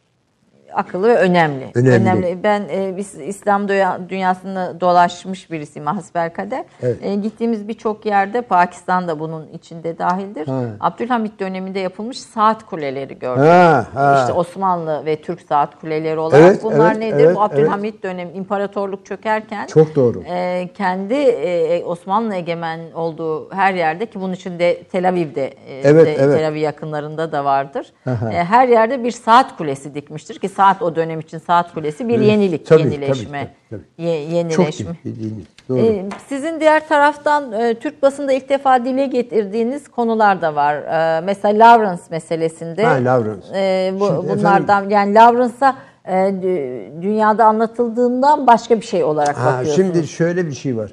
Akıllı 0.76 1.08
ve 1.08 1.16
önemli. 1.16 1.66
Önemli. 1.76 2.44
Ben 2.44 2.62
e, 2.72 2.94
biz 2.98 3.16
İslam 3.16 3.68
dünya- 3.68 4.10
dünyasını 4.10 4.78
dolaşmış 4.82 5.52
birisiyim 5.52 5.86
hasbelkader. 5.88 6.64
Evet. 6.82 6.98
E, 7.02 7.16
gittiğimiz 7.16 7.68
birçok 7.68 8.06
yerde 8.06 8.42
Pakistan 8.42 9.08
da 9.08 9.20
bunun 9.20 9.48
içinde 9.48 9.98
dahildir. 9.98 10.48
Ha. 10.48 10.62
Abdülhamit 10.80 11.40
döneminde 11.40 11.80
yapılmış 11.80 12.20
saat 12.20 12.66
kuleleri 12.66 13.20
gördük. 13.20 13.44
Ha, 13.46 13.86
ha. 13.94 14.18
İşte 14.22 14.34
Osmanlı 14.34 15.06
ve 15.06 15.22
Türk 15.22 15.42
saat 15.42 15.80
kuleleri 15.82 16.20
olarak 16.20 16.42
Evet, 16.46 16.64
bunlar 16.64 16.92
evet, 16.92 16.98
nedir? 17.00 17.26
evet, 17.26 17.36
Bu 17.36 17.42
Abdülhamit 17.42 18.04
dönemi 18.04 18.32
imparatorluk 18.32 19.06
çökerken 19.06 19.68
Çok 19.68 19.96
doğru. 19.96 20.24
e, 20.28 20.70
kendi 20.74 21.14
e, 21.14 21.84
Osmanlı 21.86 22.36
egemen 22.36 22.80
olduğu 22.96 23.52
her 23.54 23.74
yerde 23.74 24.06
ki 24.06 24.22
bunun 24.22 24.34
içinde 24.34 24.84
Tel 24.84 25.10
Aviv'de 25.10 25.46
e, 25.46 25.82
Evet, 25.84 26.06
de- 26.06 26.16
evet. 26.20 26.38
Tel 26.38 26.48
Aviv 26.48 26.58
yakınlarında 26.60 27.32
da 27.32 27.46
vardır. 27.46 27.94
Aha. 28.10 28.32
E, 28.34 28.44
her 28.44 28.68
yerde 28.68 29.04
bir 29.04 29.12
saat 29.12 29.58
kulesi 29.58 29.94
dikmiştir 29.96 30.40
ki 30.40 30.50
saat 30.50 30.65
o 30.82 30.96
dönem 30.96 31.20
için 31.20 31.38
saat 31.38 31.74
kulesi 31.74 32.08
bir 32.08 32.18
Evet, 32.18 32.28
yenilik, 32.28 32.66
tabii, 32.66 32.82
yenileşme, 32.82 33.54
tabii, 33.70 33.82
ye- 33.98 34.24
Çok 34.26 34.34
yenileşme. 34.34 34.92
iyi 35.06 35.16
dediğiniz. 35.16 35.46
Doğru. 35.70 35.80
E, 35.80 36.06
sizin 36.28 36.60
diğer 36.60 36.88
taraftan 36.88 37.52
e, 37.52 37.76
Türk 37.76 38.02
basında 38.02 38.34
ilk 38.34 38.50
defa 38.50 38.86
dile 38.86 39.06
getirdiğiniz 39.06 39.88
konular 39.88 40.42
da 40.42 40.56
var. 40.56 40.76
E, 40.76 41.22
mesela 41.22 41.60
Lawrence 41.74 42.02
meselesinde. 42.12 42.84
Ha, 42.86 42.94
Lawrence. 43.06 43.48
e, 43.56 43.94
bu, 44.00 44.08
Şimdi 44.08 44.30
bunlardan 44.30 44.90
yani 44.90 45.14
Lawrence'a 45.16 45.76
e, 46.06 46.14
dü- 46.16 47.02
dünyada 47.02 47.46
anlatıldığından 47.46 48.48
başka 48.48 48.76
bir 48.82 48.86
şey 48.86 49.04
olarak 49.04 49.38
Ha, 49.38 49.46
bakıyorsunuz. 49.46 49.76
şimdi 49.76 50.08
şöyle 50.08 50.48
bir 50.48 50.54
şey 50.54 50.78
var. 50.78 50.92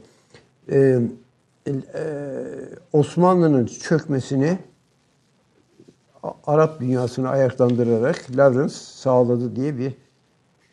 Ee, 0.73 0.99
e, 1.67 1.73
Osmanlı'nın 2.93 3.67
çökmesini 3.67 4.59
Arap 6.47 6.81
dünyasını 6.81 7.29
ayaklandırarak 7.29 8.25
Lawrence 8.37 8.75
sağladı 8.75 9.57
diye 9.57 9.79
bir 9.79 9.93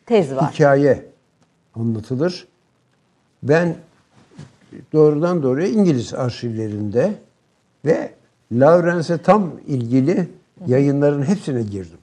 Tez 0.06 0.36
var. 0.36 0.52
hikaye 0.52 1.06
anlatılır. 1.74 2.48
Ben 3.42 3.76
doğrudan 4.92 5.42
doğruya 5.42 5.68
İngiliz 5.68 6.14
arşivlerinde 6.14 7.14
ve 7.84 8.14
Lawrence'e 8.52 9.18
tam 9.18 9.50
ilgili 9.66 10.28
yayınların 10.66 11.22
hepsine 11.22 11.62
girdim. 11.62 11.98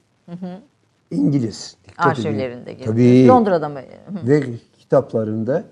İngiliz. 1.10 1.76
dikkat 1.88 2.18
edin. 2.18 2.28
Arşivlerinde 2.28 2.72
gibi. 2.72 2.84
Tabii. 2.84 3.26
Londra'da 3.28 3.68
mı? 3.68 3.80
ve 4.24 4.42
kitaplarında 4.78 5.64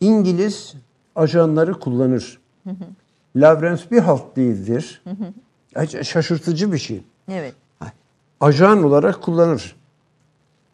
İngiliz 0.00 0.74
ajanları 1.16 1.72
kullanır. 1.80 2.40
Lawrence 3.36 3.82
bir 3.90 3.98
halt 3.98 4.36
değildir. 4.36 5.02
Şaşırtıcı 6.02 6.72
bir 6.72 6.78
şey. 6.78 7.02
Evet. 7.28 7.54
Ajan 8.40 8.82
olarak 8.82 9.22
kullanır. 9.22 9.76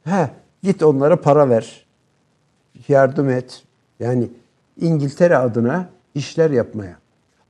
He, 0.05 0.31
git 0.63 0.83
onlara 0.83 1.21
para 1.21 1.49
ver. 1.49 1.87
Yardım 2.89 3.31
et. 3.31 3.63
Yani 4.01 4.29
İngiltere 4.81 5.37
adına 5.37 5.89
işler 6.15 6.51
yapmaya. 6.51 6.97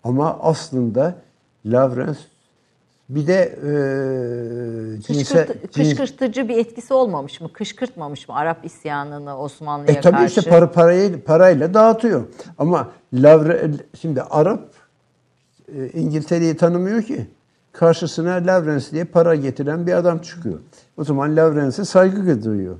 Ama 0.04 0.38
aslında 0.42 1.14
Lawrence 1.66 2.18
bir 3.08 3.26
de 3.26 3.42
e, 3.42 5.02
cinsel, 5.02 5.46
Kışkırt, 5.46 5.76
cins- 5.76 5.88
kışkırtıcı 5.96 6.48
bir 6.48 6.56
etkisi 6.58 6.94
olmamış 6.94 7.40
mı? 7.40 7.52
Kışkırtmamış 7.52 8.28
mı 8.28 8.34
Arap 8.36 8.64
isyanını 8.64 9.38
Osmanlı'ya 9.38 9.96
E 9.96 10.00
tabii 10.00 10.16
karşı? 10.16 10.40
işte 10.40 10.50
para, 10.50 10.72
parayı 10.72 11.24
parayla 11.24 11.74
dağıtıyor. 11.74 12.24
Ama 12.58 12.90
Lavre, 13.14 13.70
şimdi 14.00 14.22
Arap 14.22 14.62
e, 15.76 15.88
İngiltere'yi 15.90 16.56
tanımıyor 16.56 17.02
ki. 17.02 17.26
Karşısına 17.72 18.34
Lawrence 18.34 18.90
diye 18.90 19.04
para 19.04 19.34
getiren 19.34 19.86
bir 19.86 19.92
adam 19.92 20.18
çıkıyor. 20.18 20.58
O 20.96 21.04
zaman 21.04 21.36
Lawrence'e 21.36 21.84
saygı 21.84 22.44
duyuyor. 22.44 22.76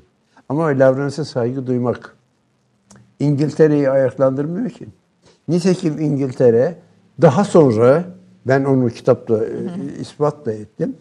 Ama 0.49 0.64
Lawrence'e 0.64 1.24
saygı 1.24 1.66
duymak 1.66 2.16
İngiltere'yi 3.20 3.91
ayaklandırmıyor 3.91 4.70
ki. 4.70 4.88
Nitekim 5.49 5.99
İngiltere 5.99 6.78
daha 7.20 7.45
sonra 7.45 8.05
ben 8.47 8.64
onu 8.64 8.88
kitapta 8.88 9.45
e, 9.45 9.51
ispat 10.01 10.47
da 10.47 10.53
ettim. 10.53 10.97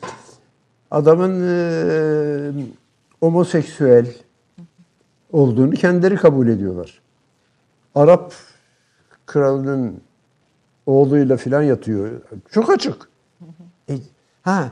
Adamın 0.91 1.41
e, 1.47 2.65
homoseksüel 3.19 4.15
olduğunu 5.31 5.71
kendileri 5.71 6.15
kabul 6.15 6.47
ediyorlar. 6.47 7.01
Arap 7.95 8.33
kralının 9.25 10.01
oğluyla 10.85 11.37
filan 11.37 11.61
yatıyor. 11.61 12.09
Çok 12.51 12.69
açık. 12.69 13.08
Ha 14.49 14.71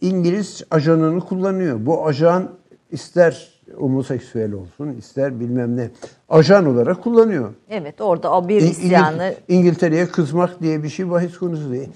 İngiliz 0.00 0.62
ajanını 0.70 1.20
kullanıyor. 1.20 1.86
Bu 1.86 2.06
ajan 2.06 2.48
ister 2.90 3.48
homoseksüel 3.76 4.52
olsun, 4.52 4.88
ister 4.92 5.40
bilmem 5.40 5.76
ne. 5.76 5.90
Ajan 6.28 6.66
olarak 6.66 7.02
kullanıyor. 7.02 7.54
Evet 7.68 8.00
orada 8.00 8.32
o 8.32 8.48
bir 8.48 8.62
isyanı 8.62 9.22
İngil- 9.22 9.34
İngiltere'ye 9.48 10.06
kızmak 10.08 10.62
diye 10.62 10.82
bir 10.82 10.88
şey 10.88 11.10
bahis 11.10 11.38
konusu 11.38 11.70
değil. 11.72 11.88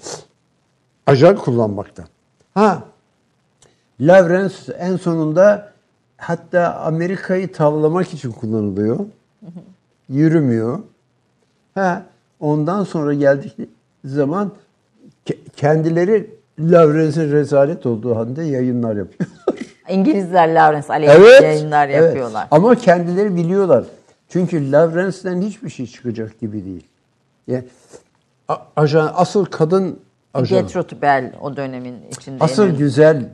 Ajan 1.07 1.35
kullanmaktan. 1.35 2.05
Ha, 2.53 2.83
Lawrence 4.01 4.55
en 4.77 4.95
sonunda 4.97 5.73
hatta 6.17 6.75
Amerika'yı 6.75 7.51
tavlamak 7.51 8.13
için 8.13 8.31
kullanılıyor. 8.31 8.99
Yürümüyor. 10.09 10.79
Ha, 11.75 12.05
ondan 12.39 12.83
sonra 12.83 13.13
geldik 13.13 13.55
zaman 14.05 14.51
ke- 15.25 15.37
kendileri 15.55 16.42
Lawrence'in 16.59 17.31
rezalet 17.31 17.85
olduğu 17.85 18.15
halde 18.15 18.43
yayınlar 18.43 18.95
yapıyor. 18.95 19.29
İngilizler 19.89 20.53
Lawrence 20.53 20.87
aleyhine 20.87 21.47
yayınlar 21.47 21.89
evet. 21.89 22.03
yapıyorlar. 22.03 22.47
Ama 22.51 22.75
kendileri 22.75 23.35
biliyorlar. 23.35 23.85
Çünkü 24.29 24.71
Lawrence'den 24.71 25.41
hiçbir 25.41 25.69
şey 25.69 25.87
çıkacak 25.87 26.39
gibi 26.39 26.65
değil. 26.65 26.87
Yani 27.47 27.63
ajan 28.75 29.11
asıl 29.15 29.45
kadın 29.45 29.99
ajan. 30.33 30.59
Gertrude 30.59 31.01
Bell 31.01 31.33
o 31.41 31.57
dönemin 31.57 31.95
içinde. 32.11 32.43
Asıl 32.43 32.67
en- 32.67 32.77
güzel 32.77 33.29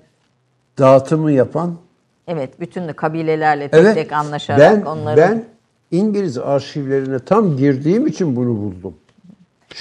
dağıtımı 0.78 1.32
yapan 1.32 1.76
Evet 2.28 2.60
bütün 2.60 2.88
de 2.88 2.94
kabilelerle 2.94 3.70
tek 3.70 3.80
evet 3.80 3.96
tek 3.96 4.14
anlaşarak 4.14 4.60
ben 4.60 4.82
onları. 4.82 5.18
ben 5.18 5.46
İngiliz 5.92 6.38
arşivlerine 6.38 7.20
tam 7.20 7.58
girdiğim 7.58 8.08
için 8.08 8.36
bunu 8.36 8.50
buldum. 8.50 8.96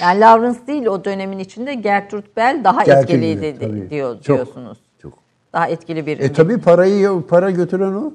Yani 0.01 0.19
Lawrence 0.19 0.67
değil 0.67 0.85
o 0.85 1.05
dönemin 1.05 1.39
içinde 1.39 1.73
Gertrude 1.73 2.27
Bell 2.37 2.63
daha 2.63 2.83
Gertrude 2.83 3.01
etkiliydi 3.13 3.59
tabii. 3.59 3.89
diyor, 3.89 4.15
Çok, 4.21 4.35
diyorsunuz. 4.35 4.77
Çok. 5.01 5.13
Daha 5.53 5.67
etkili 5.67 6.05
bir 6.05 6.19
E 6.19 6.33
tabi 6.33 6.57
parayı 6.57 7.23
para 7.29 7.51
götüren 7.51 7.93
o. 7.93 8.13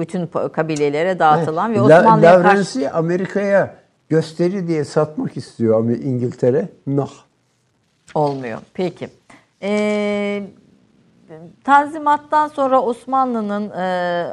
bütün 0.00 0.26
kabilelere 0.52 1.18
dağıtılan 1.18 1.72
ve 1.74 1.78
La- 1.78 1.82
Osmanlı'ya 2.00 2.32
karşı 2.32 2.48
Lawrence'i 2.48 2.90
Amerika'ya 2.90 3.74
gösteri 4.08 4.68
diye 4.68 4.84
satmak 4.84 5.36
istiyor 5.36 5.78
ama 5.78 5.92
İngiltere. 5.92 6.68
Nah. 6.86 7.10
olmuyor. 8.14 8.58
Peki. 8.74 9.08
Ee, 9.62 10.42
Tanzimattan 11.64 12.48
sonra 12.48 12.82
Osmanlı'nın 12.82 13.70
e, 13.70 13.82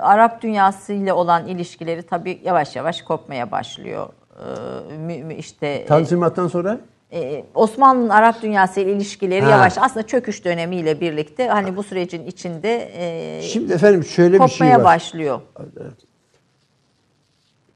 Arap 0.01 0.41
dünyasıyla 0.41 1.15
olan 1.15 1.47
ilişkileri 1.47 2.01
tabii 2.03 2.41
yavaş 2.43 2.75
yavaş 2.75 3.01
kopmaya 3.01 3.51
başlıyor. 3.51 4.07
Ee, 4.38 5.35
işte 5.38 5.85
Tanzimattan 5.88 6.47
sonra 6.47 6.79
e, 7.11 7.45
Osmanlı'nın 7.55 8.09
Arap 8.09 8.41
dünyası 8.41 8.79
ile 8.79 8.91
ilişkileri 8.91 9.41
Ha. 9.45 9.51
yavaş 9.51 9.77
aslında 9.77 10.07
çöküş 10.07 10.45
dönemiyle 10.45 11.01
birlikte 11.01 11.47
hani 11.47 11.75
bu 11.77 11.83
sürecin 11.83 12.25
içinde 12.25 12.91
e, 12.95 13.41
Şimdi 13.41 13.73
efendim 13.73 14.03
şöyle 14.03 14.33
bir 14.33 14.47
şey 14.47 14.57
kopmaya 14.57 14.77
var. 14.77 14.83
başlıyor. 14.85 15.41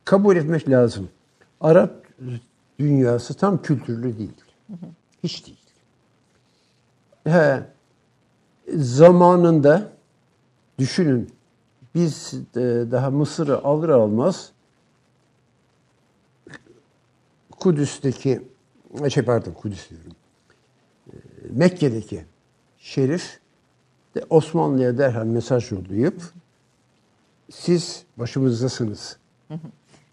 Kabul 0.05 0.35
etmek 0.35 0.69
lazım. 0.69 1.09
Arap 1.61 1.91
dünyası 2.79 3.33
tam 3.33 3.61
kültürlü 3.61 4.17
değil. 4.17 4.31
Hiç 5.23 5.45
değil. 5.45 5.57
He, 7.27 7.59
zamanında 8.75 9.89
düşünün 10.79 11.29
biz 11.95 12.33
e, 12.55 12.59
daha 12.91 13.09
Mısır'ı 13.09 13.63
alır 13.63 13.89
almaz 13.89 14.51
Kudüs'teki 17.61 18.41
şey 19.09 19.23
pardon 19.23 19.51
Kudüs 19.51 19.89
diyorum. 19.89 20.11
E, 21.07 21.13
Mekke'deki 21.49 22.25
şerif 22.77 23.39
de 24.15 24.25
Osmanlı'ya 24.29 24.97
derhal 24.97 25.25
mesaj 25.25 25.71
yollayıp 25.71 26.21
siz 27.51 28.03
başımızdasınız 28.17 29.17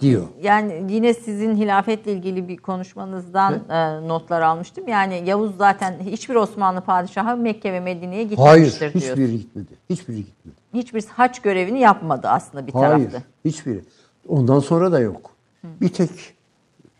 diyor. 0.00 0.26
Yani 0.42 0.86
yine 0.92 1.14
sizin 1.14 1.56
hilafetle 1.56 2.12
ilgili 2.12 2.48
bir 2.48 2.56
konuşmanızdan 2.56 3.54
e, 3.70 4.08
notlar 4.08 4.40
almıştım. 4.40 4.88
Yani 4.88 5.22
Yavuz 5.26 5.56
zaten 5.56 5.98
hiçbir 6.00 6.34
Osmanlı 6.34 6.80
padişahı 6.80 7.36
Mekke 7.36 7.72
ve 7.72 7.80
Medine'ye 7.80 8.28
Hayır, 8.28 8.30
gitmemiştir 8.30 8.80
diyorsun. 8.80 9.00
hiçbiri 9.00 9.38
gitmedi. 9.38 9.68
Hiçbiri 9.90 10.16
gitmedi. 10.16 10.56
Hiçbir 10.74 11.04
haç 11.06 11.42
görevini 11.42 11.80
yapmadı 11.80 12.28
aslında 12.28 12.66
bir 12.66 12.72
Hayır, 12.72 13.10
tarafta. 13.10 13.22
hiçbiri. 13.44 13.84
Ondan 14.28 14.60
sonra 14.60 14.92
da 14.92 15.00
yok. 15.00 15.30
Bir 15.64 15.88
tek 15.88 16.37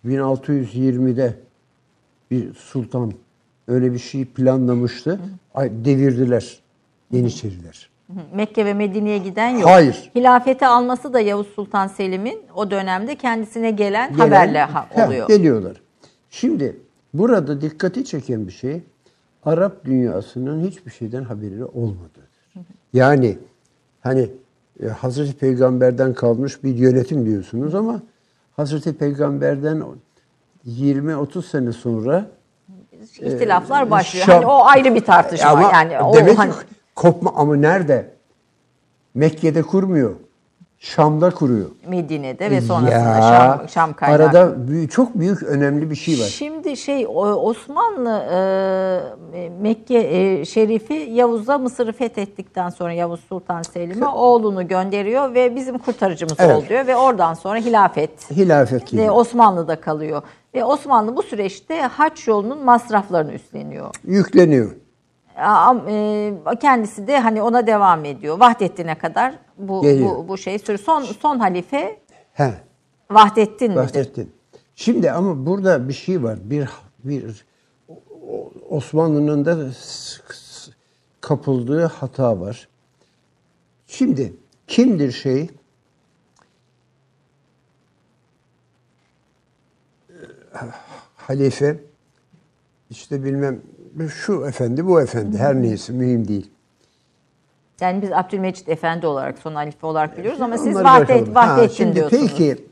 1620'de 0.06 1.34
bir 2.30 2.54
sultan 2.54 3.12
öyle 3.68 3.92
bir 3.92 3.98
şey 3.98 4.24
planlamıştı. 4.24 5.20
Ay, 5.54 5.70
devirdiler. 5.84 6.60
Yeniçeriler. 7.12 7.88
Mekke 8.34 8.64
ve 8.64 8.74
Medine'ye 8.74 9.18
giden 9.18 9.48
yok. 9.48 9.66
Hayır. 9.66 10.10
Hilafeti 10.14 10.66
alması 10.66 11.12
da 11.12 11.20
Yavuz 11.20 11.46
Sultan 11.46 11.86
Selim'in 11.86 12.40
o 12.54 12.70
dönemde 12.70 13.14
kendisine 13.14 13.70
gelen, 13.70 14.10
Gelen- 14.10 14.18
haberle 14.18 14.60
ha- 14.62 14.88
oluyor. 15.06 15.28
Geliyorlar. 15.28 15.80
Şimdi 16.30 16.76
burada 17.14 17.60
dikkati 17.60 18.04
çeken 18.04 18.46
bir 18.46 18.52
şey 18.52 18.82
Arap 19.44 19.84
dünyasının 19.84 20.66
hiçbir 20.66 20.90
şeyden 20.90 21.24
haberi 21.24 21.64
olmadığı. 21.64 22.28
Yani 22.92 23.38
hani 24.00 24.30
e, 24.82 24.86
Hazreti 24.86 25.32
Peygamber'den 25.38 26.14
kalmış 26.14 26.64
bir 26.64 26.74
yönetim 26.74 27.26
diyorsunuz 27.26 27.74
ama 27.74 28.02
Hazreti 28.58 28.92
Peygamber'den 28.92 29.84
20-30 30.66 31.42
sene 31.42 31.72
sonra 31.72 32.26
İhtilaflar 33.20 33.90
başlıyor. 33.90 34.26
Şam- 34.26 34.32
hani 34.32 34.46
o 34.46 34.64
ayrı 34.64 34.94
bir 34.94 35.04
tartışma. 35.04 35.50
ama 35.50 35.70
yani 35.72 36.00
o 36.00 36.14
demek 36.14 36.38
hani, 36.38 36.52
kopma 36.94 37.32
ama 37.36 37.56
nerede? 37.56 38.10
Mekke'de 39.14 39.62
kurmuyor. 39.62 40.14
Şam'da 40.80 41.30
kuruyor. 41.30 41.66
Medine'de 41.88 42.50
ve 42.50 42.60
sonrasında 42.60 42.90
Ya, 42.90 43.58
Şam, 43.58 43.68
Şam 43.68 43.92
kaynağı. 43.92 44.16
Arada 44.16 44.68
büyük, 44.68 44.90
çok 44.90 45.14
büyük 45.14 45.42
önemli 45.42 45.90
bir 45.90 45.96
şey 45.96 46.14
var. 46.14 46.24
Şimdi 46.24 46.76
şey 46.76 47.06
Osmanlı 47.08 48.10
e, 49.34 49.50
Mekke 49.60 49.98
e, 49.98 50.44
Şerifi 50.44 50.94
Yavuz'a 50.94 51.58
Mısır'ı 51.58 51.92
fethettikten 51.92 52.68
sonra 52.68 52.92
Yavuz 52.92 53.20
Sultan 53.20 53.62
Selim'e 53.62 54.06
oğlunu 54.06 54.68
gönderiyor 54.68 55.34
ve 55.34 55.56
bizim 55.56 55.78
kurtarıcımız 55.78 56.36
Evet. 56.38 56.56
ol 56.56 56.68
diyor 56.68 56.86
ve 56.86 56.96
oradan 56.96 57.34
sonra 57.34 57.58
hilafet 57.58 58.30
Hilafet 58.30 58.94
e. 58.94 59.10
Osmanlı'da 59.10 59.80
kalıyor. 59.80 60.22
Ve 60.54 60.64
Osmanlı 60.64 61.16
bu 61.16 61.22
süreçte 61.22 61.80
haç 61.80 62.28
yolunun 62.28 62.64
masraflarını 62.64 63.32
üstleniyor. 63.32 63.94
Yükleniyor. 64.04 64.70
E, 65.38 66.58
Kendisi 66.60 67.06
de 67.06 67.18
hani 67.18 67.42
ona 67.42 67.66
devam 67.66 68.04
ediyor. 68.04 68.40
Vahdettin'e 68.40 68.98
kadar 68.98 69.34
bu 69.58 69.82
Geliyor. 69.82 70.10
bu, 70.10 70.28
bu 70.28 70.38
şey 70.38 70.58
sürüyor. 70.58 70.78
Son 70.78 71.02
son 71.02 71.38
halife 71.38 71.98
He. 72.32 72.54
Vahdettin 73.10 73.70
midir? 73.70 73.82
Bahsettin. 73.82 74.32
Şimdi 74.76 75.10
ama 75.10 75.46
burada 75.46 75.88
bir 75.88 75.92
şey 75.92 76.22
var. 76.22 76.38
Bir 76.42 76.68
bir 77.04 77.44
Osmanlı'nın 78.68 79.44
da 79.44 79.56
kapıldığı 81.20 81.84
hata 81.84 82.40
var. 82.40 82.68
Şimdi 83.86 84.32
kimdir 84.66 85.12
şey? 85.12 85.50
Halife 91.16 91.80
işte 92.90 93.24
bilmem 93.24 93.62
şu 94.08 94.46
efendi 94.46 94.86
bu 94.86 95.00
efendi 95.00 95.38
her 95.38 95.54
neyse 95.54 95.92
mühim 95.92 96.28
değil. 96.28 96.50
Yani 97.80 98.02
biz 98.02 98.12
Abdülmecit 98.12 98.68
Efendi 98.68 99.06
olarak, 99.06 99.38
son 99.38 99.54
halife 99.54 99.86
olarak 99.86 100.18
biliyoruz 100.18 100.40
ama 100.40 100.58
siz 100.58 100.76
Vahdet, 100.76 101.34
Vahdettin 101.34 101.74
şimdi 101.76 101.94
diyorsunuz. 101.94 102.22
Peki 102.22 102.64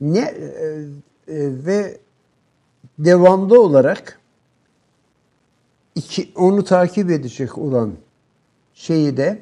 ne 0.00 0.18
e, 0.18 0.24
e, 1.28 1.64
ve 1.66 1.98
devamlı 2.98 3.60
olarak 3.60 4.20
iki, 5.94 6.32
onu 6.36 6.64
takip 6.64 7.10
edecek 7.10 7.58
olan 7.58 7.92
şeyi 8.74 9.16
de 9.16 9.38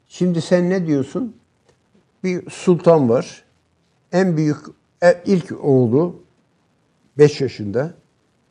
Şimdi 0.08 0.42
sen 0.42 0.70
ne 0.70 0.86
diyorsun? 0.86 1.36
Bir 2.24 2.50
sultan 2.50 3.08
var. 3.08 3.44
En 4.12 4.36
büyük 4.36 4.58
ilk 5.12 5.64
oğlu 5.64 6.22
5 7.18 7.40
yaşında 7.40 7.94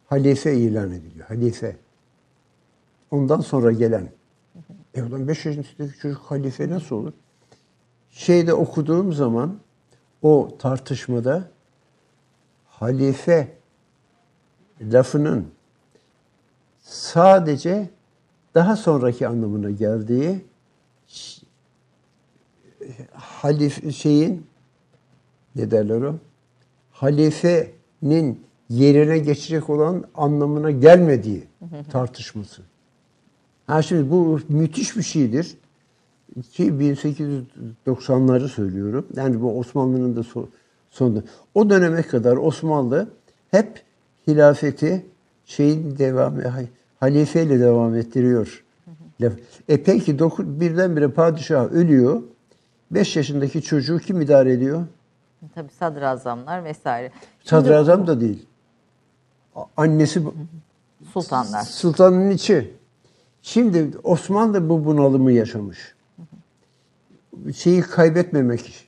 halife 0.06 0.56
ilan 0.56 0.92
ediliyor. 0.92 1.28
Halife. 1.28 1.78
Ondan 3.12 3.42
sonra 3.42 3.72
gelen. 3.72 4.10
E 4.94 5.04
ulan 5.04 5.28
5 5.28 5.46
yaşındaki 5.46 6.00
çocuk 6.00 6.22
halife 6.22 6.70
nasıl 6.70 6.96
olur? 6.96 7.14
Şeyde 8.12 8.54
okuduğum 8.54 9.14
zaman 9.14 9.60
o 10.22 10.58
tartışmada 10.60 11.50
halife 12.66 13.58
lafının 14.82 15.48
sadece 16.82 17.90
daha 18.56 18.76
sonraki 18.76 19.28
anlamına 19.28 19.72
geldiği 19.72 20.46
halif 23.14 23.96
şeyin 23.96 24.48
ne 25.56 25.72
derler 25.72 26.02
o? 26.02 26.16
Halifenin 26.94 28.42
yerine 28.70 29.18
geçecek 29.18 29.70
olan 29.70 30.04
anlamına 30.16 30.72
gelmediği 30.72 31.44
tartışması. 31.92 32.62
Ha 33.68 33.82
şimdi 33.82 34.12
bu 34.12 34.40
müthiş 34.50 34.98
bir 34.98 35.04
şeydir. 35.04 35.58
Ki 36.52 36.64
1890'ları 37.88 38.48
söylüyorum. 38.48 39.08
Yani 39.16 39.42
bu 39.42 39.60
Osmanlı'nın 39.60 40.16
da 40.16 40.24
son, 40.24 40.50
sonunda. 40.90 41.24
O 41.54 41.70
döneme 41.70 42.02
kadar 42.02 42.38
Osmanlı 42.38 43.10
hep 43.52 43.82
hilafeti 44.28 45.06
şeyin 45.46 45.98
devam 45.98 46.42
halifeyle 47.00 47.60
devam 47.60 47.96
ettiriyor. 47.96 48.64
E 49.70 49.84
peki 49.84 50.20
birdenbire 50.40 51.08
padişah 51.08 51.72
ölüyor. 51.72 52.22
5 52.92 53.16
yaşındaki 53.16 53.62
çocuğu 53.62 54.00
kim 54.00 54.22
idare 54.22 54.54
ediyor? 54.54 54.84
Tabii 55.56 55.72
sadrazamlar 55.80 56.64
vesaire. 56.64 57.12
Sadrazam 57.44 58.08
da 58.08 58.22
değil. 58.22 58.46
Annesi 59.78 60.24
sultanlar. 61.14 61.62
Sultanın 61.64 62.30
içi. 62.30 62.74
Şimdi 63.42 63.98
Osmanlı 64.04 64.70
bu 64.70 64.86
bunalımı 64.86 65.32
yaşamış. 65.32 65.96
Şeyi 67.56 67.82
kaybetmemek. 67.82 68.88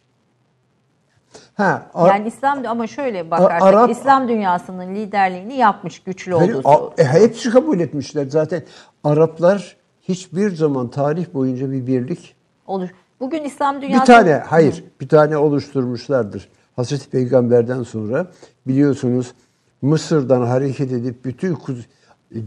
Ha, 1.55 1.91
yani 1.95 2.27
İslam 2.27 2.65
ama 2.67 2.87
şöyle 2.87 3.31
bakarsak 3.31 3.61
Arap, 3.61 3.89
İslam 3.89 4.27
dünyasının 4.27 4.95
liderliğini 4.95 5.57
yapmış 5.57 5.99
güçlü 5.99 6.35
olduğu. 6.35 6.93
E, 6.97 7.03
hepsi 7.05 7.49
kabul 7.49 7.79
etmişler 7.79 8.25
zaten. 8.25 8.63
Araplar 9.03 9.77
hiçbir 10.01 10.55
zaman 10.55 10.87
tarih 10.87 11.33
boyunca 11.33 11.71
bir 11.71 11.87
birlik 11.87 12.35
olur. 12.67 12.89
Bugün 13.26 13.43
İslam 13.43 13.82
dünyası 13.82 14.01
bir 14.01 14.05
tane 14.05 14.34
hayır 14.34 14.84
bir 15.01 15.09
tane 15.09 15.38
oluşturmuşlardır. 15.38 16.49
Hazreti 16.76 17.09
Peygamber'den 17.09 17.84
sonra 17.84 18.32
biliyorsunuz 18.67 19.34
Mısır'dan 19.82 20.41
hareket 20.41 20.91
edip 20.91 21.26
bütün 21.26 21.55
kuz, 21.55 21.88
e, 22.36 22.39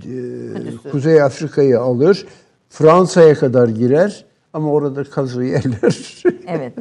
Kuzey 0.91 1.22
Afrika'yı 1.22 1.81
alır. 1.81 2.26
Fransa'ya 2.68 3.35
kadar 3.35 3.68
girer 3.68 4.24
ama 4.53 4.72
orada 4.72 5.05
kazı 5.05 5.45
yerler. 5.45 6.22
evet. 6.47 6.72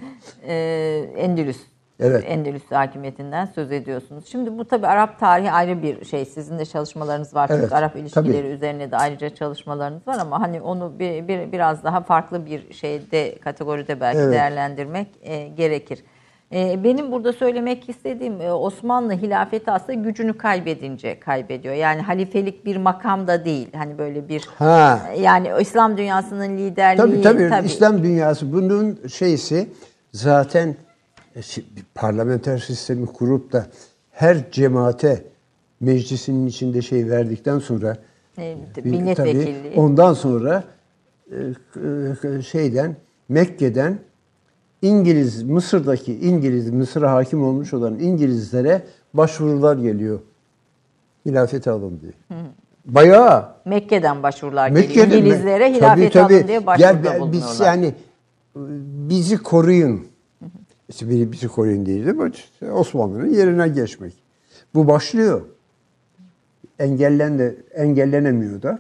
Ee, 0.48 1.10
Endülüs 1.18 1.58
Evet. 2.00 2.24
Endülüs 2.28 2.72
hakimiyetinden 2.72 3.46
söz 3.46 3.72
ediyorsunuz. 3.72 4.26
Şimdi 4.28 4.58
bu 4.58 4.66
tabi 4.66 4.88
Arap 4.88 5.20
tarihi 5.20 5.52
ayrı 5.52 5.84
bir 5.84 6.06
şey. 6.06 6.26
Sizin 6.26 6.60
de 6.60 6.66
çalışmalarınız 6.66 7.36
var. 7.36 7.50
Evet, 7.54 7.74
Arap 7.74 7.96
ilişkileri 7.96 8.42
tabii. 8.42 8.48
üzerine 8.48 8.92
de 8.92 8.98
ayrıca 8.98 9.30
çalışmalarınız 9.30 10.08
var 10.08 10.18
ama 10.22 10.42
hani 10.42 10.62
onu 10.62 11.00
bir, 11.00 11.28
bir 11.28 11.52
biraz 11.52 11.84
daha 11.84 12.02
farklı 12.02 12.46
bir 12.46 12.74
şeyde 12.74 13.36
kategoride 13.38 14.00
belki 14.00 14.20
evet. 14.20 14.34
değerlendirmek 14.34 15.08
e, 15.22 15.48
gerekir. 15.48 16.04
E, 16.54 16.84
benim 16.84 17.12
burada 17.12 17.34
söylemek 17.34 17.90
istediğim 17.90 18.42
e, 18.42 18.54
Osmanlı 18.54 19.14
hilafeti 19.14 19.72
aslında 19.72 19.94
gücünü 19.94 20.38
kaybedince 20.38 21.20
kaybediyor. 21.20 21.76
Yani 21.76 22.02
halifelik 22.02 22.66
bir 22.66 22.78
makam 22.78 23.28
da 23.28 23.46
değil. 23.46 23.68
Hani 23.76 23.98
böyle 23.98 24.30
bir 24.30 24.50
ha. 24.58 25.00
yani 25.20 25.52
İslam 25.62 25.98
dünyasının 25.98 26.58
liderliği 26.58 27.22
tabii, 27.22 27.22
tabii 27.22 27.50
tabii 27.50 27.68
İslam 27.68 28.04
dünyası 28.04 28.54
bunun 28.54 29.00
şeysi 29.08 29.70
zaten 30.12 30.68
e, 30.68 30.87
parlamenter 31.96 32.58
sistemi 32.58 33.06
kurup 33.06 33.52
da 33.54 33.68
her 34.12 34.52
cemaate 34.52 35.24
meclisinin 35.80 36.48
içinde 36.48 36.82
şey 36.82 37.10
verdikten 37.10 37.60
sonra 37.60 37.98
evet, 38.38 38.86
milletvekilliği. 38.86 39.72
Tabii, 39.72 39.80
ondan 39.80 40.14
sonra 40.14 40.64
e, 41.32 41.38
e, 42.38 42.42
şeyden 42.42 42.96
Mekke'den 43.30 44.00
İngiliz 44.82 45.44
Mısır'daki 45.44 46.20
İngiliz 46.20 46.70
Mısır'a 46.70 47.12
hakim 47.12 47.44
olmuş 47.44 47.74
olan 47.74 48.00
İngilizlere 48.00 48.82
başvurular 49.14 49.78
geliyor. 49.78 50.20
Hilafeti 51.26 51.70
alın 51.70 52.00
diye. 52.02 52.12
Hı. 52.28 52.46
Bayağı 52.86 53.50
Mekke'den 53.66 54.24
başvurular 54.24 54.70
Mekke'den, 54.70 55.10
geliyor. 55.10 55.22
İngilizlere 55.22 55.74
hilafet 55.74 56.14
tabii, 56.14 56.24
tabii. 56.24 56.36
alın 56.36 56.48
diye 56.48 56.66
başvuruda 56.66 57.18
Gel, 57.18 57.32
Biz 57.32 57.60
yani 57.60 57.94
bizi 59.10 59.38
koruyun. 59.38 60.08
İşte 60.90 61.10
biri 61.10 61.32
bizi 61.32 61.48
koruyun 61.48 61.86
değil 61.86 62.10
ama 62.10 62.30
Osmanlı'nın 62.74 63.30
yerine 63.30 63.68
geçmek. 63.68 64.14
Bu 64.76 64.88
başlıyor. 64.88 65.42
Engellen 66.80 67.40
de, 67.40 67.56
engellenemiyor 67.74 68.62
da. 68.62 68.80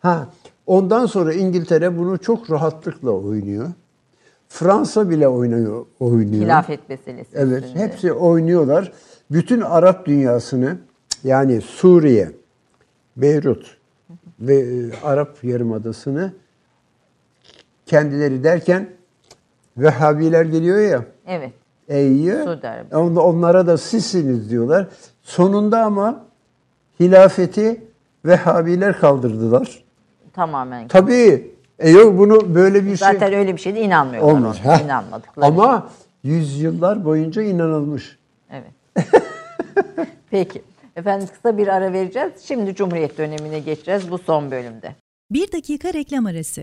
Ha, 0.00 0.28
ondan 0.66 1.06
sonra 1.06 1.32
İngiltere 1.32 1.98
bunu 1.98 2.18
çok 2.18 2.50
rahatlıkla 2.50 3.10
oynuyor. 3.10 3.68
Fransa 4.48 5.10
bile 5.10 5.28
oynuyor. 5.28 5.86
oynuyor. 6.00 6.44
Hilafet 6.44 6.88
meselesi. 6.88 7.30
Evet, 7.34 7.64
üstünde. 7.64 7.84
hepsi 7.84 8.12
oynuyorlar. 8.12 8.92
Bütün 9.30 9.60
Arap 9.60 10.06
dünyasını 10.06 10.78
yani 11.24 11.60
Suriye, 11.60 12.30
Beyrut 13.16 13.76
ve 14.40 14.56
e, 14.56 15.00
Arap 15.02 15.44
Yarımadası'nı 15.44 16.32
kendileri 17.86 18.44
derken 18.44 18.88
Vehhabiler 19.78 20.44
geliyor 20.44 20.78
ya. 20.80 21.04
Evet. 21.26 21.52
Eyye. 21.88 22.42
Onlara 22.94 23.66
da 23.66 23.78
sizsiniz 23.78 24.50
diyorlar. 24.50 24.86
Sonunda 25.22 25.84
ama 25.84 26.24
hilafeti 27.00 27.82
Vehhabiler 28.24 28.98
kaldırdılar. 29.00 29.84
Tamamen. 30.32 30.88
Tabii. 30.88 31.50
E 31.78 31.90
yok 31.90 32.18
bunu 32.18 32.54
böyle 32.54 32.84
bir 32.84 32.96
Zaten 32.96 33.12
şey... 33.12 33.20
Zaten 33.20 33.38
öyle 33.38 33.56
bir 33.56 33.60
şeyde 33.60 33.80
inanmıyorlar. 33.80 34.32
Olmaz. 34.32 34.56
Ona. 34.66 34.80
İnanmadıkları 34.80 35.46
Ama 35.46 35.88
şey. 36.22 36.30
yüzyıllar 36.30 37.04
boyunca 37.04 37.42
inanılmış. 37.42 38.18
Evet. 38.50 38.72
Peki. 40.30 40.62
Efendim 40.96 41.28
kısa 41.34 41.58
bir 41.58 41.68
ara 41.68 41.92
vereceğiz. 41.92 42.32
Şimdi 42.42 42.74
Cumhuriyet 42.74 43.18
dönemine 43.18 43.58
geçeceğiz 43.58 44.10
bu 44.10 44.18
son 44.18 44.50
bölümde. 44.50 44.94
Bir 45.30 45.52
dakika 45.52 45.94
reklam 45.94 46.26
arası. 46.26 46.62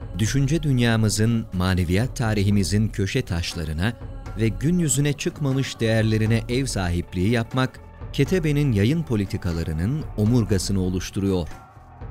düşünce 0.19 0.63
dünyamızın, 0.63 1.45
maneviyat 1.53 2.15
tarihimizin 2.15 2.87
köşe 2.87 3.21
taşlarına, 3.21 3.93
ve 4.37 4.47
gün 4.47 4.79
yüzüne 4.79 5.13
çıkmamış 5.13 5.79
değerlerine 5.79 6.43
ev 6.49 6.65
sahipliği 6.65 7.29
yapmak, 7.29 7.79
Ketebe'nin 8.13 8.71
yayın 8.71 9.03
politikalarının 9.03 10.03
omurgasını 10.17 10.81
oluşturuyor. 10.81 11.47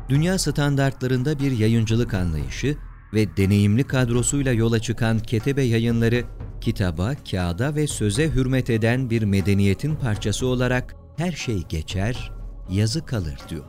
Dünya 0.09 0.39
standartlarında 0.39 1.39
bir 1.39 1.59
yayıncılık 1.59 2.15
anlayışı 2.15 2.77
ve 3.15 3.37
deneyimli 3.37 3.85
kadrosuyla 3.85 4.53
yola 4.53 4.81
çıkan 4.81 5.19
Ketebe 5.19 5.63
yayınları, 5.63 6.25
kitaba, 6.61 7.15
kağıda 7.31 7.75
ve 7.75 7.87
söze 7.87 8.31
hürmet 8.31 8.71
eden 8.71 9.11
bir 9.11 9.23
medeniyetin 9.23 9.97
parçası 9.97 10.47
olarak 10.47 10.95
her 11.17 11.33
şey 11.33 11.63
geçer, 11.69 12.33
yazı 12.71 13.07
kalır 13.07 13.39
diyor. 13.49 13.65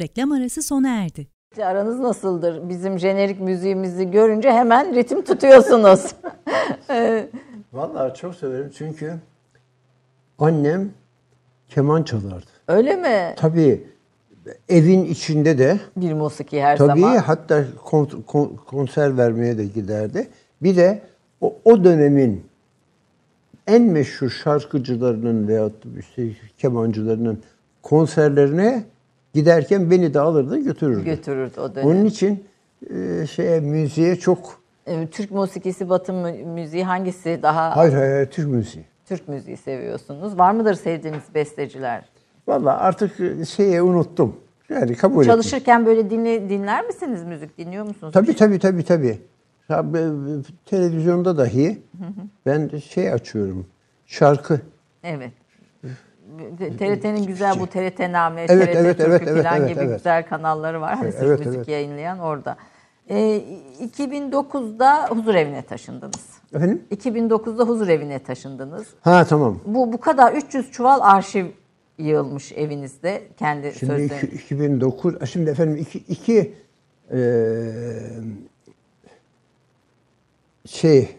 Reklam 0.00 0.32
arası 0.32 0.62
sona 0.62 0.88
erdi. 0.88 1.33
Aranız 1.58 2.00
nasıldır? 2.00 2.68
Bizim 2.68 2.98
jenerik 2.98 3.40
müziğimizi 3.40 4.10
görünce 4.10 4.52
hemen 4.52 4.94
ritim 4.94 5.22
tutuyorsunuz. 5.24 6.14
Vallahi 7.72 8.14
çok 8.14 8.34
severim 8.34 8.70
çünkü 8.78 9.14
annem 10.38 10.90
keman 11.68 12.02
çalardı. 12.02 12.46
Öyle 12.68 12.96
mi? 12.96 13.34
Tabii 13.36 13.84
evin 14.68 15.04
içinde 15.04 15.58
de 15.58 15.78
Bir 15.96 16.12
musiki 16.12 16.62
her 16.62 16.76
tabii 16.76 17.00
zaman. 17.00 17.16
hatta 17.16 17.64
kon- 17.84 18.22
kon- 18.26 18.56
konser 18.66 19.16
vermeye 19.18 19.58
de 19.58 19.64
giderdi. 19.64 20.28
Bir 20.62 20.76
de 20.76 21.02
o, 21.40 21.56
o 21.64 21.84
dönemin 21.84 22.44
en 23.66 23.82
meşhur 23.82 24.30
şarkıcılarının 24.30 25.48
veyahut 25.48 25.84
işte 25.98 26.28
kemancılarının 26.58 27.42
konserlerine 27.82 28.84
giderken 29.34 29.90
beni 29.90 30.14
de 30.14 30.20
alırdı 30.20 30.58
götürürdü. 30.58 31.04
Götürürdü 31.04 31.60
o 31.60 31.74
dönem. 31.74 31.86
Onun 31.88 32.04
için 32.04 32.44
e, 32.94 33.26
şeye 33.26 33.60
müziğe 33.60 34.16
çok 34.16 34.64
Ee, 34.86 35.06
Türk 35.06 35.30
musikisi, 35.30 35.88
Batı 35.88 36.12
mü- 36.12 36.44
müziği 36.44 36.84
hangisi 36.84 37.38
daha 37.42 37.76
hayır 37.76 37.92
hayır, 37.92 38.26
Türk 38.30 38.48
müziği. 38.48 38.84
Türk 39.06 39.28
müziği 39.28 39.56
seviyorsunuz? 39.56 40.38
Var 40.38 40.52
mıdır 40.52 40.74
sevdiğiniz 40.74 41.22
besteciler? 41.34 42.04
Vallahi 42.48 42.76
artık 42.76 43.12
şeye 43.48 43.82
unuttum. 43.82 44.36
Yani 44.68 44.94
kabul 44.94 45.22
ettim. 45.22 45.32
Çalışırken 45.32 45.86
böyle 45.86 46.10
dinle, 46.10 46.48
dinler 46.48 46.86
misiniz 46.86 47.24
müzik? 47.24 47.58
Dinliyor 47.58 47.84
musunuz? 47.88 48.12
Tabii 48.12 48.36
tabii 48.36 48.58
tabii 48.58 48.84
tabii. 48.84 49.18
Televizyonda 50.66 51.38
dahi 51.38 51.82
ben 52.46 52.70
de 52.70 52.80
şey 52.80 53.12
açıyorum. 53.12 53.66
Şarkı. 54.06 54.60
Evet. 55.02 55.32
TRT'nin 56.78 57.26
güzel 57.26 57.60
bu 57.60 57.66
TRT 57.66 57.98
Name, 58.00 58.46
Evet, 58.48 58.72
TRT 58.72 58.76
evet, 58.80 58.96
Türkü 58.98 59.30
evet, 59.30 59.44
falan 59.44 59.56
evet, 59.60 59.68
gibi 59.70 59.80
evet. 59.80 59.96
güzel 59.98 60.26
kanalları 60.28 60.80
var. 60.80 60.94
Hani 60.96 61.12
Evet, 61.20 61.38
müzik 61.38 61.56
evet. 61.56 61.68
yayınlayan 61.68 62.18
orada. 62.18 62.56
Ee, 63.10 63.42
2009'da 63.98 65.06
huzur 65.08 65.34
evine 65.34 65.62
taşındınız. 65.62 66.28
Efendim? 66.54 66.82
2009'da 66.90 67.64
huzur 67.64 67.88
evine 67.88 68.18
taşındınız. 68.18 68.86
Ha 69.00 69.24
tamam. 69.24 69.60
Bu 69.66 69.92
bu 69.92 70.00
kadar 70.00 70.32
300 70.32 70.72
çuval 70.72 71.00
arşiv 71.02 71.46
yığılmış 71.98 72.52
evinizde 72.52 73.22
kendi 73.38 73.72
Şimdi 73.72 73.92
sözleriniz. 73.92 74.22
iki- 74.22 74.36
2009 74.36 75.20
ha, 75.20 75.26
şimdi 75.26 75.50
efendim 75.50 75.76
iki, 75.76 75.98
iki 75.98 76.54
eee, 77.12 77.18
şey 80.66 81.16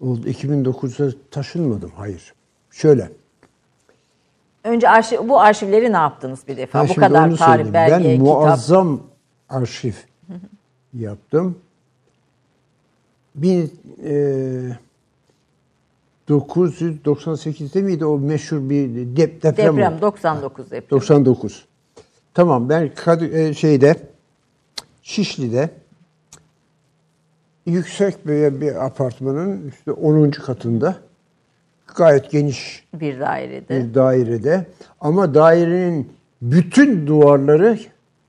oldu 0.00 0.28
2009'da 0.28 1.12
taşınmadım 1.30 1.90
hayır. 1.96 2.34
Şöyle. 2.70 3.10
Önce 4.64 4.88
arşiv, 4.88 5.28
bu 5.28 5.40
arşivleri 5.40 5.92
ne 5.92 5.96
yaptınız 5.96 6.40
bir 6.48 6.56
defa? 6.56 6.80
Ben 6.82 6.88
bu 6.88 6.94
kadar 6.94 7.36
tarih, 7.36 7.72
belge, 7.72 7.92
Ben 7.92 8.02
kitap. 8.02 8.18
muazzam 8.26 9.00
arşiv 9.48 9.92
yaptım. 10.94 11.58
Bin, 13.34 13.72
e, 14.04 14.12
998'de 16.28 17.82
miydi 17.82 18.04
o 18.04 18.18
meşhur 18.18 18.70
bir 18.70 19.16
dep, 19.16 19.42
deprem, 19.42 19.76
Deprem 19.76 19.92
oldu? 19.92 20.00
99 20.02 20.70
deprem. 20.70 20.90
99. 20.90 21.64
Tamam 22.34 22.68
ben 22.68 22.90
Kadı- 22.94 23.38
e, 23.38 23.54
şeyde 23.54 23.96
Şişli'de 25.02 25.70
yüksek 27.66 28.26
bir, 28.26 28.60
bir 28.60 28.84
apartmanın 28.86 29.68
işte 29.68 29.92
10. 29.92 30.30
katında 30.30 30.96
gayet 31.96 32.30
geniş 32.30 32.84
Bir 32.94 33.20
dairede. 33.20 33.68
bir 33.88 33.94
dairede 33.94 34.66
ama 35.00 35.34
dairenin 35.34 36.12
bütün 36.42 37.06
duvarları 37.06 37.78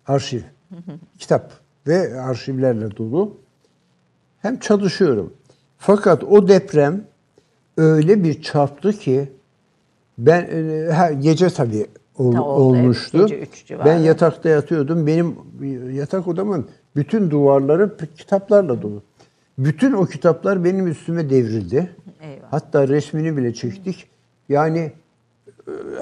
arşiv, 0.07 0.41
kitap 1.19 1.51
ve 1.87 2.21
arşivlerle 2.21 2.97
dolu. 2.97 3.37
Hem 4.41 4.59
çalışıyorum. 4.59 5.33
Fakat 5.77 6.23
o 6.23 6.47
deprem 6.47 7.01
öyle 7.77 8.23
bir 8.23 8.41
çarptı 8.41 8.91
ki 8.91 9.31
ben 10.17 10.41
e, 10.41 10.87
her 10.93 11.11
gece 11.11 11.49
tabii 11.49 11.85
ol- 12.17 12.33
Ha, 12.35 12.41
oldu, 12.43 12.75
evet. 12.75 12.83
olmuştu. 12.83 13.27
Civarı. 13.67 13.85
ben 13.85 13.97
yatakta 13.97 14.49
yatıyordum. 14.49 15.07
Benim 15.07 15.35
yatak 15.93 16.27
odamın 16.27 16.67
bütün 16.95 17.31
duvarları 17.31 17.97
kitaplarla 18.17 18.81
dolu. 18.81 19.03
Bütün 19.57 19.93
o 19.93 20.05
kitaplar 20.05 20.63
benim 20.63 20.87
üstüme 20.87 21.29
devrildi. 21.29 21.89
Hatta 22.55 22.87
resmini 22.87 23.37
bile 23.37 23.53
çektik. 23.53 24.07
Yani 24.49 24.91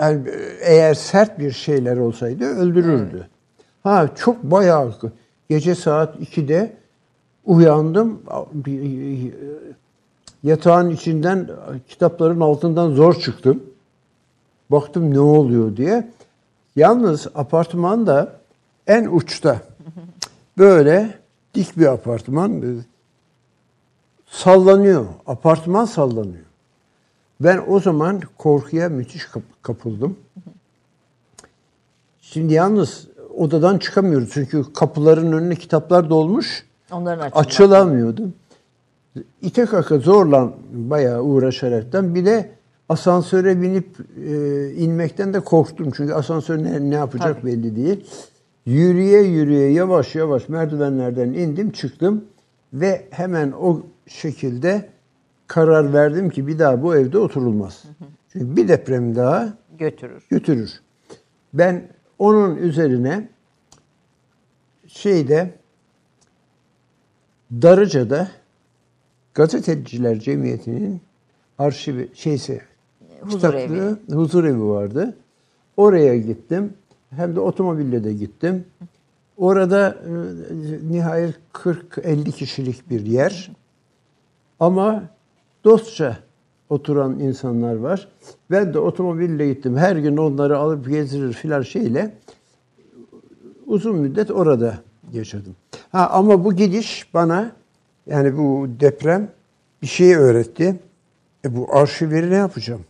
e, 0.02 0.22
eğer 0.62 0.94
sert 0.94 1.40
bir 1.40 1.52
şeyler 1.52 1.98
olsaydı 1.98 2.46
öldürürdü. 2.46 3.28
Ha 3.84 4.10
çok 4.16 4.44
bayağı 4.44 4.94
gece 5.50 5.76
saat 5.76 6.16
2'de 6.16 6.74
uyandım. 7.46 8.22
Yatağın 10.44 10.90
içinden 10.90 11.50
kitapların 11.88 12.40
altından 12.40 12.92
zor 12.92 13.20
çıktım. 13.20 13.64
Baktım 14.70 15.14
ne 15.14 15.20
oluyor 15.20 15.78
diye. 15.78 16.08
Yalnız 16.76 17.28
apartman 17.36 18.08
da 18.08 18.36
en 18.88 19.06
uçta. 19.06 19.62
Böyle 20.58 21.18
dik 21.54 21.78
bir 21.78 21.86
apartman 21.86 22.62
sallanıyor. 24.34 25.06
Apartman 25.28 25.86
sallanıyor. 25.86 26.46
Ben 27.42 27.64
o 27.68 27.80
zaman 27.80 28.22
korkuya 28.38 28.90
müthiş 28.90 29.26
kap- 29.26 29.64
kapıldım. 29.64 30.18
Şimdi 32.22 32.54
yalnız 32.54 33.08
odadan 33.38 33.78
çıkamıyoruz 33.78 34.30
çünkü 34.34 34.74
kapıların 34.74 35.32
önüne 35.32 35.56
kitaplar 35.56 36.10
dolmuş. 36.10 36.66
Onların. 36.92 37.32
Açılamıyordu. 37.32 38.30
İte 39.42 39.66
kaka 39.66 39.98
zorla 39.98 40.54
bayağı 40.74 41.22
uğraşaraktan 41.22 42.16
bir 42.16 42.26
de 42.26 42.50
asansöre 42.90 43.62
binip 43.62 43.88
e, 44.28 44.70
inmekten 44.74 45.34
de 45.34 45.40
korktum. 45.40 45.92
Çünkü 45.96 46.14
asansör 46.14 46.64
ne, 46.64 46.90
ne 46.90 46.96
yapacak 46.96 47.42
Tabii. 47.42 47.52
belli 47.52 47.76
değil. 47.76 48.06
Yürüye 48.66 49.22
yürüye 49.22 49.72
yavaş 49.72 50.16
yavaş 50.16 50.50
merdivenlerden 50.50 51.34
indim 51.34 51.72
çıktım 51.72 52.26
ve 52.74 53.08
hemen 53.10 53.52
o 53.52 53.82
şekilde 54.08 54.90
karar 55.48 55.94
verdim 55.94 56.30
ki 56.30 56.48
bir 56.48 56.60
daha 56.60 56.84
bu 56.84 56.96
evde 56.96 57.18
oturulmaz. 57.18 57.84
Çünkü 58.30 58.56
bir 58.56 58.68
deprem 58.68 59.16
daha 59.16 59.54
götürür. 59.78 60.24
götürür. 60.30 60.82
Ben 61.54 61.88
onun 62.20 62.56
üzerine 62.56 63.30
şeyde 64.88 65.54
Darıca'da 67.52 68.28
Gazeteciler 69.34 70.20
Cemiyeti'nin 70.20 71.02
arşivi 71.58 72.10
şeysi 72.14 72.62
Huzur 73.22 73.36
kitaplığı, 73.36 74.00
huzur 74.12 74.44
evi 74.44 74.64
vardı. 74.64 75.18
Oraya 75.78 76.18
gittim. 76.18 76.74
Hem 77.10 77.36
de 77.36 77.40
otomobille 77.40 78.04
de 78.04 78.14
gittim. 78.14 78.66
Orada 79.38 79.98
e, 80.06 80.92
nihayet 80.92 81.36
40-50 81.54 82.32
kişilik 82.32 82.90
bir 82.90 83.06
yer. 83.06 83.52
Ama 84.64 85.04
dostça 85.64 86.18
oturan 86.70 87.20
insanlar 87.20 87.76
var. 87.76 88.08
Ben 88.52 88.74
de 88.74 88.80
otomobille 88.80 89.48
gittim. 89.54 89.78
Her 89.78 89.96
gün 89.96 90.18
onları 90.18 90.58
alıp 90.58 90.90
gezdirir 90.90 91.34
filan 91.34 91.62
şeyle 91.62 92.14
uzun 93.68 93.96
müddet 93.96 94.32
orada 94.32 94.78
yaşadım. 95.14 95.56
Ha 95.92 96.10
ama 96.14 96.44
bu 96.46 96.54
gidiş 96.54 97.14
bana 97.14 97.52
yani 98.08 98.38
bu 98.38 98.68
deprem 98.80 99.28
bir 99.82 99.88
şey 99.88 100.16
öğretti. 100.16 100.80
E 101.46 101.56
bu 101.56 101.76
arşivleri 101.76 102.30
ne 102.32 102.36
yapacağım? 102.36 102.82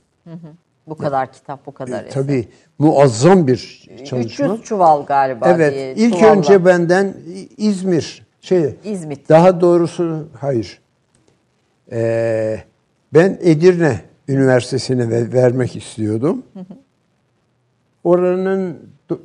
Bu 0.88 0.96
kadar 0.98 1.32
kitap, 1.34 1.66
bu 1.66 1.72
kadar 1.72 2.04
E, 2.04 2.08
eser. 2.08 2.22
tabii 2.24 2.48
muazzam 2.80 3.48
bir 3.48 3.88
çalışma. 4.06 4.46
300 4.56 4.64
çuval 4.64 5.06
galiba 5.06 5.46
diye. 5.46 5.56
Evet. 5.68 5.98
ilk 5.98 6.14
çuvalla. 6.14 6.32
önce 6.38 6.66
benden 6.66 7.14
İzmir 7.58 8.26
şey 8.42 8.76
İzmit. 8.84 9.30
daha 9.30 9.62
doğrusu 9.62 10.28
hayır. 10.40 10.83
Ee, 11.94 12.64
ben 13.14 13.38
Edirne 13.42 14.02
Üniversitesi'ne 14.28 15.10
ve- 15.10 15.34
vermek 15.34 15.76
istiyordum. 15.76 16.44
Oranın 18.04 18.72
e, 19.12 19.16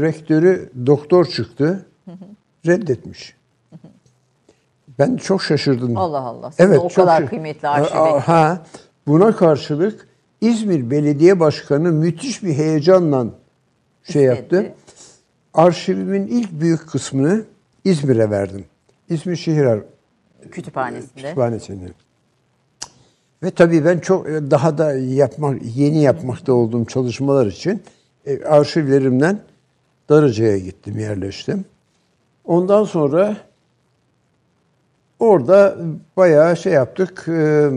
rektörü 0.00 0.70
doktor 0.86 1.24
çıktı. 1.24 1.86
Reddetmiş. 2.66 3.36
Ben 4.98 5.16
çok 5.16 5.42
şaşırdım. 5.42 5.96
Allah 5.96 6.20
Allah. 6.20 6.50
Siz 6.52 6.70
de 6.70 6.78
o 6.78 6.88
kadar 6.88 7.22
şa- 7.22 7.26
kıymetli 7.28 7.68
arşiv. 7.68 7.94
Ha, 8.20 8.66
buna 9.06 9.36
karşılık 9.36 10.08
İzmir 10.40 10.90
Belediye 10.90 11.40
Başkanı 11.40 11.92
müthiş 11.92 12.42
bir 12.42 12.52
heyecanla 12.54 13.26
şey 14.02 14.24
İstedi. 14.24 14.24
yaptı. 14.54 14.74
Arşivimin 15.54 16.26
ilk 16.26 16.52
büyük 16.52 16.88
kısmını 16.88 17.44
İzmir'e 17.84 18.30
verdim. 18.30 18.64
İzmir 19.08 19.36
Şehir 19.36 19.64
Kütüphanesinde. 20.50 21.22
Kütüphanesi'ne. 21.22 21.88
Ve 23.42 23.50
tabii 23.50 23.84
ben 23.84 23.98
çok 23.98 24.26
daha 24.26 24.78
da 24.78 24.92
yapmak 24.94 25.62
yeni 25.76 26.02
yapmakta 26.02 26.52
olduğum 26.52 26.84
çalışmalar 26.84 27.46
için 27.46 27.82
e, 28.26 28.44
arşivlerimden 28.44 29.40
Darıca'ya 30.08 30.58
gittim, 30.58 30.98
yerleştim. 30.98 31.64
Ondan 32.44 32.84
sonra 32.84 33.36
orada 35.18 35.76
bayağı 36.16 36.56
şey 36.56 36.72
yaptık, 36.72 37.24
e, 37.28 37.70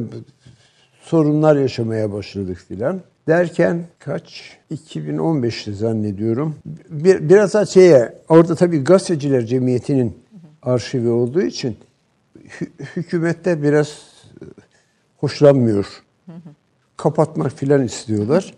sorunlar 1.02 1.56
yaşamaya 1.56 2.14
başladık 2.14 2.58
filan. 2.68 3.02
Derken 3.28 3.84
kaç? 4.00 4.58
2015'te 4.72 5.74
zannediyorum. 5.74 6.56
Bir, 6.90 7.30
biraz 7.30 7.54
da 7.54 7.66
şeye, 7.66 8.14
orada 8.30 8.56
tabii 8.56 8.84
gazeteciler 8.84 9.46
cemiyetinin 9.46 10.18
arşivi 10.62 11.10
olduğu 11.10 11.42
için 11.42 11.78
hükümette 12.96 13.64
biraz 13.64 14.02
hoşlanmıyor. 15.18 16.04
Kapatmak 16.98 17.52
filan 17.52 17.84
istiyorlar. 17.84 18.54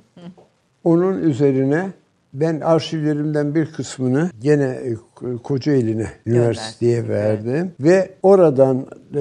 Onun 0.84 1.24
üzerine 1.24 1.90
ben 2.34 2.60
arşivlerimden 2.60 3.56
bir 3.56 3.72
kısmını 3.72 4.30
gene 4.42 4.64
e, 4.64 4.96
Kocaeli'ne 5.44 6.08
üniversiteye 6.26 7.08
verdim 7.08 7.72
ve 7.80 8.12
oradan 8.24 8.88
e, 9.16 9.20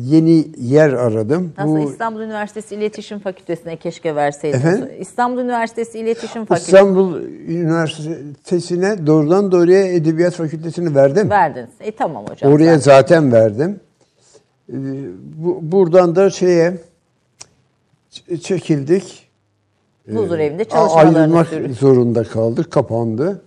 yeni 0.00 0.46
yer 0.58 0.92
aradım. 0.92 1.52
Aslında 1.56 1.80
Bu 1.80 1.90
İstanbul 1.90 2.20
Üniversitesi 2.20 2.74
İletişim 2.74 3.18
Fakültesine 3.18 3.76
keşke 3.76 4.16
verseydiniz. 4.16 4.64
Efendim? 4.64 4.88
İstanbul 4.98 5.40
Üniversitesi 5.40 5.98
İletişim 5.98 6.44
Fakültesi 6.44 6.76
İstanbul 6.76 7.20
Üniversitesi'ne 7.48 9.06
doğrudan 9.06 9.52
doğruya 9.52 9.86
Edebiyat 9.86 10.34
Fakültesini 10.34 10.94
verdim. 10.94 11.30
verdiniz. 11.30 11.70
E 11.80 11.92
tamam 11.92 12.24
hocam. 12.26 12.52
Oraya 12.52 12.78
zaten. 12.78 13.20
zaten 13.20 13.32
verdim. 13.32 13.80
Ee, 14.68 14.74
bu, 15.36 15.58
buradan 15.62 16.16
da 16.16 16.30
şeye 16.30 16.78
çekildik. 18.42 19.28
Huzur 20.12 20.38
evinde 20.38 20.62
A- 20.62 20.68
çalışmalarını 20.68 21.18
Ayrılmak 21.18 21.48
sürdürdünüz. 21.48 21.78
zorunda 21.78 22.24
kaldık. 22.24 22.70
Kapandı. 22.70 23.42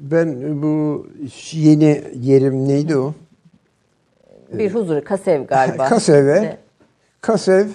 Ben 0.00 0.62
bu 0.62 1.06
yeni 1.52 2.02
yerim 2.20 2.68
neydi 2.68 2.96
o? 2.96 3.14
Bir 4.52 4.74
huzur 4.74 5.00
kasev 5.00 5.44
galiba. 5.46 5.84
Kaseve. 5.88 6.34
İşte 6.34 6.58
Kasev 7.20 7.66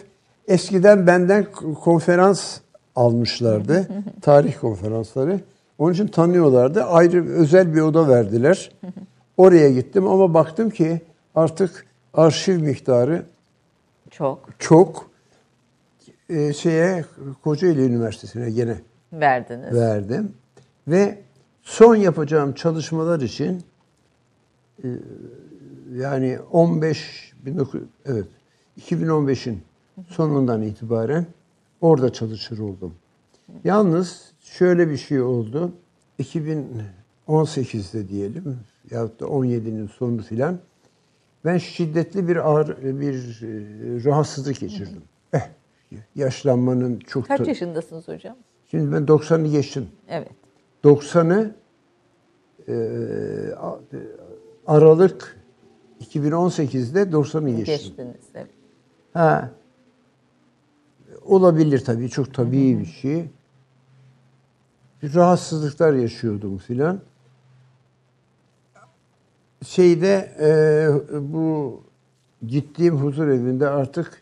eskiden 0.48 1.08
benden 1.08 1.46
konferans 1.84 2.58
almışlardı. 2.96 3.88
tarih 4.22 4.60
konferansları. 4.60 5.40
Onun 5.78 5.94
için 5.94 6.08
tanıyorlardı. 6.08 6.84
Ayrı 6.84 7.30
özel 7.30 7.76
bir 7.76 7.82
oda 7.82 8.08
verdiler. 8.08 8.72
Oraya 9.38 9.70
gittim 9.70 10.08
ama 10.08 10.34
baktım 10.34 10.70
ki 10.70 11.02
artık 11.36 11.86
arşiv 12.14 12.62
miktarı 12.62 13.26
çok 14.10 14.50
çok. 14.60 15.10
Ee, 16.30 16.54
şeye 16.54 17.06
Kocaeli 17.44 17.82
Üniversitesi'ne 17.82 18.50
gene 18.50 18.78
verdiniz. 19.14 19.76
verdim. 19.76 20.34
Ve 20.88 21.22
son 21.64 21.96
yapacağım 21.96 22.54
çalışmalar 22.54 23.20
için 23.20 23.64
e, 24.84 24.88
yani 25.94 26.40
15 26.52 27.34
19 27.48 27.82
evet 28.06 28.26
2015'in 28.80 29.62
sonundan 30.08 30.62
itibaren 30.62 31.26
orada 31.82 32.14
çalışır 32.14 32.60
oldum. 32.60 32.94
Yalnız 33.64 34.32
şöyle 34.40 34.90
bir 34.90 34.98
şey 34.98 35.22
oldu. 35.22 35.72
2018'de 36.20 38.10
diyelim 38.10 38.60
yahut 38.92 39.20
da 39.20 39.26
17'nin 39.26 39.88
sonu 39.88 40.22
filan 40.22 40.60
ben 41.46 41.58
şiddetli 41.58 42.28
bir 42.28 42.50
ağır, 42.50 42.78
bir 42.84 43.42
e, 43.44 44.04
rahatsızlık 44.06 44.60
geçirdim. 44.60 45.02
Eh, 45.34 45.42
yaşlanmanın 46.16 47.00
çok 47.00 47.28
Kaç 47.28 47.40
da- 47.40 47.44
yaşındasınız 47.46 48.08
hocam? 48.08 48.36
Şimdi 48.72 48.92
ben 48.96 49.06
90'ı 49.08 49.48
geçtim. 49.52 49.88
Evet. 50.10 50.32
90'ı 50.84 51.56
e, 52.68 52.74
Aralık 54.68 55.38
2018'de 56.02 57.02
90'ı 57.02 57.50
geçtim. 57.50 57.76
Geçtiniz. 57.76 58.16
Evet. 58.36 58.50
Ha. 59.14 59.52
Olabilir 61.26 61.80
tabii. 61.86 62.10
Çok 62.10 62.34
tabii 62.34 62.80
bir 62.80 62.86
şey. 62.86 63.26
Bir 65.04 65.16
rahatsızlıklar 65.16 65.94
yaşıyordum 65.94 66.58
filan. 66.58 67.00
Şeyde 69.66 70.32
e, 70.40 70.52
bu 71.34 71.82
gittiğim 72.48 72.96
huzur 72.98 73.28
evinde 73.28 73.70
artık 73.70 74.22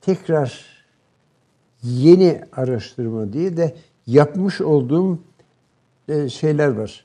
tekrar 0.00 0.64
yeni 1.82 2.40
araştırma 2.52 3.32
değil 3.32 3.56
de 3.56 3.74
yapmış 4.06 4.60
olduğum 4.60 5.18
e, 6.08 6.28
şeyler 6.28 6.68
var. 6.68 7.04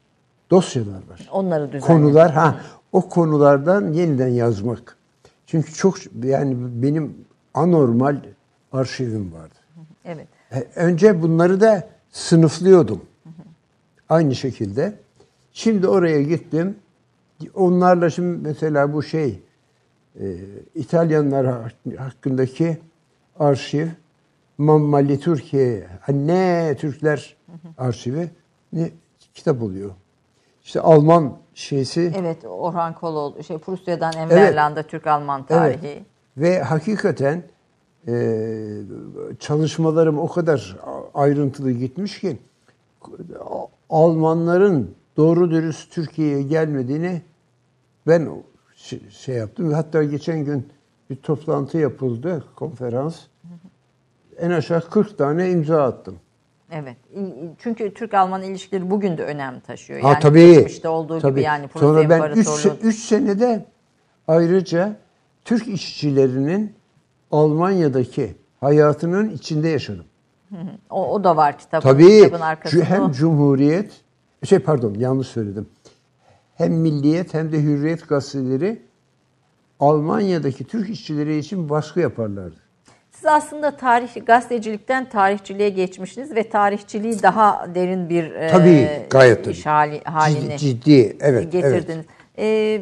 Dosyalar 0.51 1.07
var 1.10 1.30
Onları 1.31 1.68
düzenledik. 1.68 1.88
konular 1.88 2.31
ha 2.31 2.60
o 2.91 3.10
konulardan 3.10 3.93
yeniden 3.93 4.27
yazmak. 4.27 4.97
Çünkü 5.45 5.73
çok 5.73 5.95
yani 6.23 6.55
benim 6.84 7.15
anormal 7.53 8.18
arşivim 8.72 9.34
vardı. 9.34 9.55
Evet. 10.05 10.27
E, 10.51 10.60
Önce 10.76 11.22
bunları 11.22 11.61
da 11.61 11.88
sınıflıyordum. 12.11 13.01
Aynı 14.10 14.35
şekilde. 14.35 14.93
Şimdi 15.53 15.88
oraya 15.88 16.22
gittim. 16.23 16.76
Onlarla 17.56 18.10
şimdi 18.10 18.48
mesela 18.48 18.94
bu 18.94 19.03
şey 19.03 19.40
e, 20.20 20.26
İtalyanlar 20.76 21.45
hak- 21.45 21.98
hakkındaki 21.99 22.78
arşiv 23.40 23.88
Mammalli 24.57 25.20
Türkiye 25.20 25.88
ne 26.10 26.76
Türkler 26.80 27.36
arşivi 27.78 28.30
ne 28.74 28.91
kitap 29.34 29.61
oluyor. 29.61 29.91
İşte 30.64 30.82
Alman 30.82 31.38
şeysi 31.53 32.14
Evet 32.20 32.45
Orhan 32.45 32.95
Koloğlu, 32.95 33.44
şey 33.44 33.57
Prusya'dan 33.57 34.14
Enverlanda 34.14 34.84
Türk-Alman 34.84 35.45
tarihi. 35.45 35.88
Evet. 35.88 36.03
Ve 36.38 36.61
hakikaten 36.61 37.44
e, 38.07 38.14
çalışmalarım 39.40 40.20
o 40.20 40.28
kadar 40.28 40.78
ayrıntılı 41.14 41.72
gitmiş 41.72 42.20
ki 42.20 42.38
Almanların 43.90 44.95
doğru 45.18 45.52
dürüst 45.52 45.91
Türkiye'ye 45.91 46.41
gelmediğini 46.41 47.22
ben 48.08 48.44
şey, 48.76 49.10
şey 49.10 49.36
yaptım. 49.36 49.74
Hatta 49.74 50.04
geçen 50.04 50.46
gün 50.46 50.68
bir 51.10 51.16
toplantı 51.16 51.78
yapıldı, 51.78 52.44
konferans. 52.56 53.16
En 54.38 54.50
aşağı 54.52 54.90
40 54.90 55.18
tane 55.18 55.52
imza 55.52 55.84
attım. 55.84 56.16
Evet. 56.72 56.98
Çünkü 57.60 57.94
Türk-Alman 57.94 58.44
ilişkileri 58.44 58.90
bugün 58.92 59.18
de 59.18 59.24
önem 59.24 59.60
taşıyor. 59.60 60.00
Ha 60.00 60.08
Yani 60.10 60.20
tabii. 60.20 60.54
geçmişte 60.54 60.90
olduğu 60.90 61.20
tabii. 61.20 61.32
gibi 61.32 61.42
yani 61.42 61.68
Prusya 61.68 61.88
Sonra 61.88 62.10
ben 62.10 62.32
3 62.32 62.38
İmparatorluğu. 62.48 62.92
senede 62.92 63.66
ayrıca 64.28 64.96
Türk 65.46 65.68
işçilerinin 65.68 66.74
Almanya'daki 67.32 68.36
hayatının 68.60 69.30
içinde 69.30 69.68
yaşadım. 69.68 70.06
O, 70.90 71.14
o 71.14 71.24
da 71.24 71.38
var 71.38 71.58
kitap, 71.58 71.84
Tabii 71.84 72.22
kitabın 72.24 72.42
arkasında. 72.42 72.84
hem. 72.84 73.12
Cumhuriyet, 73.12 73.92
şey 74.46 74.60
pardon 74.60 74.94
yanlış 74.94 75.28
söyledim. 75.28 75.68
Hem 76.56 76.74
Milliyet 76.74 77.34
hem 77.34 77.52
de 77.52 77.64
Hürriyet 77.64 78.10
gazeteleri 78.10 78.82
Almanya'daki 79.80 80.64
Türk 80.64 80.90
işçileri 80.90 81.38
için 81.38 81.70
baskı 81.70 82.00
yaparlardı. 82.00 82.56
Siz 83.12 83.26
aslında 83.26 83.78
tarih 83.78 84.26
gazetecilikten 84.26 85.10
tarihçiliğe 85.10 85.70
geçmişsiniz 85.70 86.36
ve 86.36 86.50
tarihçiliği 86.50 87.24
daha 87.24 87.68
derin 87.76 88.10
bir 88.10 88.32
e, 88.32 88.48
Tabii, 88.48 88.90
gayet 89.10 89.48
iş 89.48 89.66
hali, 89.66 90.04
haline 90.04 90.58
Ciddi, 90.58 90.82
ciddi 90.82 91.18
evet, 91.20 91.20
evet. 91.22 91.52
getirdiniz. 91.52 92.06
E, 92.38 92.82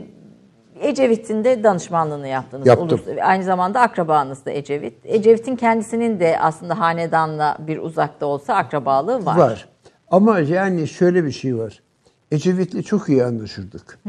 Ecevit'in 0.81 1.43
de 1.43 1.63
danışmanlığını 1.63 2.27
yaptınız. 2.27 2.67
Yaptım. 2.67 2.87
Ulus- 2.87 3.21
aynı 3.21 3.43
zamanda 3.43 3.81
akrabanız 3.81 4.45
da 4.45 4.51
Ecevit. 4.51 5.05
Ecevit'in 5.05 5.55
kendisinin 5.55 6.19
de 6.19 6.39
aslında 6.39 6.79
hanedanla 6.79 7.57
bir 7.59 7.77
uzakta 7.77 8.25
olsa 8.25 8.55
akrabalığı 8.55 9.25
var. 9.25 9.37
Var. 9.37 9.69
Ama 10.11 10.39
yani 10.39 10.87
şöyle 10.87 11.25
bir 11.25 11.31
şey 11.31 11.57
var. 11.57 11.83
Ecevit'le 12.31 12.85
çok 12.85 13.09
iyi 13.09 13.23
anlaşırdık. 13.23 13.99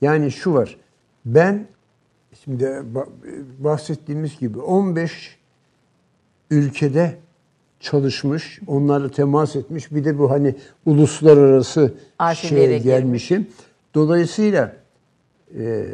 Yani 0.00 0.30
şu 0.30 0.54
var. 0.54 0.76
Ben 1.24 1.66
şimdi 2.44 2.64
ba- 2.64 3.08
bahsettiğimiz 3.58 4.38
gibi 4.38 4.58
15 4.58 5.38
ülkede 6.50 7.18
çalışmış, 7.80 8.60
onlarla 8.66 9.10
temas 9.10 9.56
etmiş. 9.56 9.92
Bir 9.92 10.04
de 10.04 10.18
bu 10.18 10.30
hani 10.30 10.54
uluslararası 10.86 11.94
Arşivlere 12.18 12.66
şeye 12.66 12.78
gelmişim. 12.78 13.48
Dolayısıyla 13.94 14.76
e, 15.58 15.86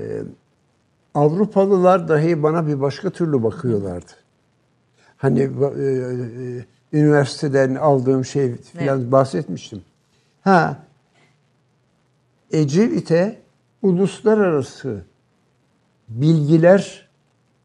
Avrupalılar 1.15 2.09
dahi 2.09 2.43
bana 2.43 2.67
bir 2.67 2.81
başka 2.81 3.11
türlü 3.11 3.43
bakıyorlardı. 3.43 4.13
Hani 5.17 5.41
e, 5.41 5.45
e, 5.45 6.65
üniversiteden 6.93 7.75
aldığım 7.75 8.25
şey 8.25 8.55
filan 8.57 9.13
bahsetmiştim. 9.13 9.83
Ha 10.41 10.86
Ecevit'e 12.53 13.41
uluslararası 13.83 15.03
bilgiler 16.09 17.09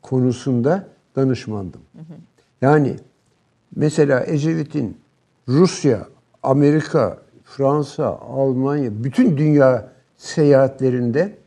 konusunda 0.02 0.88
danışmandım. 1.16 1.82
Yani 2.62 2.96
mesela 3.76 4.26
Ecevit'in 4.26 4.98
Rusya, 5.48 6.08
Amerika, 6.44 7.18
Fransa, 7.44 8.08
Almanya, 8.08 9.04
bütün 9.04 9.38
dünya 9.38 9.92
seyahatlerinde 10.18 11.38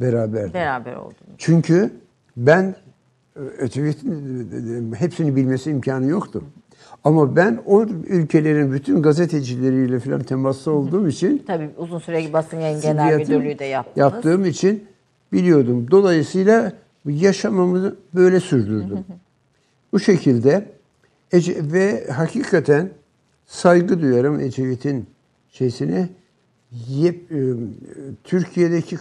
beraberdim. 0.00 0.54
Beraber 0.54 0.96
oldunuz. 0.96 1.14
Çünkü 1.38 1.90
ben 2.36 2.76
Ecevit'in 3.58 4.92
hepsini 4.92 5.36
bilmesi 5.36 5.70
imkanı 5.70 6.06
yoktu. 6.06 6.42
Ama 7.06 7.36
ben 7.36 7.62
o 7.66 7.82
ülkelerin 8.06 8.72
bütün 8.72 9.02
gazetecileriyle 9.02 10.00
falan 10.00 10.22
temaslı 10.22 10.72
olduğum 10.72 11.08
için 11.08 11.38
Tabii 11.46 11.70
uzun 11.78 11.98
süre 11.98 12.32
basın 12.32 12.60
yayın 12.60 12.80
genel 12.80 13.16
müdürlüğü 13.16 13.58
de 13.58 13.64
yaptınız. 13.64 13.96
Yaptığım 13.96 14.44
için 14.44 14.84
biliyordum. 15.32 15.90
Dolayısıyla 15.90 16.72
yaşamamı 17.06 17.96
böyle 18.14 18.40
sürdürdüm. 18.40 18.98
Bu 19.92 20.00
şekilde 20.00 20.72
Ece, 21.32 21.56
ve 21.72 22.06
hakikaten 22.10 22.90
saygı 23.46 24.00
duyarım 24.00 24.40
Ecevit'in 24.40 25.06
şeysine. 25.48 26.08
Yep, 26.88 27.32
e, 27.32 27.38
Türkiye'deki 28.24 28.96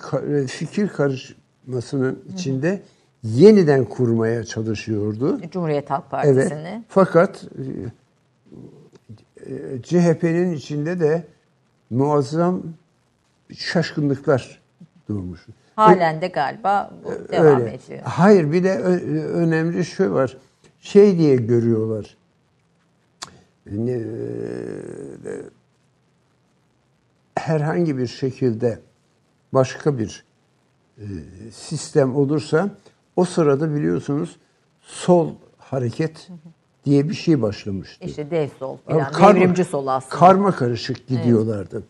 fikir 0.47 0.87
karışmasının 0.87 2.19
içinde 2.33 2.81
yeniden 3.25 3.85
kurmaya 3.85 4.43
çalışıyordu. 4.43 5.41
Cumhuriyet 5.51 5.89
Halk 5.89 6.03
Evet. 6.23 6.35
Partisi'ni. 6.35 6.83
Fakat 6.89 7.43
e, 7.43 7.63
e, 9.53 9.81
CHP'nin 9.81 10.53
içinde 10.53 10.99
de 10.99 11.23
muazzam 11.89 12.61
şaşkınlıklar 13.57 14.61
doğmuş. 15.09 15.45
Halen 15.75 16.21
de 16.21 16.27
galiba 16.27 16.93
bu 17.05 17.31
devam 17.31 17.61
Öyle. 17.61 17.73
ediyor. 17.73 17.99
Hayır 18.03 18.51
bir 18.51 18.63
de 18.63 18.77
önemli 18.79 19.85
şu 19.85 20.13
var. 20.13 20.37
Şey 20.79 21.17
diye 21.17 21.35
görüyorlar. 21.35 22.17
E, 23.67 24.01
herhangi 27.35 27.97
bir 27.97 28.07
şekilde 28.07 28.79
başka 29.53 29.97
bir 29.97 30.25
e, 30.97 31.05
sistem 31.51 32.15
olursa 32.15 32.69
o 33.15 33.25
sırada 33.25 33.75
biliyorsunuz 33.75 34.35
sol 34.81 35.29
hareket 35.57 36.29
diye 36.85 37.09
bir 37.09 37.13
şey 37.13 37.41
başlamıştı. 37.41 38.05
İşte 38.05 38.31
dev 38.31 38.47
sol 38.59 38.77
falan, 38.77 39.11
karma- 39.11 39.35
devrimci 39.35 39.63
sol 39.65 39.87
aslında. 39.87 40.15
Karma 40.19 40.51
karışık 40.51 41.07
gidiyorlardı. 41.07 41.83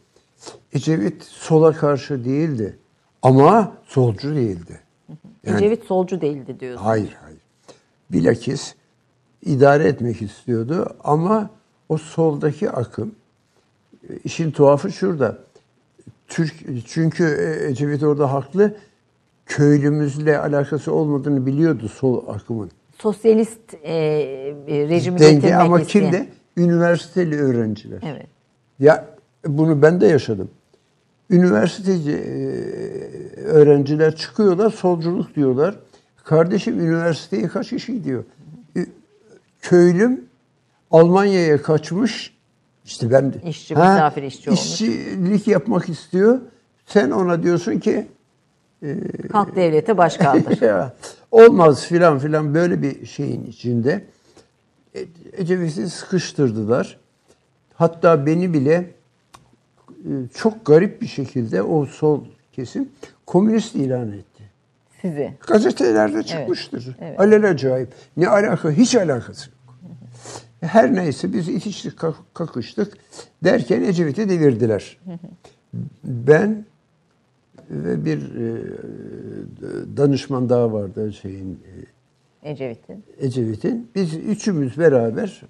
Ecevit 0.73 1.23
sola 1.23 1.72
karşı 1.73 2.26
değildi. 2.26 2.77
Ama 3.22 3.72
solcu 3.85 4.35
değildi. 4.35 4.80
Yani- 5.43 5.57
Ecevit 5.57 5.84
solcu 5.85 6.22
değildi 6.22 6.60
diyorsun. 6.60 6.84
Hayır 6.84 7.18
hayır. 7.23 7.39
Bilakis 8.11 8.76
idare 9.41 9.84
etmek 9.88 10.22
istiyordu 10.22 10.95
ama 11.03 11.49
o 11.89 11.97
soldaki 11.97 12.69
akım 12.72 13.15
işin 14.23 14.52
tuhafı 14.52 14.91
şurada. 14.91 15.38
Türk 16.27 16.53
çünkü 16.88 17.23
Ecevit 17.69 18.03
orada 18.03 18.34
haklı. 18.34 18.76
Köylümüzle 19.45 20.39
alakası 20.39 20.93
olmadığını 20.93 21.45
biliyordu 21.45 21.89
sol 21.89 22.27
akımın. 22.27 22.72
Sosyalist 22.97 23.73
e, 23.84 23.93
e, 23.93 24.88
rejimi 24.89 25.19
Denge 25.19 25.34
getirmek 25.35 25.59
ama 25.61 25.81
isteyen. 25.81 26.11
kimde? 26.11 26.27
Üniversiteli 26.57 27.41
öğrenciler. 27.41 27.99
Evet. 28.05 28.26
Ya 28.80 29.05
bunu 29.47 29.81
ben 29.81 30.01
de 30.01 30.07
yaşadım. 30.07 30.49
Üniversiteci 31.30 32.11
e, 32.11 33.39
öğrenciler 33.41 34.15
çıkıyorlar, 34.15 34.69
solculuk 34.69 35.35
diyorlar. 35.35 35.76
Kardeşim 36.23 36.80
üniversiteye 36.80 37.47
kaç 37.47 37.69
kişi 37.69 37.93
gidiyor? 37.93 38.23
Ü- 38.76 38.89
Köylüm 39.61 40.22
Almanya'ya 40.91 41.61
kaçmış. 41.61 42.35
İşte 42.85 43.11
ben 43.11 43.34
de- 43.34 43.41
İşçi, 43.49 43.73
misafir 43.76 44.23
işçi 44.23 44.49
olmuş. 44.49 44.61
işçilik 44.61 45.47
yapmak 45.47 45.89
istiyor. 45.89 46.39
Sen 46.85 47.11
ona 47.11 47.43
diyorsun 47.43 47.80
ki 47.80 48.07
Halk 49.31 49.56
devlete 49.56 49.97
baş 49.97 50.18
kaldır. 50.18 50.61
ya, 50.61 50.93
olmaz 51.31 51.85
filan 51.85 52.19
filan 52.19 52.53
böyle 52.53 52.81
bir 52.81 53.06
şeyin 53.06 53.45
içinde 53.45 54.06
E- 54.95 55.06
Ecevit'i 55.34 55.89
sıkıştırdılar. 55.89 56.97
Hatta 57.73 58.26
beni 58.26 58.53
bile 58.53 58.73
e, 59.89 60.11
çok 60.34 60.65
garip 60.65 61.02
bir 61.02 61.07
şekilde 61.07 61.61
o 61.64 61.85
sol 61.85 62.23
kesim 62.52 62.89
komünist 63.26 63.76
ilan 63.76 64.11
etti. 64.11 64.43
Sizi. 65.02 65.34
Gazetelerde 65.47 66.23
çıkmıştır. 66.23 66.95
evet. 67.02 67.19
Alelacayip. 67.19 67.93
Ne 68.18 68.27
alaka? 68.27 68.72
Hiç 68.72 68.95
alakası 68.95 69.49
yok. 69.49 69.56
Her 70.61 70.95
neyse 70.95 71.34
biz 71.34 71.49
itiştik, 71.49 71.93
kakıştık 72.34 72.97
derken 73.43 73.81
Ecevit'i 73.81 74.30
devirdiler. 74.30 74.97
Ben 76.03 76.65
ve 77.69 78.05
bir 78.05 78.35
e, 78.35 78.61
danışman 79.97 80.49
daha 80.49 80.73
vardı 80.73 81.13
şeyin 81.13 81.59
e, 82.43 82.49
Ecevit'in. 82.51 83.03
Ecevit'in. 83.17 83.89
Biz 83.95 84.13
üçümüz 84.13 84.77
beraber 84.77 85.41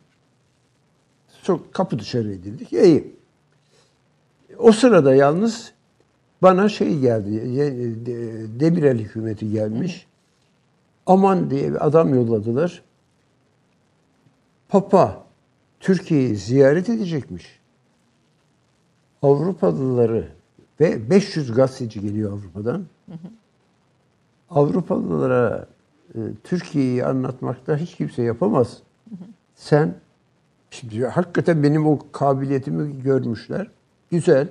çok 1.44 1.74
kapı 1.74 2.00
dışarı 2.00 2.34
edildik. 2.34 2.74
İyi. 2.74 3.16
O 4.58 4.72
sırada 4.72 5.16
yalnız 5.16 5.72
bana 6.42 6.70
şey 6.70 7.00
geldi. 7.00 7.56
de- 8.06 8.60
Demirel 8.60 8.98
hükümeti 9.00 9.52
gelmiş. 9.52 10.08
Aman 11.06 11.50
diye 11.50 11.72
bir 11.74 11.88
adam 11.88 12.14
yolladılar. 12.14 12.82
Papa 14.70 15.26
Türkiye'yi 15.80 16.36
ziyaret 16.36 16.90
edecekmiş. 16.90 17.60
Avrupalıları 19.22 20.28
ve 20.80 21.10
500 21.10 21.52
gazeteci 21.52 22.02
geliyor 22.02 22.32
Avrupa'dan. 22.32 22.86
Avrupalılara 24.50 25.68
e, 26.16 26.20
Türkiye'yi 26.44 27.06
anlatmakta 27.06 27.78
hiç 27.78 27.96
kimse 27.96 28.24
yapamaz. 28.24 28.78
Sen 29.56 29.96
şimdi 30.70 31.06
hakikaten 31.06 31.64
benim 31.64 31.88
o 31.88 32.00
kabiliyetimi 32.12 33.04
görmüşler. 33.04 33.68
Güzel. 34.12 34.50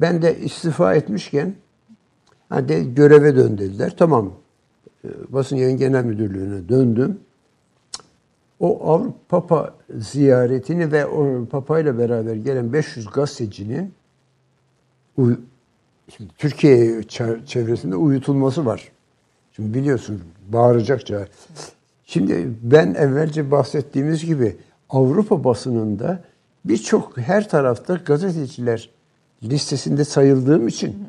Ben 0.00 0.22
de 0.22 0.38
istifa 0.38 0.94
etmişken 0.94 1.54
hadi 2.48 2.94
göreve 2.94 3.36
dön 3.36 3.58
dediler. 3.58 3.94
Tamam. 3.98 4.32
E, 5.04 5.08
Basın 5.28 5.56
Yayın 5.56 5.78
Genel 5.78 6.04
Müdürlüğü'ne 6.04 6.68
döndüm. 6.68 7.20
O 8.60 8.92
Avrupa 8.92 9.16
Papa 9.28 9.74
ziyaretini 9.98 10.92
ve 10.92 11.06
o 11.06 11.46
Papa'yla 11.46 11.98
beraber 11.98 12.34
gelen 12.34 12.72
500 12.72 13.06
gazetecinin 13.06 13.94
uy- 15.16 15.38
Şimdi 16.16 16.30
Türkiye 16.38 17.00
çe- 17.00 17.46
çevresinde 17.46 17.96
uyutulması 17.96 18.66
var. 18.66 18.92
Şimdi 19.52 19.78
biliyorsun 19.78 20.22
bağıracakça. 20.48 21.28
Şimdi 22.04 22.48
ben 22.62 22.94
evvelce 22.94 23.50
bahsettiğimiz 23.50 24.24
gibi 24.24 24.56
Avrupa 24.90 25.44
basınında 25.44 26.24
birçok 26.64 27.18
her 27.18 27.48
tarafta 27.48 27.94
gazeteciler 27.94 28.90
listesinde 29.42 30.04
sayıldığım 30.04 30.68
için 30.68 31.06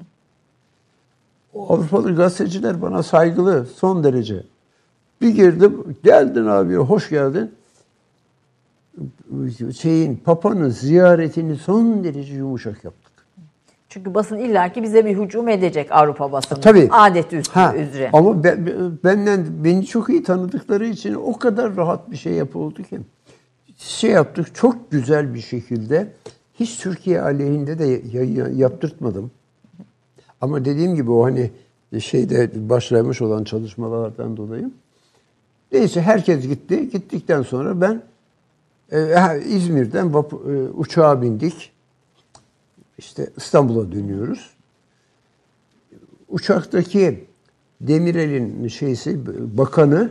o 1.53 1.73
Avrupalı 1.73 2.15
gazeteciler 2.15 2.81
bana 2.81 3.03
saygılı 3.03 3.65
son 3.65 4.03
derece. 4.03 4.43
Bir 5.21 5.29
girdim, 5.29 5.97
geldin 6.03 6.45
abi, 6.45 6.75
hoş 6.75 7.09
geldin. 7.09 7.51
Şeyin, 9.77 10.15
Papa'nın 10.15 10.69
ziyaretini 10.69 11.55
son 11.55 12.03
derece 12.03 12.33
yumuşak 12.33 12.83
yaptık. 12.83 13.06
Çünkü 13.89 14.13
basın 14.13 14.37
illaki 14.37 14.83
bize 14.83 15.05
bir 15.05 15.17
hücum 15.17 15.47
edecek 15.47 15.91
Avrupa 15.91 16.31
basını. 16.31 16.61
Tabii. 16.61 16.87
Adet 16.91 17.33
üstü 17.33 17.53
Ha, 17.53 17.75
üzere. 17.75 18.09
Ama 18.13 18.43
ben, 18.43 18.67
benden 19.03 19.45
beni 19.63 19.85
çok 19.85 20.09
iyi 20.09 20.23
tanıdıkları 20.23 20.85
için 20.85 21.13
o 21.13 21.39
kadar 21.39 21.75
rahat 21.75 22.11
bir 22.11 22.17
şey 22.17 22.33
yapıldı 22.33 22.83
ki. 22.83 22.99
Şey 23.77 24.11
yaptık 24.11 24.55
çok 24.55 24.91
güzel 24.91 25.33
bir 25.33 25.39
şekilde. 25.39 26.13
Hiç 26.59 26.77
Türkiye 26.77 27.21
aleyhinde 27.21 27.79
de 27.79 28.01
yaptırtmadım. 28.55 29.31
Ama 30.41 30.65
dediğim 30.65 30.95
gibi 30.95 31.11
o 31.11 31.23
hani 31.23 31.51
şeyde 31.99 32.69
başlamış 32.69 33.21
olan 33.21 33.43
çalışmalardan 33.43 34.37
dolayı. 34.37 34.71
Neyse 35.71 36.01
herkes 36.01 36.47
gitti. 36.47 36.89
Gittikten 36.89 37.41
sonra 37.41 37.81
ben 37.81 38.01
e, 38.91 39.41
İzmir'den 39.45 40.07
vap- 40.07 40.67
e, 40.67 40.69
uçağa 40.69 41.21
bindik. 41.21 41.71
İşte 42.97 43.29
İstanbul'a 43.37 43.91
dönüyoruz 43.91 44.57
uçaktaki 46.29 47.25
Demirel'in 47.81 48.67
şeysi 48.67 49.25
bakanı 49.57 50.09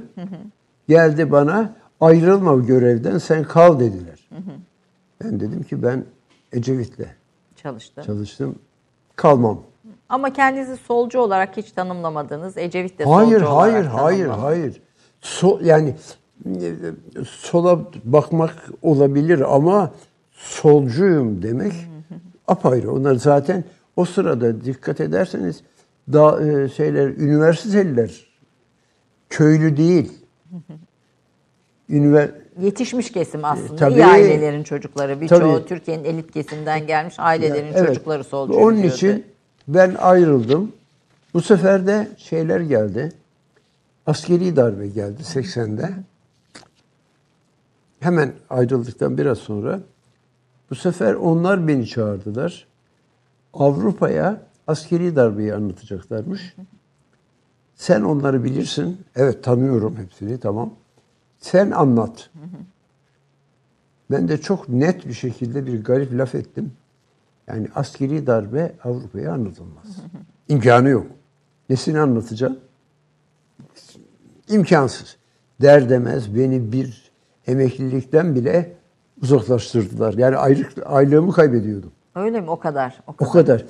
geldi 0.89 1.33
bana 1.33 1.77
ayrılma 2.01 2.57
görevden 2.57 3.19
sen 3.19 3.45
kal 3.45 3.81
dediler. 3.81 4.29
Ben 5.25 5.41
dedim 5.41 5.63
ki 5.63 5.83
ben 5.83 6.05
Ecevit'le 6.53 7.07
Çalıştı. 7.57 8.03
çalıştım. 8.07 8.59
Kalmam. 9.17 9.63
Ama 10.09 10.33
kendinizi 10.33 10.77
solcu 10.77 11.19
olarak 11.21 11.57
hiç 11.57 11.73
tanımlamadınız. 11.73 12.57
Ecevit 12.59 12.99
de 12.99 13.05
solcu 13.05 13.17
Hayır, 13.17 13.41
olarak 13.43 13.53
hayır, 13.53 13.87
hayır, 13.87 14.27
hayır. 14.27 14.83
So, 15.21 15.59
yani 15.63 15.95
e, 16.47 16.75
sola 17.25 17.81
bakmak 18.05 18.71
olabilir 18.83 19.55
ama 19.55 19.93
solcuyum 20.33 21.43
demek 21.43 21.73
apayrı. 22.49 22.93
Onlar 22.93 23.15
zaten 23.15 23.65
o 23.97 24.05
sırada 24.05 24.65
dikkat 24.65 25.01
ederseniz 25.01 25.61
da 26.13 26.49
e, 26.51 26.69
şeyler 26.69 27.09
üniversiteliler 27.09 28.27
köylü 29.31 29.77
değil. 29.77 30.13
Ünivers 31.89 32.31
Yetişmiş 32.61 33.13
kesim 33.13 33.45
aslında. 33.45 33.77
tabii. 33.77 33.95
İyi 33.95 34.05
ailelerin 34.05 34.63
çocukları. 34.63 35.21
Birçoğu. 35.21 35.65
Türkiye'nin 35.67 36.05
elit 36.05 36.33
kesimden 36.33 36.87
gelmiş 36.87 37.15
ailelerin 37.19 37.73
Evet. 37.75 37.87
çocukları 37.89 38.25
solcu. 38.25 38.55
Onun 38.55 38.77
diyordu. 38.77 38.95
için 38.95 39.27
ben 39.69 39.95
ayrıldım. 39.99 40.73
Bu 41.35 41.43
sefer 41.43 41.87
de 41.87 42.09
şeyler 42.17 42.61
geldi. 42.61 43.13
Askeri 44.07 44.57
darbe 44.57 44.87
geldi 44.87 45.23
80'de. 45.23 45.91
Hemen 48.01 48.33
ayrıldıktan 48.51 49.19
biraz 49.19 49.39
sonra 49.39 49.81
bu 50.71 50.75
sefer 50.75 51.15
onlar 51.15 51.69
beni 51.69 51.87
çağırdılar. 51.87 52.67
Avrupa'ya 53.55 54.43
askeri 54.67 55.17
darbeyi 55.17 55.55
anlatacaklarmış. 55.55 56.57
Sen 57.75 58.03
onları 58.03 58.45
bilirsin. 58.45 59.01
Evet 59.17 59.45
tanıyorum 59.45 59.97
hepsini 59.97 60.41
tamam. 60.41 60.75
Sen 61.39 61.71
anlat. 61.71 62.31
Ben 64.11 64.29
de 64.29 64.41
çok 64.41 64.69
net 64.69 65.09
bir 65.09 65.13
şekilde 65.13 65.67
bir 65.67 65.85
garip 65.85 66.13
laf 66.13 66.35
ettim. 66.35 66.73
Yani 67.47 67.69
askeri 67.75 68.27
darbe 68.27 68.73
Avrupa'ya 68.85 69.33
anlatılmaz. 69.33 69.87
İmkanı 70.49 70.89
yok. 70.89 71.07
Nesini 71.71 72.01
anlatacağım? 72.01 72.59
İmkansız. 74.49 75.17
Der 75.61 75.89
demez 75.91 76.37
beni 76.37 76.73
bir 76.73 77.11
emeklilikten 77.47 78.35
bile 78.35 78.77
uzaklaştırdılar. 79.23 80.15
Yani 80.15 80.37
aylık, 80.37 80.73
aylığımı 80.85 81.33
kaybediyordum. 81.33 81.93
Öyle 82.15 82.41
mi? 82.41 82.51
O 82.51 82.59
kadar. 82.59 83.01
O 83.07 83.17
kadar. 83.17 83.29
O 83.29 83.33
kadar. 83.33 83.65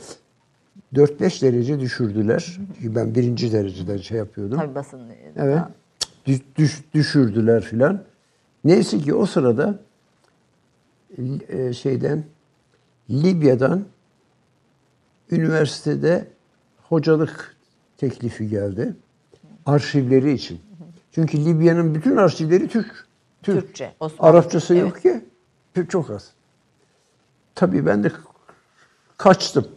4-5 0.94 1.42
derece 1.42 1.80
düşürdüler. 1.80 2.58
Çünkü 2.74 2.94
ben 2.94 3.14
birinci 3.14 3.52
dereceden 3.52 3.96
şey 3.96 4.18
yapıyordum. 4.18 4.58
Tabii 4.58 4.74
basın. 4.74 5.00
Evet. 5.36 5.58
Düş, 6.26 6.40
düş- 6.56 6.84
düşürdüler 6.94 7.62
filan. 7.62 8.02
Neyse 8.64 8.98
ki 8.98 9.14
o 9.14 9.26
sırada 9.26 9.78
e, 11.48 11.72
şeyden 11.72 12.24
Libya'dan 13.10 13.84
üniversitede 15.30 16.28
hocalık 16.88 17.56
teklifi 17.96 18.48
geldi. 18.48 18.94
Arşivleri 19.66 20.32
için. 20.32 20.60
Çünkü 21.12 21.44
Libya'nın 21.44 21.94
bütün 21.94 22.16
arşivleri 22.16 22.68
Türk. 22.68 23.06
Türk. 23.42 23.60
Türkçe, 23.60 23.92
Osmanlı. 24.00 24.30
Arapçası 24.30 24.74
yok 24.74 25.02
ki. 25.02 25.20
Çok 25.84 26.10
az. 26.10 26.32
Tabii 27.54 27.86
ben 27.86 28.04
de 28.04 28.12
kaçtım. 29.16 29.68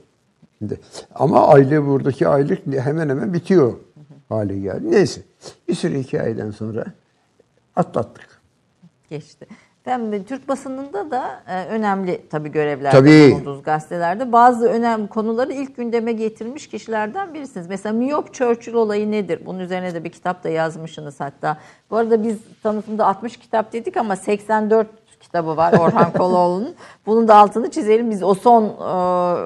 Ama 1.16 1.48
aile 1.48 1.86
buradaki 1.86 2.28
aylık 2.28 2.68
hemen 2.68 3.10
hemen 3.10 3.34
bitiyor 3.34 3.74
hale 4.30 4.60
geldi. 4.60 4.92
Neyse. 4.92 5.22
Bir 5.68 5.76
sürü 5.76 5.98
hikayeden 5.98 6.52
sonra 6.52 6.86
atlattık. 7.76 8.42
geçti. 9.10 9.48
Efendim, 9.86 10.24
Türk 10.28 10.48
basınında 10.48 11.12
da 11.12 11.44
e, 11.48 11.66
önemli 11.66 12.22
tabii 12.30 12.52
görevlerde 12.52 12.98
Tabii. 12.98 13.32
bulunduğunuz 13.32 13.64
gazetelerde 13.64 14.32
bazı 14.32 14.66
önemli 14.68 15.08
konuları 15.08 15.54
ilk 15.54 15.78
gündeme 15.78 16.12
getirmiş 16.12 16.68
kişilerden 16.68 17.34
birisiniz. 17.34 17.68
Mesela 17.68 17.94
Miyop 17.94 18.34
Churchill 18.34 18.74
olayı 18.74 19.12
nedir? 19.12 19.42
Bunun 19.46 19.60
üzerine 19.60 19.94
de 19.94 20.04
bir 20.04 20.10
kitap 20.10 20.44
da 20.44 20.50
yazmışsınız 20.50 21.20
hatta. 21.20 21.58
Bu 21.90 21.98
arada 21.98 22.24
biz 22.24 22.38
tanıtımda 22.64 23.06
60 23.08 23.38
kitap 23.38 23.74
dedik 23.74 23.98
ama 23.98 24.16
84 24.16 24.88
kitabı 25.30 25.58
var 25.58 25.74
Orhan 25.74 26.14
Koloğlu'nun. 26.18 26.76
Bunun 27.06 27.28
da 27.28 27.36
altını 27.36 27.72
çizelim. 27.72 28.12
Biz 28.12 28.24
o 28.24 28.34
son 28.34 28.64
e, 28.64 28.70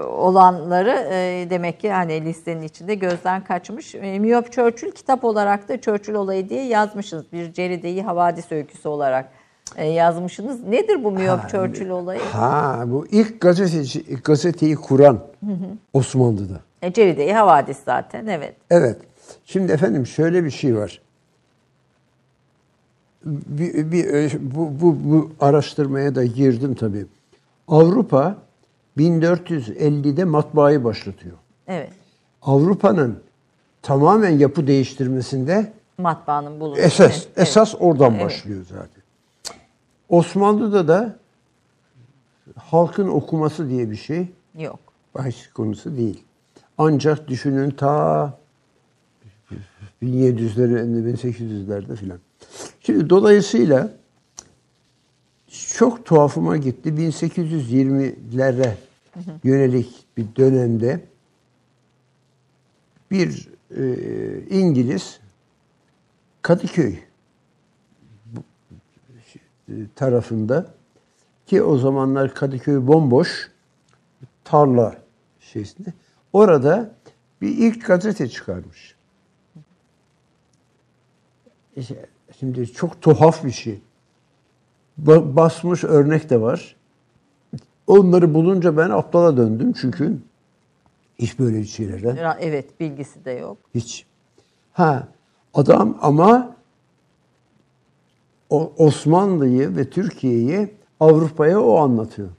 olanları 0.06 1.08
e, 1.12 1.48
demek 1.50 1.80
ki 1.80 1.92
hani 1.92 2.26
listenin 2.26 2.62
içinde 2.62 2.96
gözden 2.96 3.44
kaçmış. 3.44 3.96
E, 3.96 4.20
Miyop 4.20 4.52
Churchill 4.52 4.92
kitap 4.92 5.24
olarak 5.24 5.70
da 5.70 5.82
Churchill 5.82 6.14
olayı 6.14 6.50
diye 6.50 6.66
yazmışız. 6.66 7.32
Bir 7.34 7.54
Ceride'yi 7.54 8.04
havadis 8.04 8.52
öyküsü 8.52 8.88
olarak 8.90 9.30
e, 9.76 9.88
yazmışsınız. 9.88 10.64
Nedir 10.64 11.04
bu 11.04 11.12
Miyop 11.12 11.50
Churchill 11.50 11.90
olayı? 11.90 12.22
Ha 12.32 12.84
bu 12.88 13.06
ilk 13.12 13.42
gazeteci, 13.42 14.02
ilk 14.02 14.24
gazeteyi 14.24 14.76
kuran 14.76 15.20
Osmanlı'da. 15.94 16.60
E, 16.82 16.94
Ceride'yi 16.94 17.34
havadis 17.34 17.78
zaten 17.86 18.28
evet. 18.28 18.56
Evet. 18.70 18.98
Şimdi 19.46 19.72
efendim 19.72 20.08
şöyle 20.08 20.44
bir 20.44 20.52
şey 20.52 20.78
var. 20.78 21.02
Bir, 23.26 23.92
bir- 23.92 24.38
bu, 24.56 24.72
bu, 24.82 24.98
bu 25.12 25.32
araştırmaya 25.40 26.16
da 26.16 26.26
girdim 26.26 26.76
tabii. 26.76 27.06
Avrupa 27.68 28.38
1450'de 28.98 30.24
matbaayı 30.24 30.84
başlatıyor. 30.84 31.38
Evet. 31.68 31.92
Avrupa'nın 32.42 33.20
tamamen 33.82 34.30
yapı 34.40 34.68
değiştirmesinde 34.68 35.74
Matbaanın 35.98 36.60
bulunduğu. 36.60 36.80
esas 36.80 37.12
Evet, 37.12 37.28
esas 37.38 37.76
oradan 37.80 38.12
Evet. 38.14 38.26
başlıyor 38.26 38.66
zaten. 38.70 39.04
Osmanlı'da 40.10 40.88
da 40.88 41.16
halkın 42.58 43.08
okuması 43.08 43.70
diye 43.70 43.92
bir 43.92 43.96
şey. 43.96 44.28
Yok. 44.58 44.80
bahis 45.16 45.48
konusu 45.54 45.98
değil. 45.98 46.24
Ancak 46.78 47.28
düşünün 47.28 47.70
ta 47.72 48.34
1700'lerde, 50.04 51.16
1800'lerde 51.16 51.96
filan. 51.96 52.20
Şimdi 52.80 53.10
dolayısıyla 53.10 53.94
çok 55.78 56.06
tuhafıma 56.06 56.58
gitti. 56.58 56.90
1820'lere 56.90 58.74
yönelik 59.44 60.06
bir 60.18 60.26
dönemde 60.36 61.06
bir 63.12 63.50
e, 63.78 63.86
İngiliz 64.50 65.20
Kadıköy 66.42 67.00
e, 69.70 69.74
tarafında 69.96 70.74
ki 71.48 71.64
o 71.64 71.78
zamanlar 71.78 72.36
Kadıköy 72.36 72.88
bomboş 72.88 73.52
tarla 74.44 74.96
şeysinde. 75.40 75.94
Orada 76.34 76.96
bir 77.42 77.50
ilk 77.50 77.86
gazete 77.86 78.30
çıkarmış. 78.30 78.96
İşte 81.76 82.06
Şimdi 82.44 82.74
çok 82.74 83.02
tuhaf 83.02 83.44
bir 83.46 83.52
şey. 83.52 83.82
Ba- 85.04 85.36
basmış 85.36 85.84
örnek 85.84 86.30
de 86.30 86.42
var. 86.42 86.76
Onları 87.88 88.34
bulunca 88.34 88.78
ben 88.78 88.90
aptala 88.90 89.38
döndüm 89.38 89.74
çünkü 89.82 90.18
hiç 91.20 91.40
böyle 91.40 91.64
şeylerden 91.64 92.16
Ra- 92.18 92.38
Evet 92.40 92.80
bilgisi 92.80 93.26
de 93.26 93.32
yok. 93.32 93.58
hiç. 93.76 94.06
Ha 94.74 95.08
adam 95.54 95.98
ama 96.02 96.56
Osmanlı'yı 98.78 99.76
ve 99.76 99.90
Türkiye'yi 99.90 100.74
Avrupa'ya 101.00 101.62
o 101.62 101.78
anlatıyor. 101.78 102.30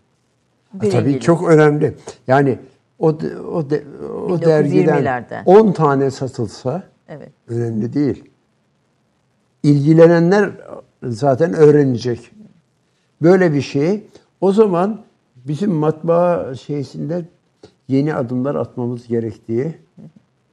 Ha, 0.72 0.88
tabii 0.92 1.20
çok 1.20 1.48
önemli. 1.48 1.94
Yani 2.26 2.58
o 2.98 3.20
de- 3.20 3.38
o 3.40 3.70
de- 3.70 3.84
o 4.28 4.40
dergiden 4.42 5.02
1920'lerde. 5.02 5.42
10 5.46 5.72
tane 5.72 6.10
satılsa 6.10 6.82
Evet. 7.08 7.30
önemli 7.48 7.92
değil. 7.94 8.24
İlgilenenler 9.64 10.50
zaten 11.02 11.54
öğrenecek. 11.54 12.30
Böyle 13.22 13.52
bir 13.52 13.62
şey. 13.62 14.06
O 14.40 14.52
zaman 14.52 15.00
bizim 15.36 15.72
matbaa 15.72 16.54
şeysinde 16.54 17.24
yeni 17.88 18.14
adımlar 18.14 18.54
atmamız 18.54 19.06
gerektiği 19.06 19.78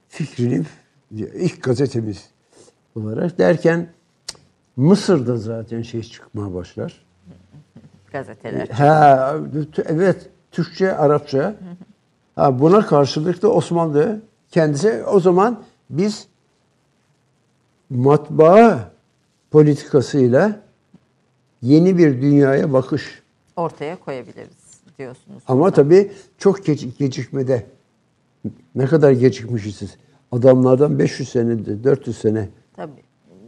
fikrini 0.08 0.64
ilk 1.12 1.64
gazetemiz 1.64 2.30
olarak 2.96 3.38
derken 3.38 3.90
Mısır'da 4.76 5.38
zaten 5.38 5.82
şey 5.82 6.04
çıkmaya 6.04 6.54
başlar. 6.54 7.06
Gazeteler. 8.12 8.68
Ha, 8.68 9.36
evet 9.86 10.30
Türkçe, 10.52 10.96
Arapça. 10.96 11.56
Ha, 12.36 12.60
buna 12.60 12.86
karşılık 12.86 13.42
da 13.42 13.50
Osmanlı 13.50 14.22
kendisi 14.52 15.04
o 15.04 15.20
zaman 15.20 15.64
biz 15.90 16.28
matbaa 17.90 18.91
politikasıyla 19.52 20.60
yeni 21.62 21.98
bir 21.98 22.22
dünyaya 22.22 22.74
bakış. 22.74 23.22
Ortaya 23.56 24.00
koyabiliriz 24.00 24.82
diyorsunuz. 24.98 25.44
Ama 25.48 25.72
tabii 25.72 26.12
çok 26.38 26.66
geç, 26.66 26.88
gecikmede. 27.00 27.64
Ne 28.76 28.86
kadar 28.86 29.12
gecikmişiz. 29.12 29.98
adamlardan 30.32 31.00
500 31.00 31.30
sene, 31.30 31.84
400 31.84 32.18
sene 32.18 32.50
Tabii. 32.76 33.02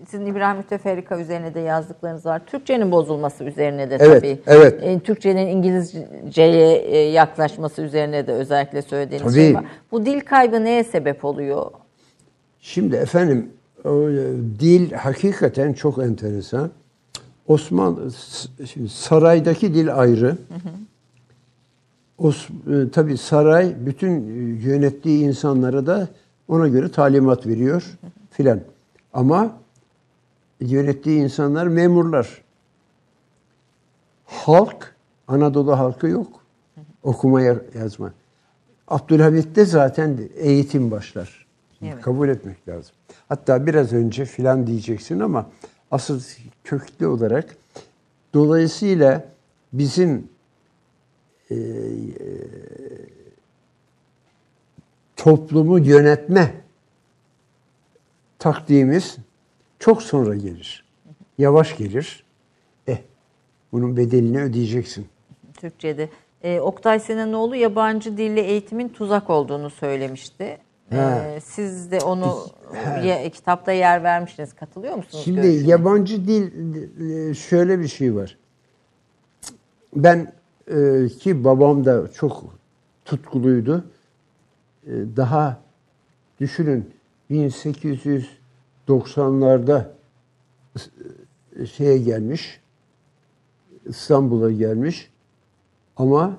Sizin 0.07 0.25
İbrahim 0.25 0.57
Müteferrika 0.57 1.19
üzerine 1.19 1.53
de 1.53 1.59
yazdıklarınız 1.59 2.25
var. 2.25 2.45
Türkçenin 2.45 2.91
bozulması 2.91 3.43
üzerine 3.43 3.89
de 3.89 3.97
Evet, 3.99 4.21
tabii. 4.21 4.39
evet. 4.47 4.83
E, 4.83 4.99
Türkçenin 4.99 5.47
İngilizceye 5.47 6.77
e, 6.77 6.97
yaklaşması 6.97 7.81
üzerine 7.81 8.27
de 8.27 8.31
özellikle 8.31 8.81
söylediğiniz 8.81 9.33
Tabii. 9.33 9.43
şey 9.45 9.55
var. 9.55 9.65
Bu 9.91 10.05
dil 10.05 10.19
kaybı 10.21 10.63
neye 10.63 10.83
sebep 10.83 11.25
oluyor? 11.25 11.71
Şimdi 12.59 12.95
efendim 12.95 13.49
dil 14.59 14.91
hakikaten 14.91 15.73
çok 15.73 15.97
enteresan. 15.97 16.69
Osman 17.47 18.09
s- 18.17 18.65
şimdi 18.65 18.89
saraydaki 18.89 19.73
dil 19.73 19.95
ayrı. 19.99 20.37
Os, 22.17 22.47
e, 23.05 23.17
saray 23.17 23.75
bütün 23.85 24.09
e, 24.09 24.31
yönettiği 24.67 25.23
insanlara 25.25 25.85
da 25.85 26.07
ona 26.47 26.67
göre 26.67 26.91
talimat 26.91 27.47
veriyor 27.47 27.97
filan. 28.31 28.59
Ama 29.13 29.57
yönettiği 30.59 31.23
insanlar 31.23 31.67
memurlar. 31.67 32.41
Halk, 34.25 34.95
Anadolu 35.27 35.77
halkı 35.79 36.07
yok. 36.07 36.27
Okuma 37.03 37.41
ya- 37.41 37.61
yazma. 37.79 38.13
Abdülhamit'te 38.87 39.65
zaten 39.65 40.17
eğitim 40.35 40.91
başlar. 40.91 41.42
Evet. 41.85 42.01
Kabul 42.01 42.29
etmek 42.29 42.67
lazım. 42.67 42.95
Hatta 43.29 43.65
biraz 43.65 43.93
önce 43.93 44.25
filan 44.25 44.67
diyeceksin 44.67 45.19
ama 45.19 45.49
asıl 45.91 46.21
köklü 46.63 47.07
olarak 47.07 47.55
dolayısıyla 48.33 49.25
bizim 49.73 50.27
e, 51.49 51.55
e, 51.55 51.59
toplumu 55.15 55.79
yönetme 55.79 56.53
taktiğimiz 58.39 59.17
çok 59.79 60.03
sonra 60.03 60.35
gelir. 60.35 60.85
Yavaş 61.37 61.77
gelir. 61.77 62.23
Eh, 62.87 62.97
bunun 63.71 63.97
bedelini 63.97 64.41
ödeyeceksin. 64.41 65.07
Türkçe'de. 65.53 66.09
E, 66.43 66.59
Oktay 66.59 66.99
Sinanoğlu 66.99 67.55
yabancı 67.55 68.17
dille 68.17 68.41
eğitimin 68.41 68.89
tuzak 68.89 69.29
olduğunu 69.29 69.69
söylemişti. 69.69 70.57
E, 70.93 71.35
He. 71.35 71.39
siz 71.41 71.91
de 71.91 71.99
onu 71.99 72.37
ye- 73.03 73.29
kitapta 73.29 73.71
yer 73.71 74.03
vermiştiniz. 74.03 74.53
Katılıyor 74.53 74.95
musunuz? 74.95 75.23
Şimdi 75.25 75.41
görüşüne? 75.41 75.69
yabancı 75.69 76.27
dil 76.27 77.33
şöyle 77.33 77.79
bir 77.79 77.87
şey 77.87 78.15
var. 78.15 78.37
Ben 79.95 80.33
e, 80.67 81.07
ki 81.19 81.43
babam 81.43 81.85
da 81.85 82.11
çok 82.13 82.43
tutkuluydu. 83.05 83.85
E, 84.87 84.91
Daha 85.17 85.57
düşünün 86.39 86.89
1890'larda 87.31 89.85
e, 91.59 91.65
şeye 91.65 91.97
gelmiş. 91.97 92.59
İstanbul'a 93.85 94.51
gelmiş 94.51 95.09
ama 95.97 96.37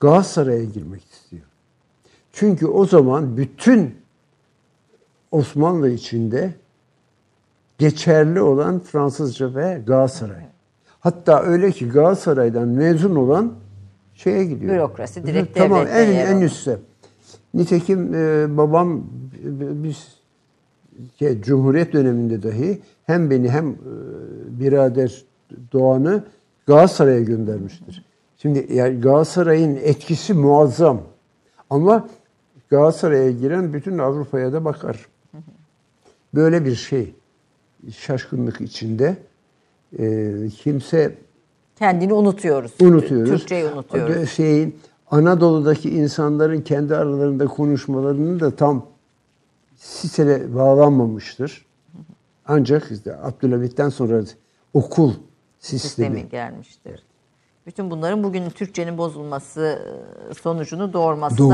Galatasaray'a 0.00 0.64
girmek 0.64 1.02
istiyor. 1.04 1.11
Çünkü 2.32 2.66
o 2.66 2.86
zaman 2.86 3.36
bütün 3.36 3.94
Osmanlı 5.30 5.90
içinde 5.90 6.54
geçerli 7.78 8.40
olan 8.40 8.78
Fransızca 8.78 9.54
ve 9.54 9.82
Galatasaray. 9.86 10.42
Hatta 11.00 11.42
öyle 11.42 11.72
ki 11.72 11.88
Galatasaray'dan 11.88 12.68
mezun 12.68 13.16
olan 13.16 13.52
şeye 14.14 14.44
gidiyor. 14.44 14.74
Bürokrasi, 14.74 15.26
direkt 15.26 15.56
Tamam 15.58 15.80
devlette 15.80 16.02
en, 16.02 16.12
yer 16.12 16.26
en 16.26 16.32
alıyor. 16.32 16.50
üstte. 16.50 16.78
Nitekim 17.54 18.14
e, 18.14 18.56
babam 18.56 18.96
e, 18.98 19.84
biz 19.84 20.08
şey, 21.18 21.40
Cumhuriyet 21.40 21.92
döneminde 21.92 22.42
dahi 22.42 22.80
hem 23.06 23.30
beni 23.30 23.50
hem 23.50 23.70
e, 23.70 23.74
birader 24.60 25.24
Doğan'ı 25.72 26.24
Galatasaray'a 26.66 27.20
göndermiştir. 27.20 28.04
Şimdi 28.38 28.66
yani 28.72 29.00
Galatasaray'ın 29.00 29.76
etkisi 29.76 30.34
muazzam. 30.34 31.00
Ama 31.70 32.08
Galatasaray'a 32.72 33.30
giren 33.30 33.72
bütün 33.72 33.98
Avrupa'ya 33.98 34.52
da 34.52 34.64
bakar. 34.64 35.06
Böyle 36.34 36.64
bir 36.64 36.74
şey 36.74 37.14
şaşkınlık 37.98 38.60
içinde 38.60 39.16
e, 39.98 40.32
kimse 40.48 41.18
Kendini 41.76 42.12
unutuyoruz. 42.12 42.72
unutuyoruz. 42.80 43.30
Türkçeyi 43.30 43.64
unutuyoruz. 43.64 44.30
Şeyin 44.30 44.76
Anadolu'daki 45.10 45.90
insanların 45.90 46.60
kendi 46.60 46.96
aralarında 46.96 47.46
konuşmalarının 47.46 48.40
da 48.40 48.56
tam 48.56 48.86
sitele 49.76 50.54
bağlanmamıştır. 50.54 51.66
Ancak 52.46 52.90
işte 52.90 53.16
Abdülhamit'ten 53.16 53.88
sonra 53.88 54.22
okul 54.74 55.12
sistemi. 55.58 55.80
sistemi 55.80 56.28
gelmiştir. 56.28 57.02
Bütün 57.66 57.90
bunların 57.90 58.22
bugün 58.24 58.50
Türkçenin 58.50 58.98
bozulması 58.98 59.78
e, 60.30 60.34
sonucunu 60.34 60.92
doğurması 60.92 61.34
da 61.36 61.38
Doğru. 61.38 61.50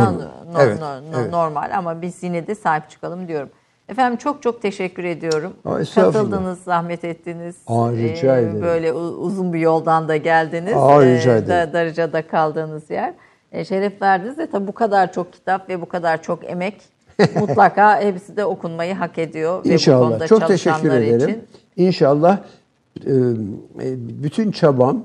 no- 0.53 0.61
Evet, 0.63 0.81
no- 0.81 1.13
no- 1.13 1.21
evet. 1.21 1.31
normal 1.31 1.71
ama 1.77 2.03
biz 2.03 2.23
yine 2.23 2.47
de 2.47 2.55
sahip 2.55 2.91
çıkalım 2.91 3.29
diyorum. 3.29 3.49
Efendim 3.89 4.17
çok 4.19 4.43
çok 4.43 4.63
teşekkür 4.63 5.05
ediyorum. 5.05 5.53
Aa. 5.65 5.79
Katıldınız, 5.95 6.59
zahmet 6.63 7.05
ettiniz. 7.05 7.57
Aa, 7.67 7.93
rica 7.93 8.37
Ee, 8.37 8.43
ederim. 8.43 8.63
Böyle 8.63 8.93
uzun 8.93 9.53
bir 9.53 9.59
yoldan 9.59 10.09
da 10.09 10.17
geldiniz. 10.17 10.73
Aa, 10.77 11.03
rica 11.05 11.35
Ee, 11.35 11.39
ederim. 11.39 11.49
Da, 11.49 11.73
Darıca'da 11.73 12.27
kaldığınız 12.27 12.91
yer. 12.91 13.15
E, 13.53 13.65
şeref 13.65 14.03
verdiniz 14.03 14.39
de 14.39 14.47
tabii 14.51 14.67
bu 14.67 14.73
kadar 14.73 15.13
çok 15.13 15.33
kitap 15.33 15.69
ve 15.69 15.81
bu 15.81 15.87
kadar 15.87 16.23
çok 16.23 16.51
emek 16.51 16.83
mutlaka 17.41 18.01
hepsi 18.01 18.37
de 18.37 18.45
okunmayı 18.45 18.95
hak 18.95 19.19
ediyor. 19.19 19.61
Ve 19.61 19.69
bu 19.69 19.73
İnşallah. 19.73 20.09
konuda 20.09 20.27
Çok 20.27 20.47
teşekkür 20.49 20.93
ederim. 20.93 21.29
Için 21.29 21.45
İnşallah 21.77 22.39
e, 23.07 23.11
e, 23.11 23.15
bütün 24.23 24.51
çabam 24.51 25.05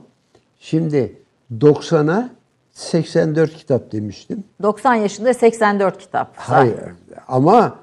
şimdi 0.64 1.22
90'a 1.58 2.30
84 2.72 3.54
kitap 3.54 3.92
demiştim. 3.92 4.44
90 4.62 4.96
yaşında 4.96 5.34
84 5.34 6.00
kitap. 6.00 6.34
Hayır. 6.36 6.76
Ama 7.28 7.76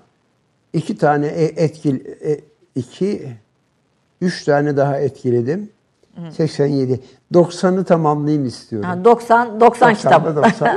iki 0.73 0.98
tane 0.98 1.27
e- 1.27 1.65
etkil 1.65 2.07
e, 2.07 2.40
iki 2.74 3.28
üç 4.20 4.44
tane 4.44 4.77
daha 4.77 4.98
etkiledim. 4.98 5.70
87. 6.31 7.01
90'ı 7.32 7.85
tamamlayayım 7.85 8.47
istiyorum. 8.47 8.89
Ha, 8.89 9.05
90 9.05 9.61
90 9.61 9.94
kitap. 9.94 10.27
90'da 10.27 10.36
90. 10.36 10.77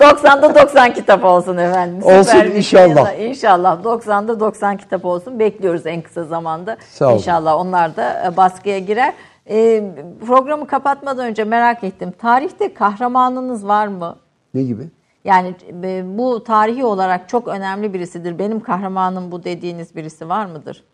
90'da 0.00 0.54
90 0.54 0.94
kitap 0.94 1.24
olsun 1.24 1.56
efendim. 1.56 2.00
Süper 2.00 2.18
Olsun 2.18 2.40
bir 2.44 2.48
şey. 2.48 2.56
inşallah. 2.58 3.18
İnşallah 3.18 3.84
90'da 3.84 4.40
90 4.40 4.76
kitap 4.76 5.04
olsun. 5.04 5.38
Bekliyoruz 5.38 5.86
en 5.86 6.02
kısa 6.02 6.24
zamanda. 6.24 6.76
Sağ 6.90 7.06
olun. 7.08 7.16
İnşallah 7.16 7.56
onlar 7.56 7.96
da 7.96 8.24
e, 8.26 8.36
baskıya 8.36 8.78
girer. 8.78 9.14
E, 9.50 9.84
programı 10.26 10.66
kapatmadan 10.66 11.26
önce 11.26 11.44
merak 11.44 11.84
ettim. 11.84 12.12
Tarihte 12.18 12.74
kahramanınız 12.74 13.66
var 13.66 13.86
mı? 13.86 14.16
ne 14.54 14.62
gibi? 14.62 14.82
Yani 15.24 15.54
e, 15.84 16.18
bu 16.18 16.44
tarihi 16.44 16.84
olarak 16.84 17.28
çok 17.28 17.48
önemli 17.48 17.94
birisidir. 17.94 18.38
Benim 18.38 18.60
kahramanım 18.60 19.32
bu 19.32 19.44
dediğiniz 19.44 19.96
birisi 19.96 20.28
var 20.28 20.46
mıdır? 20.46 20.84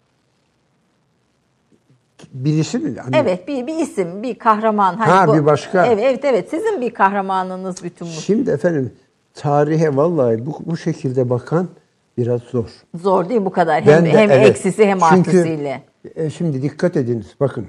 Birisi 2.32 2.78
mi? 2.78 2.98
Hani 3.00 3.16
Evet 3.16 3.48
bir, 3.48 3.66
bir 3.66 3.74
isim, 3.78 4.22
bir 4.22 4.38
kahraman. 4.38 4.94
Hani 4.96 5.10
Ha, 5.10 5.34
bir 5.38 5.46
başka. 5.46 5.86
Evet, 5.86 5.98
evet 6.02 6.24
evet 6.24 6.50
sizin 6.50 6.80
bir 6.80 6.94
kahramanınız 6.94 7.84
bütün 7.84 8.06
bu. 8.06 8.10
Şimdi 8.10 8.50
efendim 8.50 8.92
tarihe 9.34 9.96
vallahi 9.96 10.46
bu, 10.46 10.58
bu 10.66 10.76
şekilde 10.76 11.30
bakan 11.30 11.68
biraz 12.18 12.40
zor. 12.40 12.68
Zor 12.94 13.28
değil 13.28 13.44
bu 13.44 13.50
kadar. 13.50 13.82
Hem, 13.82 13.86
Ben 13.86 14.04
de- 14.04 14.10
hem 14.10 14.30
evet. 14.30 14.46
eksisi 14.48 14.86
hem 14.86 14.98
Çünkü, 14.98 15.30
artısıyla. 15.30 15.80
e, 16.14 16.30
şimdi 16.30 16.62
dikkat 16.62 16.96
ediniz 16.96 17.34
bakın. 17.40 17.66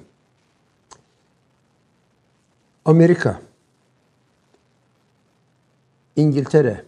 Amerika, 2.86 3.42
İngiltere, 6.16 6.86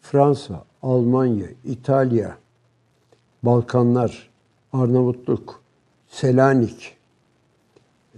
Fransa, 0.00 0.64
Almanya, 0.82 1.46
İtalya, 1.64 2.38
Balkanlar, 3.42 4.30
Arnavutluk, 4.72 5.60
Selanik, 6.08 6.96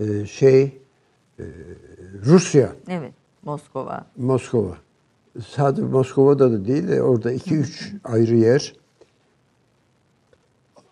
e, 0.01 0.27
şey, 0.27 0.63
e, 1.39 1.45
Rusya, 2.25 2.73
Evet. 2.89 3.13
Moskova. 3.43 4.07
Moskova. 4.17 4.77
Sadece 5.47 5.83
Moskova'da 5.83 6.53
da 6.53 6.65
değil 6.67 6.89
de 6.89 7.03
orada 7.03 7.33
iki 7.33 7.55
üç 7.57 7.93
ayrı 8.05 8.37
yer. 8.37 8.75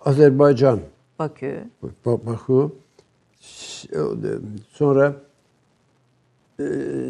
Azerbaycan, 0.05 0.81
Bakü. 1.19 1.65
Ba- 2.05 2.27
Baku, 2.27 2.77
S- 3.41 3.89
sonra 4.71 5.17
e, 6.61 6.65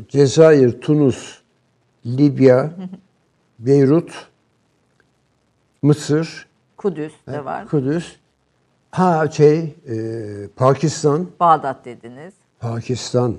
Cezayir, 0.09 0.81
Tunus, 0.81 1.43
Libya, 2.07 2.73
Beyrut, 3.59 4.29
Mısır, 5.83 6.47
Kudüs 6.77 7.13
de 7.29 7.45
var. 7.45 7.69
Kudüs, 7.69 8.17
ha 8.91 9.31
şey, 9.31 9.59
e, 9.89 9.97
Pakistan, 10.57 11.29
Bağdat 11.41 11.85
dediniz. 11.85 12.35
Pakistan, 12.61 13.37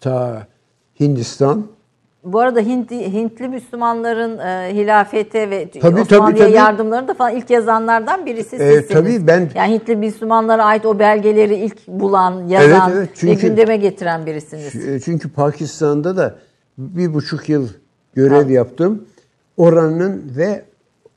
ta 0.00 0.46
Hindistan, 1.00 1.66
Bu 2.24 2.40
arada 2.40 2.60
Hintli, 2.60 3.12
Hintli 3.12 3.48
Müslümanların 3.48 4.38
e, 4.38 4.74
hilafete 4.74 5.50
ve 5.50 5.70
Tabii, 5.70 6.00
Osmanlı'ya 6.00 6.26
tabii, 6.28 6.38
tabii. 6.38 6.52
yardımlarını 6.56 7.08
da 7.08 7.14
falan 7.14 7.36
ilk 7.36 7.50
yazanlardan 7.50 8.26
birisi 8.26 8.56
E, 8.56 8.58
sizsiniz. 8.58 8.88
tabii 8.88 9.26
ben- 9.26 9.50
Yani 9.54 9.74
Hintli 9.74 9.96
Müslümanlara 9.96 10.64
ait 10.64 10.86
o 10.86 10.98
belgeleri 10.98 11.54
ilk 11.54 11.88
bulan, 11.88 12.46
yazan 12.46 12.90
Evet, 12.90 12.98
evet, 12.98 13.08
ve 13.08 13.14
çünkü- 13.14 13.40
gündeme 13.48 13.76
getiren 13.76 14.26
birisiniz. 14.26 14.88
E, 14.88 15.00
Çünkü 15.00 15.28
Pakistan'da 15.32 16.16
da 16.16 16.38
bir 16.78 17.14
buçuk 17.14 17.48
yıl 17.48 17.68
görev 18.14 18.36
Evet. 18.36 18.50
yaptım. 18.50 19.04
Oranın 19.56 20.32
ve 20.36 20.64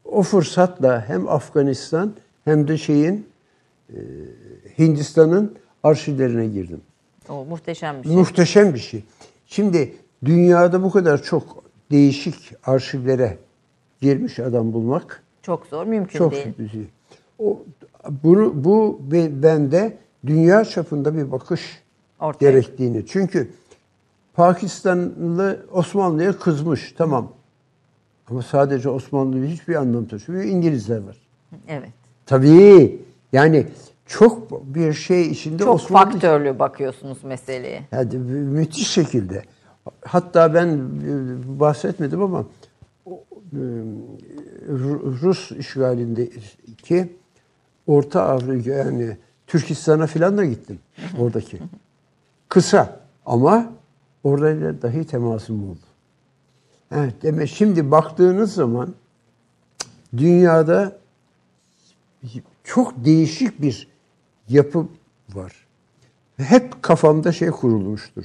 o 0.06 0.22
fırsatla 0.24 1.04
hem 1.08 1.28
Afganistan 1.30 2.14
hem 2.46 2.68
de 2.68 2.78
şeyin 2.78 3.28
e, 3.90 3.98
Hindistan'ın 4.80 5.56
arşivlerine 5.84 6.46
girdim. 6.48 6.82
O 7.30 7.46
muhteşem 7.46 7.96
bir 8.04 8.08
şey. 8.08 8.18
Muhteşem 8.18 8.74
bir 8.74 8.80
şey. 8.80 9.04
Şimdi 9.48 9.94
dünyada 10.26 10.84
bu 10.84 10.92
kadar 10.92 11.24
çok 11.24 11.64
değişik 11.92 12.54
arşivlere 12.66 13.38
girmiş 14.02 14.40
adam 14.40 14.74
bulmak 14.74 15.24
Çok 15.42 15.66
zor, 15.66 15.86
mümkün 15.86 16.18
çok 16.20 16.32
değil. 16.32 16.72
şey. 16.72 16.88
O, 17.40 17.60
bunu, 18.24 18.64
bu 18.64 19.00
be- 19.12 19.44
bende 19.44 19.98
dünya 20.26 20.66
çapında 20.66 21.16
bir 21.18 21.32
bakış 21.32 21.62
Ortaya. 22.20 22.52
gerektiğini. 22.52 23.06
Çünkü 23.06 23.50
Pakistanlı 24.34 25.66
Osmanlı'ya 25.72 26.40
kızmış. 26.40 26.94
Tamam. 26.98 27.32
Ama 28.30 28.42
sadece 28.42 28.90
Osmanlı 28.90 29.46
hiçbir 29.46 29.76
anlam 29.76 30.06
taşımıyor. 30.06 30.44
İngilizler 30.44 30.98
var. 31.00 31.18
Evet. 31.68 31.90
Tabii. 32.26 33.02
Yani 33.34 33.68
çok 34.06 34.52
bir 34.76 34.94
şey 34.94 35.28
içinde 35.32 35.64
Çok 35.64 35.76
Osmanlı 35.76 36.12
faktörlü 36.12 36.60
bakıyorsunuz 36.60 37.24
meseleye. 37.24 37.82
Hadi 37.92 38.18
müthiş 38.18 38.88
şekilde. 38.88 39.44
Hatta 40.06 40.54
ben 40.54 40.68
e, 40.68 40.80
bahsetmedim 41.60 42.22
ama 42.22 42.46
e, 43.08 43.12
Ru- 44.70 45.22
Rus 45.22 45.52
işgalindeki 45.52 47.14
Orta 47.88 48.24
Afrika 48.24 48.72
yani 48.72 49.18
Türkistan'a 49.48 50.08
filan 50.08 50.38
da 50.38 50.46
gittim 50.46 50.80
oradaki. 51.20 51.60
Kısa 52.50 53.00
ama 53.26 53.74
orada 54.24 54.82
dahi 54.82 55.08
temasım 55.08 55.70
oldu. 55.70 55.80
Evet, 56.92 57.14
demek 57.22 57.50
şimdi 57.50 57.92
baktığınız 57.92 58.54
zaman 58.54 58.94
dünyada 60.18 60.98
çok 62.64 63.06
değişik 63.06 63.62
bir 63.62 63.88
yapı 64.50 64.88
var. 65.34 65.54
Hep 66.38 66.84
kafamda 66.84 67.32
şey 67.32 67.50
kurulmuştur. 67.50 68.24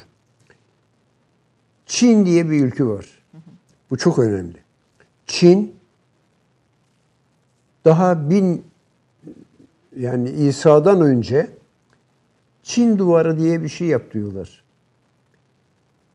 Çin 1.90 2.26
diye 2.26 2.50
bir 2.50 2.64
ülke 2.64 2.84
var. 2.84 3.06
Bu 3.90 3.98
çok 3.98 4.18
önemli. 4.18 4.56
Çin 5.26 5.76
daha 7.84 8.30
bin 8.30 8.64
yani 9.96 10.30
İsa'dan 10.30 11.00
önce 11.00 11.50
Çin 12.62 12.98
duvarı 12.98 13.38
diye 13.38 13.62
bir 13.62 13.68
şey 13.68 13.88
yaptırıyorlar. 13.88 14.64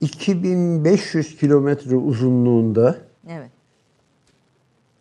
2500 0.02 1.38
kilometre 1.38 1.96
uzunluğunda 1.96 2.98
Evet. 3.28 3.52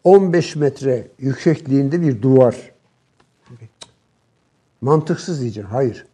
15 0.04 0.56
metre 0.56 1.08
yüksekliğinde 1.18 2.02
bir 2.02 2.22
duvar. 2.22 2.72
Mantıksız 4.80 5.40
diyeceğim. 5.40 5.68
Hayır. 5.70 6.06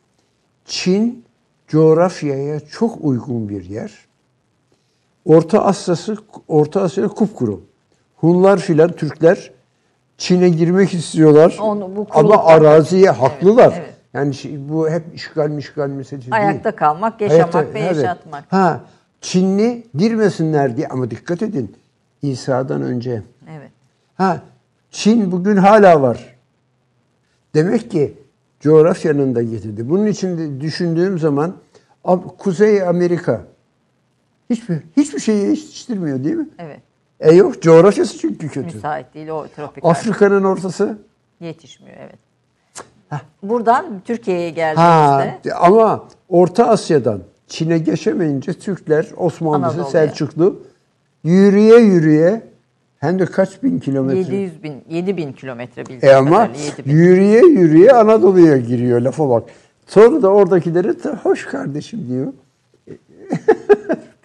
Çin 0.65 1.25
coğrafyaya 1.69 2.61
çok 2.61 3.05
uygun 3.05 3.49
bir 3.49 3.65
yer. 3.65 4.10
Orta 5.25 5.65
Asya'sı 5.65 6.17
Orta 6.49 6.83
Asya 6.83 7.09
kupkuru. 7.09 7.61
Hunlar 8.17 8.59
filan 8.59 8.93
Türkler 8.93 9.51
Çin'e 10.19 10.49
girmek 10.49 10.95
istiyorlar. 10.95 11.59
Onu- 11.63 11.97
bu 11.97 12.07
ama 12.11 12.45
araziye 12.45 13.11
haklılar. 13.11 13.75
evet. 13.77 13.95
Yani 14.15 14.35
şey- 14.35 14.69
bu 14.69 14.91
hep 14.91 15.03
işgal 15.15 15.49
mişgal 15.49 15.89
meselesi 15.89 16.31
değil. 16.33 16.43
Ayakta 16.45 16.77
kalmak, 16.77 17.21
yaşamak 17.21 17.55
Hayatta- 17.55 17.75
ve 17.75 17.79
evet. 17.81 17.97
yaşatmak. 17.97 18.45
Ha, 18.53 18.81
Çinli 19.21 19.87
girmesinler 19.95 20.77
diye 20.77 20.89
ama 20.89 21.11
dikkat 21.11 21.43
edin. 21.43 21.77
İsa'dan 22.23 22.83
önce. 22.83 23.23
Evet. 23.59 23.71
Ha, 24.15 24.43
Çin 24.91 25.33
bugün 25.33 25.57
hala 25.57 26.03
var. 26.03 26.37
Demek 27.55 27.91
ki 27.91 28.15
coğrafyanın 28.61 29.35
da 29.35 29.43
getirdi. 29.43 29.89
Bunun 29.91 30.07
için 30.07 30.39
de 30.39 30.61
düşündüğüm 30.61 31.19
zaman 31.19 31.55
Kuzey 32.39 32.83
Amerika 32.83 33.41
hiçbir 34.51 34.77
hiçbir 34.97 35.19
şeyi 35.21 35.47
yetiştirmiyor 35.49 36.25
değil 36.25 36.37
mi? 36.37 36.49
Evet. 36.59 36.81
E 37.21 37.33
yok 37.35 37.63
coğrafyası 37.63 38.19
çünkü 38.19 38.49
kötü. 38.49 38.75
Müsait 38.75 39.15
değil 39.15 39.29
o 39.29 39.47
tropikal. 39.57 39.91
Afrika'nın 39.91 40.45
ortası. 40.45 40.99
Yetişmiyor 41.41 41.97
evet. 42.01 42.15
Buradan 43.43 44.01
Türkiye'ye 44.05 44.49
Ha, 44.49 44.55
geldiğimizde 44.55 45.55
ama 45.55 46.05
Orta 46.29 46.67
Asya'dan 46.69 47.21
Çin'e 47.49 47.79
geçemeyince 47.79 48.53
Türkler, 48.53 49.07
Osmanlısı, 49.17 49.67
Anadolu'ya. 49.67 49.91
Selçuklu 49.91 50.63
yürüye 51.25 51.79
yürüye 51.79 52.43
hem 52.99 53.19
de 53.19 53.27
kaç 53.27 53.63
bin 53.63 53.79
kilometre. 53.79 54.19
700 54.37 54.63
bin, 54.63 54.75
7 54.91 55.17
bin 55.17 55.33
kilometre 55.33 55.83
bildiğim 55.87 56.05
E 56.05 56.15
ama 56.15 56.31
kadarıyla 56.47 56.65
7 56.65 56.85
bin. 56.87 56.91
yürüye 56.93 57.41
yürüye 57.47 57.93
Anadolu'ya 57.93 58.57
giriyor 58.57 59.01
lafa 59.01 59.29
bak. 59.31 59.43
Sonra 59.87 60.23
da 60.23 60.29
oradakileri 60.29 60.95
hoş 61.23 61.47
kardeşim 61.47 62.09
diyor. 62.09 62.33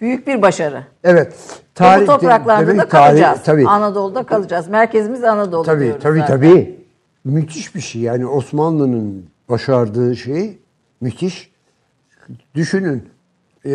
Büyük 0.06 0.26
bir 0.26 0.42
başarı. 0.42 0.84
Evet. 1.04 1.32
Ve 1.80 2.00
bu 2.02 2.06
topraklarda 2.06 2.66
demek 2.66 2.80
da 2.80 2.96
tarih- 2.96 3.08
kalacağız. 3.08 3.40
tabii. 3.44 3.68
Anadolu'da 3.68 4.22
kalacağız. 4.22 4.68
Merkezimiz 4.68 5.24
Anadolu 5.24 5.62
Tabii 5.64 5.84
diyoruz 5.84 6.02
tabii 6.02 6.18
zaten. 6.18 6.36
tabii. 6.36 6.80
Müthiş 7.24 7.74
bir 7.74 7.80
şey. 7.80 8.02
Yani 8.02 8.26
Osmanlı'nın 8.26 9.26
başardığı 9.48 10.16
şey 10.16 10.58
müthiş. 11.00 11.50
Düşünün. 12.54 13.08
Ee, 13.64 13.70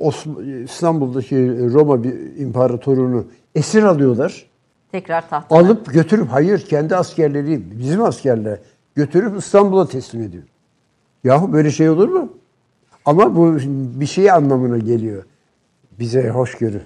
Osm- 0.00 0.62
İstanbul'daki 0.64 1.36
Roma 1.72 1.98
imparatorunu 2.38 3.24
esir 3.54 3.82
alıyorlar. 3.82 4.46
Tekrar 4.92 5.28
tahtına. 5.28 5.58
Alıp 5.58 5.92
götürüp 5.92 6.28
hayır 6.30 6.58
kendi 6.60 6.96
askerleri 6.96 7.62
bizim 7.80 8.02
askerler 8.02 8.58
götürüp 8.94 9.38
İstanbul'a 9.38 9.86
teslim 9.88 10.22
ediyor. 10.22 10.42
Yahu 11.24 11.52
böyle 11.52 11.70
şey 11.70 11.90
olur 11.90 12.08
mu? 12.08 12.28
Ama 13.04 13.36
bu 13.36 13.56
bir 14.00 14.06
şey 14.06 14.30
anlamına 14.30 14.78
geliyor. 14.78 15.24
Bize 15.98 16.28
hoşgörü. 16.28 16.82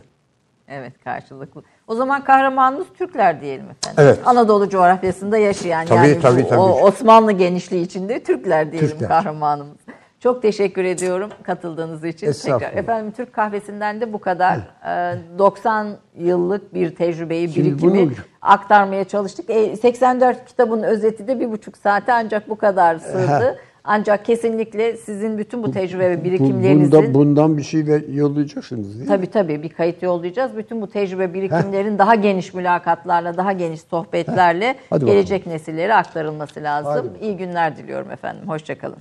Evet 0.69 0.93
karşılıklı. 1.05 1.63
O 1.87 1.95
zaman 1.95 2.25
kahramanımız 2.25 2.87
Türkler 2.99 3.41
diyelim 3.41 3.65
efendim. 3.71 3.95
Evet. 4.05 4.19
Anadolu 4.25 4.69
coğrafyasında 4.69 5.39
yaşayan 5.39 5.87
Tabii, 5.87 6.09
yani 6.09 6.21
tabii, 6.21 6.49
tabii. 6.49 6.61
o 6.61 6.81
Osmanlı 6.81 7.33
genişliği 7.33 7.85
içinde 7.85 8.23
Türkler 8.23 8.73
diyelim 8.73 8.89
Türkler. 8.89 9.09
kahramanımız. 9.09 9.77
Çok 10.21 10.43
teşekkür 10.43 10.85
ediyorum 10.85 11.31
katıldığınız 11.43 12.05
için. 12.05 12.33
Tekrar. 12.33 12.73
Efendim 12.73 13.13
Türk 13.17 13.33
kahvesinden 13.33 14.01
de 14.01 14.13
bu 14.13 14.19
kadar 14.19 14.59
e, 14.87 15.39
90 15.39 15.97
yıllık 16.19 16.75
bir 16.75 16.95
tecrübeyi, 16.95 17.49
Şimdi 17.53 17.69
birikimi 17.69 17.93
bunu- 17.93 18.13
aktarmaya 18.43 19.05
çalıştık. 19.05 19.51
E, 19.51 19.77
84 19.77 20.47
kitabın 20.47 20.83
özeti 20.83 21.29
de 21.29 21.41
bir 21.41 21.51
buçuk 21.53 21.77
saate 21.77 22.13
ancak 22.13 22.49
bu 22.49 22.57
kadar 22.57 22.99
sığdı. 22.99 23.59
Ancak 23.85 24.25
kesinlikle 24.25 24.97
sizin 24.97 25.39
bütün 25.39 25.63
bu 25.63 25.71
tecrübe 25.71 26.11
ve 26.11 26.25
birikimlerinizin... 26.25 26.93
Bundan, 26.93 27.15
bundan 27.15 27.59
bir 27.59 27.63
şey 27.63 27.85
yollayacaksınız 28.13 28.89
değil 28.89 29.01
mi? 29.01 29.07
Tabii 29.07 29.27
tabii 29.31 29.63
bir 29.63 29.69
kayıt 29.69 30.03
yollayacağız. 30.03 30.57
Bütün 30.57 30.83
bu 30.83 30.87
tecrübe 30.91 31.35
birikimlerin 31.35 31.99
daha 31.99 32.15
geniş 32.15 32.55
mülakatlarla, 32.55 33.37
daha 33.37 33.53
geniş 33.53 33.81
sohbetlerle 33.81 34.77
gelecek 34.99 35.47
nesillere 35.47 35.95
aktarılması 35.95 36.63
lazım. 36.63 37.11
İyi 37.21 37.37
günler 37.37 37.77
diliyorum 37.77 38.11
efendim. 38.11 38.49
Hoşçakalın. 38.49 38.99